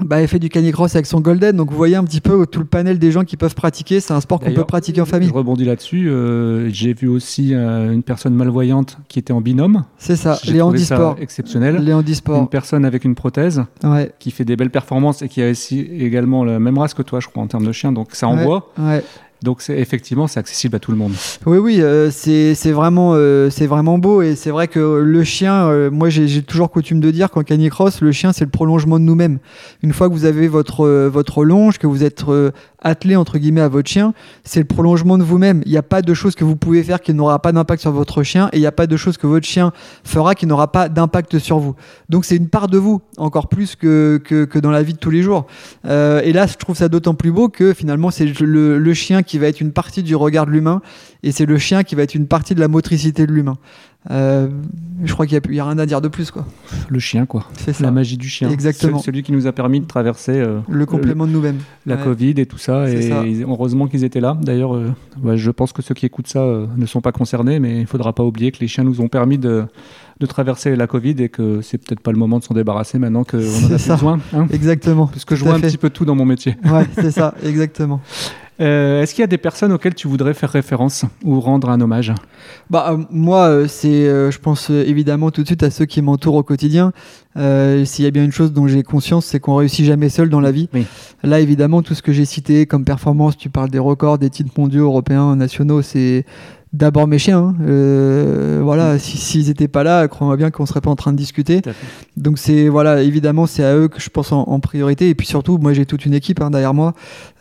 [0.00, 2.58] bah, elle fait du canicross avec son golden, donc vous voyez un petit peu tout
[2.58, 4.00] le panel des gens qui peuvent pratiquer.
[4.00, 5.28] C'est un sport qu'on peut pratiquer en famille.
[5.28, 6.08] Je rebondis là-dessus.
[6.10, 9.84] euh, J'ai vu aussi euh, une personne malvoyante qui était en binôme.
[9.96, 11.16] C'est ça, les handisports.
[11.20, 11.76] exceptionnel.
[11.76, 12.48] Les Une handisports.
[12.50, 16.44] personne avec une prothèse Ouais, qui fait des belles performances et qui a aussi également
[16.44, 17.92] la même race que toi, je crois, en termes de chien.
[17.92, 18.72] Donc ça envoie.
[18.78, 19.02] ouais.
[19.44, 21.12] Donc c'est effectivement, c'est accessible à tout le monde.
[21.44, 25.68] Oui, oui, euh, c'est vraiment, euh, c'est vraiment beau et c'est vrai que le chien,
[25.68, 28.98] euh, moi j'ai j'ai toujours coutume de dire qu'en canicross, le chien c'est le prolongement
[28.98, 29.38] de nous-mêmes.
[29.82, 32.52] Une fois que vous avez votre, euh, votre longe, que vous êtes euh,
[32.84, 35.62] attelé entre guillemets à votre chien, c'est le prolongement de vous-même.
[35.64, 37.90] Il n'y a pas de choses que vous pouvez faire qui n'aura pas d'impact sur
[37.90, 39.72] votre chien et il n'y a pas de choses que votre chien
[40.04, 41.74] fera qui n'aura pas d'impact sur vous.
[42.08, 44.98] Donc c'est une part de vous, encore plus que, que, que dans la vie de
[44.98, 45.46] tous les jours.
[45.86, 49.22] Euh, et là, je trouve ça d'autant plus beau que finalement, c'est le, le chien
[49.22, 50.82] qui va être une partie du regard de l'humain
[51.22, 53.56] et c'est le chien qui va être une partie de la motricité de l'humain.
[54.10, 54.48] Euh,
[55.02, 56.44] je crois qu'il n'y a, rien à dire de plus, quoi.
[56.88, 57.46] Le chien, quoi.
[57.54, 57.80] C'est.
[57.80, 58.50] La magie du chien.
[58.50, 58.98] Exactement.
[58.98, 61.58] Ce- Celui qui nous a permis de traverser euh, Le complément de nous-mêmes.
[61.86, 62.02] la Ouais.
[62.04, 62.88] Covid et tout ça.
[62.90, 63.24] Et ça.
[63.26, 64.36] ils- heureusement qu'ils étaient là.
[64.40, 66.44] D'ailleurs, euh, ouais, je pense que ceux qui écoutent ça
[66.76, 69.08] ne sont pas concernés, mais il ne faudra pas oublier que les chiens nous ont
[69.08, 69.64] permis de,
[70.20, 73.24] de traverser la Covid et que c'est peut-être pas le moment de s'en débarrasser maintenant
[73.24, 73.94] qu'on en a ça.
[73.94, 74.20] besoin.
[74.32, 74.46] hein.
[74.52, 75.06] Exactement.
[75.08, 76.56] Parce que je vois un petit peu tout dans mon métier.
[76.64, 78.00] Ouais, c'est ça, exactement.
[78.60, 81.80] Euh, Est-ce qu'il y a des personnes auxquelles tu voudrais faire référence ou rendre un
[81.80, 82.12] hommage?
[82.70, 86.36] Bah, euh, moi, euh, c'est, je pense évidemment tout de suite à ceux qui m'entourent
[86.36, 86.92] au quotidien.
[87.34, 90.38] S'il y a bien une chose dont j'ai conscience, c'est qu'on réussit jamais seul dans
[90.40, 90.68] la vie.
[90.72, 90.86] Oui.
[91.24, 94.52] Là, évidemment, tout ce que j'ai cité comme performance, tu parles des records, des titres
[94.56, 96.24] mondiaux, européens, nationaux, c'est
[96.74, 97.38] d'abord mes chiens.
[97.38, 97.54] hein.
[97.66, 101.16] Euh, voilà, si- s'ils étaient pas là, crois-moi bien qu'on serait pas en train de
[101.16, 101.62] discuter.
[102.16, 105.08] Donc c'est voilà, évidemment, c'est à eux que je pense en, en priorité.
[105.08, 106.92] Et puis surtout, moi, j'ai toute une équipe hein, derrière moi.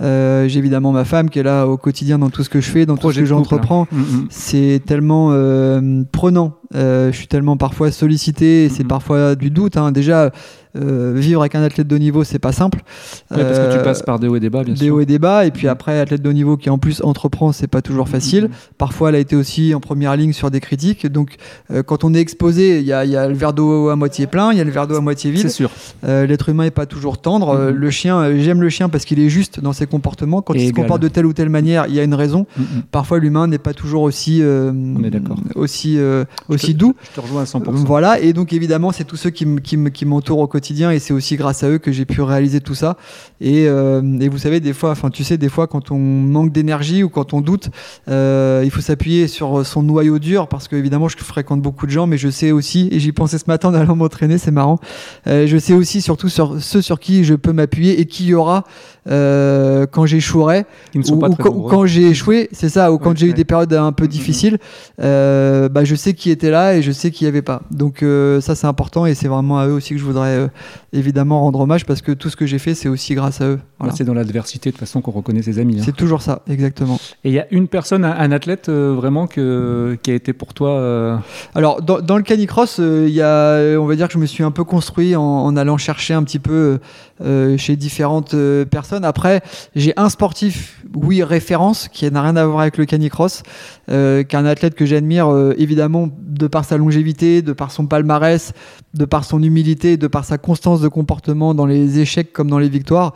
[0.02, 2.70] Euh, j'ai évidemment ma femme qui est là au quotidien dans tout ce que je
[2.70, 3.88] fais, dans Projet tout ce que couple, j'entreprends.
[3.92, 4.28] Mm, mm.
[4.30, 6.54] C'est tellement euh, prenant.
[6.76, 8.70] Euh, je suis tellement parfois sollicité.
[8.70, 8.88] C'est Mhm.
[8.90, 9.78] parfois du doute.
[9.78, 9.92] hein.
[9.92, 10.32] Déjà,
[10.76, 12.80] euh, vivre avec un athlète de haut niveau, c'est pas simple.
[13.30, 14.96] Ouais, parce que tu Euh, passes par des hauts et des bas, bien des sûr.
[14.96, 15.46] hauts et des bas.
[15.46, 18.46] Et puis après, athlète de haut niveau qui en plus entreprend, c'est pas toujours facile.
[18.46, 21.06] Mm, Parfois, elle a été aussi en première ligne sur des critiques.
[21.06, 21.36] Donc,
[21.86, 24.26] quand on est exposé, il y a, il y a le verre d'eau à moitié
[24.26, 25.50] plein, il y a le verre d'eau à moitié C'est vide.
[25.52, 25.70] sûr.
[26.06, 27.54] Euh, L'être humain est pas toujours tendre.
[27.56, 27.70] Mhm.
[27.76, 30.42] le chien, j'aime le chien parce qu'il est juste dans ses comportements.
[30.42, 32.48] Quand Et il se comporte de telle ou telle manière, il y a une raison.
[32.92, 35.38] Parfois, l'humain n'est pas toujours aussi, On est d'accord.
[35.56, 36.00] aussi,
[36.50, 36.63] aussi
[37.12, 37.72] Je te rejoins à 100%.
[37.86, 39.46] Voilà, et donc évidemment, c'est tous ceux qui,
[40.06, 42.98] m'entourent au quotidien, et c'est aussi grâce à eux que j'ai pu réaliser tout ça.
[43.42, 46.52] Et, euh, et vous savez, des fois, enfin, tu sais, des fois, quand on manque
[46.52, 47.70] d'énergie ou quand on doute,
[48.10, 51.92] euh, il faut s'appuyer sur son noyau dur, parce que évidemment, je fréquente beaucoup de
[51.92, 54.80] gens, mais je sais aussi, et j'y pensais ce matin en allant m'entraîner, c'est marrant.
[55.28, 58.34] euh, je sais aussi surtout sur ceux sur qui je peux m'appuyer et qui y
[58.34, 58.66] aura
[59.10, 60.66] euh, quand j'échouerai
[60.96, 61.70] ou, quand, ou nombreux.
[61.70, 64.10] quand j'ai échoué, c'est ça, ou quand Ouais, j'ai eu des périodes un peu Mhm.
[64.10, 64.58] difficiles,
[65.02, 67.62] euh, bah, je sais qui était là et je sais qui n'y avait pas.
[67.72, 70.48] Donc euh, ça c'est important et c'est vraiment à eux aussi que je voudrais euh,
[70.92, 73.60] évidemment rendre hommage parce que tout ce que j'ai fait c'est aussi grâce à eux.
[73.80, 73.94] Voilà.
[73.96, 75.78] C'est dans l'adversité de toute façon qu'on reconnaît ses amis.
[75.80, 75.84] hein.
[75.86, 77.00] C'est toujours ça, exactement.
[77.24, 80.34] Et il y a une personne, un, un athlète euh, vraiment que, qui a été
[80.34, 81.22] pour toi.
[81.56, 84.44] Alors dans, dans le canicross, il y a, on va dire que je me suis
[84.44, 86.80] un peu construit en, en allant chercher un petit peu
[87.58, 88.36] chez différentes
[88.70, 89.06] personnes.
[89.06, 89.42] Après,
[89.76, 93.44] j'ai un sportif, oui, référence, qui n'a rien à voir avec le canicross,
[93.90, 97.86] euh, qui est un athlète que j'admire évidemment de par sa longévité, de par son
[97.86, 98.54] palmarès,
[98.94, 102.60] de par son humilité, de par sa constance de comportement dans les échecs comme dans
[102.60, 103.14] les victoires.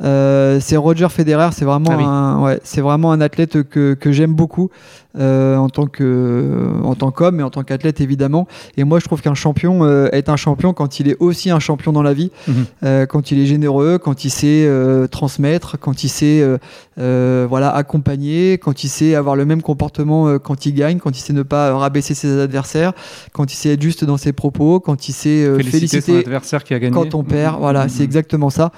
[0.00, 1.50] c'est Roger Federer.
[1.52, 2.04] C'est vraiment, Ah oui.
[2.04, 4.70] un, ouais, c'est vraiment un athlète que, que j'aime beaucoup
[5.18, 8.46] euh, en tant que en tant qu'homme et en tant qu'athlète évidemment.
[8.76, 11.58] Et moi, je trouve qu'un champion euh, est un champion quand il est aussi un
[11.58, 12.54] champion dans la vie, Mhm.
[12.84, 16.58] euh, quand il est généreux, quand il sait euh, transmettre, quand il sait euh,
[16.98, 21.20] euh, voilà accompagner, quand il sait avoir le même comportement quand il gagne, quand il
[21.20, 22.92] sait ne pas rabaisser ses adversaires,
[23.32, 26.18] quand il sait être juste dans ses propos, quand il sait euh, Féliciter, son féliciter
[26.18, 26.92] adversaire qui a gagné.
[26.94, 27.88] quand on perd, voilà, Mhm.
[27.90, 28.70] c'est exactement ça.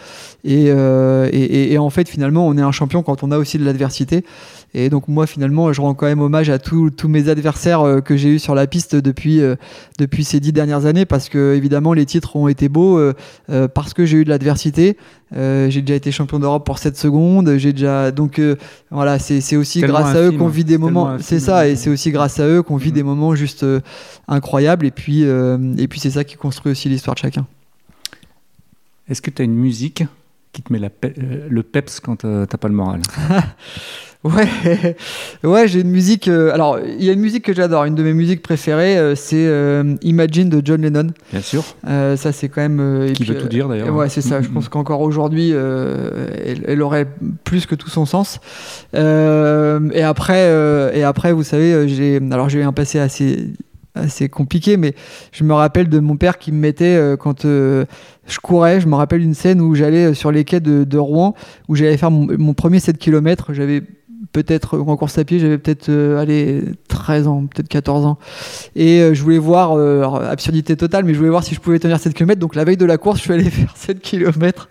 [0.45, 3.39] Et, euh, et, et- et en fait, finalement, on est un champion quand on a
[3.39, 4.25] aussi de l'adversité.
[4.75, 8.01] Et donc moi, finalement, je rends quand même hommage à tous tous mes adversaires euh,
[8.01, 9.57] que j'ai eu sur la piste depuis euh,
[9.99, 13.13] depuis ces dix dernières années, parce que évidemment, les titres ont été beaux euh,
[13.51, 14.97] euh, parce que j'ai eu de l'adversité.
[15.35, 17.55] Euh, j'ai déjà été champion d'Europe pour 7 secondes.
[17.59, 18.57] J'ai déjà donc euh,
[18.91, 21.05] voilà, c'est c'est aussi grâce à eux qu'on vit des moments.
[21.23, 23.81] C'est ça, et c'est aussi grâce à eux qu'on vit des moments juste euh,
[24.29, 24.87] incroyables.
[24.87, 27.47] Et puis euh, et puis c'est ça qui construit aussi l'histoire de chacun.
[29.09, 30.05] Est-ce que tu as une musique
[30.53, 33.03] qui te met la pe- euh, le peps quand t'as pas le moral?
[34.25, 34.97] Ouais,
[35.45, 36.29] ouais, j'ai une musique.
[36.29, 37.85] euh, alors, il y a une musique que j'adore.
[37.85, 41.09] Une de mes musiques préférées, euh, c'est euh, Imagine de John Lennon.
[41.33, 41.65] Bien sûr.
[41.85, 43.13] Ça, c'est quand même.
[43.15, 43.95] Qui puis, veut tout dire d'ailleurs.
[43.95, 44.41] Ouais, c'est ça.
[44.41, 44.55] Je Mhm.
[44.55, 47.09] pense qu'encore aujourd'hui, elle, elle aurait
[47.45, 48.39] plus que tout son sens.
[48.95, 50.51] Et après,
[50.95, 52.21] et après, vous savez, j'ai.
[52.31, 53.49] Alors, j'ai eu un passé assez
[53.95, 54.95] assez compliqué, mais
[55.33, 57.85] je me rappelle de mon père qui me mettait euh, quand euh,
[58.27, 58.81] je courais.
[58.81, 61.35] Je me rappelle d'une scène où j'allais sur les quais de, de Rouen,
[61.69, 63.53] où j'allais faire mon, mon premier 7 km.
[63.53, 63.83] J'avais
[64.33, 68.19] peut-être en course à pied, j'avais peut-être euh, allez 13 ans, peut-être 14 ans.
[68.77, 71.61] Et euh, je voulais voir euh, alors, absurdité totale, mais je voulais voir si je
[71.61, 72.41] pouvais tenir 7 km.
[72.41, 74.69] Donc la veille de la course, je suis allé faire 7 km.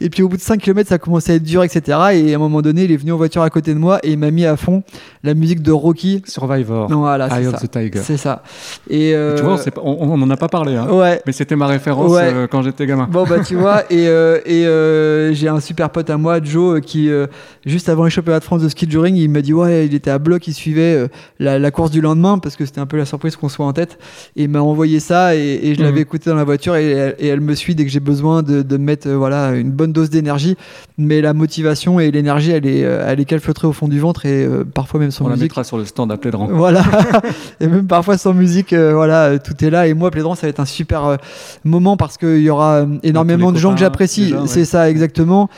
[0.00, 1.98] Et puis au bout de 5 km, ça commençait à être dur, etc.
[2.14, 4.12] Et à un moment donné, il est venu en voiture à côté de moi et
[4.12, 4.82] il m'a mis à fond
[5.24, 6.22] la musique de Rocky.
[6.26, 6.88] Survivor.
[6.90, 7.66] Non, voilà, c'est of ça.
[7.66, 8.00] the Tiger.
[8.02, 8.42] C'est ça.
[8.88, 10.88] Et euh, Tu vois, on n'en a pas parlé, hein.
[10.90, 11.20] ouais.
[11.26, 12.32] mais c'était ma référence Ouais.
[12.32, 13.08] euh, quand j'étais gamin.
[13.10, 16.80] Bon bah tu vois et, euh, et euh, j'ai un super pote à moi Joe
[16.80, 17.26] qui euh,
[17.66, 20.10] juste avant les championnats de France de ski de il m'a dit ouais il était
[20.10, 21.08] à bloc il suivait euh,
[21.38, 23.72] la, la course du lendemain parce que c'était un peu la surprise qu'on soit en
[23.72, 23.98] tête
[24.36, 25.86] et il m'a envoyé ça et, et je Mhm.
[25.86, 28.42] l'avais écouté dans la voiture et, elle- et elle me suit dès que j'ai besoin
[28.42, 30.56] de, de mettre euh, voilà une bonne dose d'énergie
[30.98, 34.26] mais la motivation et l'énergie elle est euh, elle est calfeutrée au fond du ventre
[34.26, 36.48] et parfois même sans On la musique mettra sur le stand à Plédran.
[36.50, 36.82] voilà.
[37.60, 39.86] et même parfois sans musique, voilà, tout est là.
[39.86, 41.18] Et moi, Plédran, ça va être un super
[41.64, 44.32] moment parce qu'il y aura énormément de gens que j'apprécie.
[44.34, 44.40] ouais.
[44.46, 45.48] C'est ça, exactement.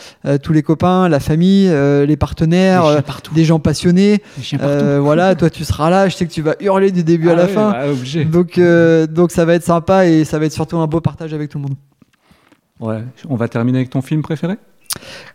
[0.43, 1.71] Tous les copains, la famille,
[2.07, 3.32] les partenaires, partout.
[3.35, 4.23] Des gens passionnés.
[4.61, 6.09] Euh, voilà, toi, tu seras là.
[6.09, 7.71] Je sais que tu vas hurler du début à Ah la fin.
[7.73, 8.25] bah, obligé.
[8.25, 11.33] Donc, euh, donc ça va être sympa et ça va être surtout un beau partage
[11.35, 11.77] avec tout le monde.
[12.81, 13.05] Ouais.
[13.29, 14.55] On va terminer avec ton film préféré?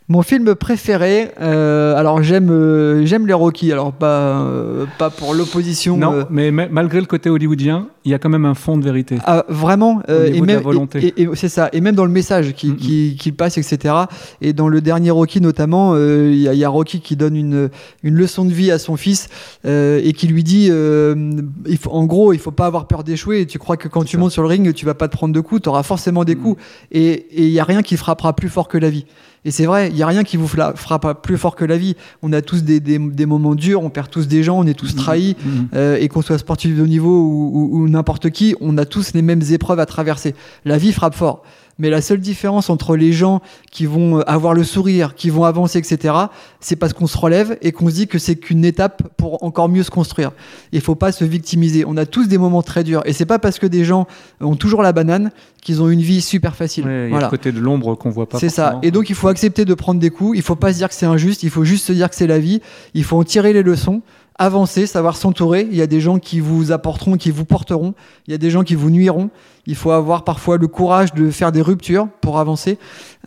[0.09, 5.33] Mon film préféré, euh, alors j'aime euh, j'aime les Rocky, alors pas euh, pas pour
[5.33, 5.97] l'opposition.
[5.97, 8.85] Non, mais ma- malgré le côté hollywoodien, il y a quand même un fond de
[8.85, 9.17] vérité.
[9.25, 10.99] Ah, vraiment et de la même volonté.
[11.07, 13.93] et- et- et c'est ça et même dans le message qui, qui, qui passe etc
[14.39, 17.35] et dans le dernier Rocky notamment il y, a- il y a Rocky qui donne
[17.35, 17.69] une,
[18.01, 19.27] une leçon de vie à son fils
[19.65, 23.59] et qui lui dit il faut, en gros il faut pas avoir peur d'échouer tu
[23.59, 24.19] crois que quand tu ça.
[24.21, 26.35] montes sur le ring tu vas pas te prendre de coups tu auras forcément des
[26.35, 26.61] coups
[26.93, 29.05] et et il y a rien qui frappera plus fort que la vie
[29.47, 31.95] et c'est vrai, il y a rien qui vous frappera plus fort que la vie.
[32.21, 34.73] On a tous des, des- des moments durs, on perd tous des gens, on est
[34.73, 35.37] tous trahis.
[35.45, 35.67] Mhm.
[35.73, 38.83] Euh, et qu'on soit sportif de haut niveau ou, ou- ou n'importe qui, on a
[38.85, 40.35] tous les mêmes épreuves à traverser.
[40.65, 41.43] La vie frappe fort.
[41.79, 43.41] Mais la seule différence entre les gens
[43.71, 46.13] qui vont euh, avoir le sourire, qui vont avancer, etc.,
[46.59, 49.69] c'est parce qu'on se relève et qu'on se dit que c'est qu'une étape pour encore
[49.69, 50.31] mieux se construire.
[50.71, 51.85] Il faut pas se victimiser.
[51.85, 53.01] On a tous des moments très durs.
[53.05, 54.07] Et c'est pas parce que des gens
[54.41, 55.31] ont toujours la banane
[55.61, 56.85] qu'ils ont une vie super facile.
[56.85, 58.39] Ouais, il y a le côté de l'ombre qu'on voit pas.
[58.39, 58.79] C'est ça.
[58.81, 60.37] Et donc il faut accepter de prendre des coups.
[60.37, 61.43] Il faut pas se dire que c'est injuste.
[61.43, 62.61] Il faut juste se dire que c'est la vie.
[62.93, 64.01] Il faut en tirer les leçons,
[64.39, 65.67] avancer, savoir s'entourer.
[65.71, 67.93] Il y a des gens qui vous apporteront, qui vous porteront.
[68.27, 69.29] Il y a des gens qui vous nuiront.
[69.65, 72.77] Il faut avoir parfois le courage de faire des ruptures pour avancer.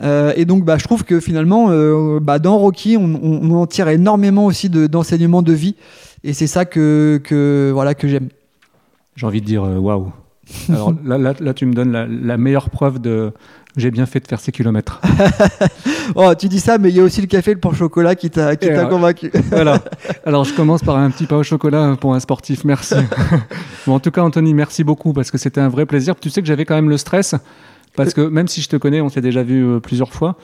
[0.01, 3.61] Euh, et donc bah, je trouve que finalement, euh, bah, dans Rocky, on, on- on
[3.61, 5.75] en tire énormément aussi de- d'enseignements de, vie.
[6.23, 8.29] Et c'est ça que, que voilà que j'aime.
[9.15, 10.11] J'ai envie de dire euh, waouh.
[10.69, 13.31] Alors là, là, là, tu me donnes la, la meilleure preuve de
[13.77, 15.01] j'ai bien fait de faire ces kilomètres.
[16.15, 18.15] Oh, tu dis ça, mais il y a aussi le café, le pain au chocolat
[18.15, 19.31] qui t'a euh, convaincu.
[19.49, 19.79] voilà.
[20.25, 22.65] Alors je commence par un petit pain au chocolat pour un sportif.
[22.65, 22.95] Merci.
[23.85, 26.15] bon, en tout cas, Anthony, merci beaucoup parce que c'était un vrai plaisir.
[26.19, 27.35] Tu sais que j'avais quand même le stress.
[27.95, 30.37] Parce que même si je te connais, on s'est déjà vu euh, plusieurs fois,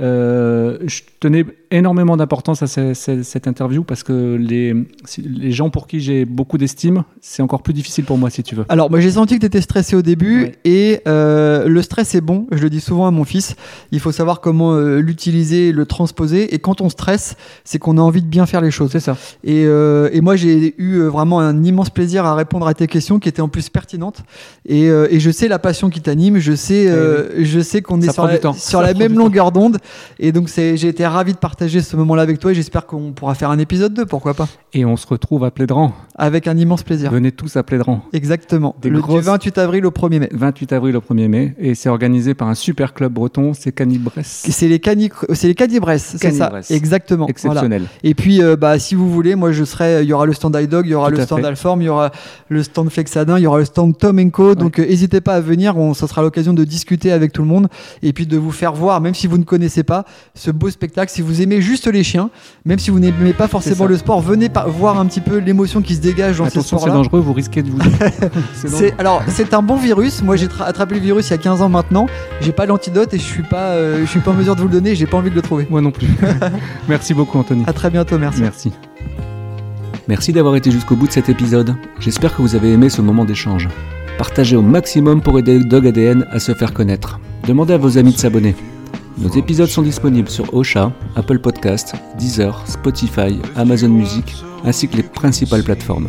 [0.00, 1.44] euh, je tenais
[1.76, 4.74] énormément d'importance à ce- ce- cette interview parce que les,
[5.18, 8.54] les gens pour qui j'ai beaucoup d'estime, c'est encore plus difficile pour moi si tu
[8.54, 8.64] veux.
[8.68, 12.20] Alors, moi j'ai senti que tu étais stressé au début et euh, le stress est
[12.20, 12.46] bon.
[12.52, 13.56] Je le dis souvent à mon fils.
[13.92, 16.54] Il faut savoir comment euh, l'utiliser, le transposer.
[16.54, 18.90] Et quand on stresse, c'est qu'on a envie de bien faire les choses.
[18.92, 19.16] C'est ça.
[19.42, 23.18] Et, euh, et moi, j'ai eu vraiment un immense plaisir à répondre à tes questions
[23.18, 24.18] qui étaient en plus pertinentes.
[24.66, 26.38] Et, et je sais la passion qui t'anime.
[26.38, 26.88] Je sais,
[27.38, 29.78] je sais qu'on est sur la, sur la même longueur d'onde.
[30.18, 32.52] Et donc, j'ai été ravi de partager ce moment-là avec toi.
[32.52, 35.50] Et j'espère qu'on pourra faire un épisode 2, pourquoi pas, Et on se retrouve à
[35.50, 35.92] Plédran.
[36.16, 37.10] avec un immense plaisir.
[37.10, 38.04] Venez tous à Plédran.
[38.12, 38.76] Exactement.
[38.80, 40.28] Des le du grosses- 28 avril au 1er mai.
[40.32, 41.54] 28 avril au 1er mai.
[41.58, 44.44] Et c'est organisé par un super club breton, c'est Canibresse.
[44.48, 46.52] C'est les cani, c'est les Canibresse, c'est ça.
[46.70, 47.26] Exactement.
[47.42, 47.60] Voilà.
[47.60, 47.82] Exceptionnel.
[48.02, 50.02] Et puis, euh, bah, si vous voulez, moi, je serai.
[50.02, 51.44] Il y aura le stand iDog, il y aura Tout le stand.
[51.44, 52.10] Alform, il y aura
[52.48, 54.54] le stand Flexadin, il y aura le stand Tom Co.
[54.54, 55.76] Donc, euh, n'hésitez pas à venir.
[55.76, 57.68] On, ça sera l'occasion de discuter avec tout le monde
[58.02, 60.04] et puis de vous faire voir, même si vous ne connaissez pas,
[60.34, 61.10] ce beau spectacle.
[61.12, 62.30] Si vous aimez juste les chiens,
[62.64, 65.94] même si vous n'aimez pas forcément le sport, venez voir un petit peu l'émotion qui
[65.94, 66.94] se dégage dans ces Attention, c'est sports-là.
[66.94, 67.78] dangereux, vous risquez de vous.
[68.54, 68.68] c'est.
[68.68, 70.22] C'est alors c'est un bon virus.
[70.22, 72.06] Moi j'ai tra- attrapé le virus il y a 15 ans maintenant.
[72.40, 74.68] J'ai pas l'antidote et je suis pas euh, je suis pas en mesure de vous
[74.68, 74.94] le donner.
[74.94, 75.66] J'ai pas envie de le trouver.
[75.70, 76.08] Moi non plus.
[76.88, 77.64] Merci beaucoup, Anthony.
[77.66, 78.18] À très bientôt.
[78.18, 78.40] Merci.
[78.42, 78.72] Merci.
[80.08, 81.74] Merci d'avoir été jusqu'au bout de cet épisode.
[81.98, 83.68] J'espère que vous avez aimé ce moment d'échange.
[84.18, 87.20] Partagez au maximum pour aider Dog ADN à se faire connaître.
[87.48, 88.54] Demandez à vos amis de s'abonner.
[89.16, 94.34] Nos épisodes sont disponibles sur Ocha, Apple Podcast, Deezer, Spotify, Amazon Music,
[94.64, 96.08] ainsi que les principales plateformes.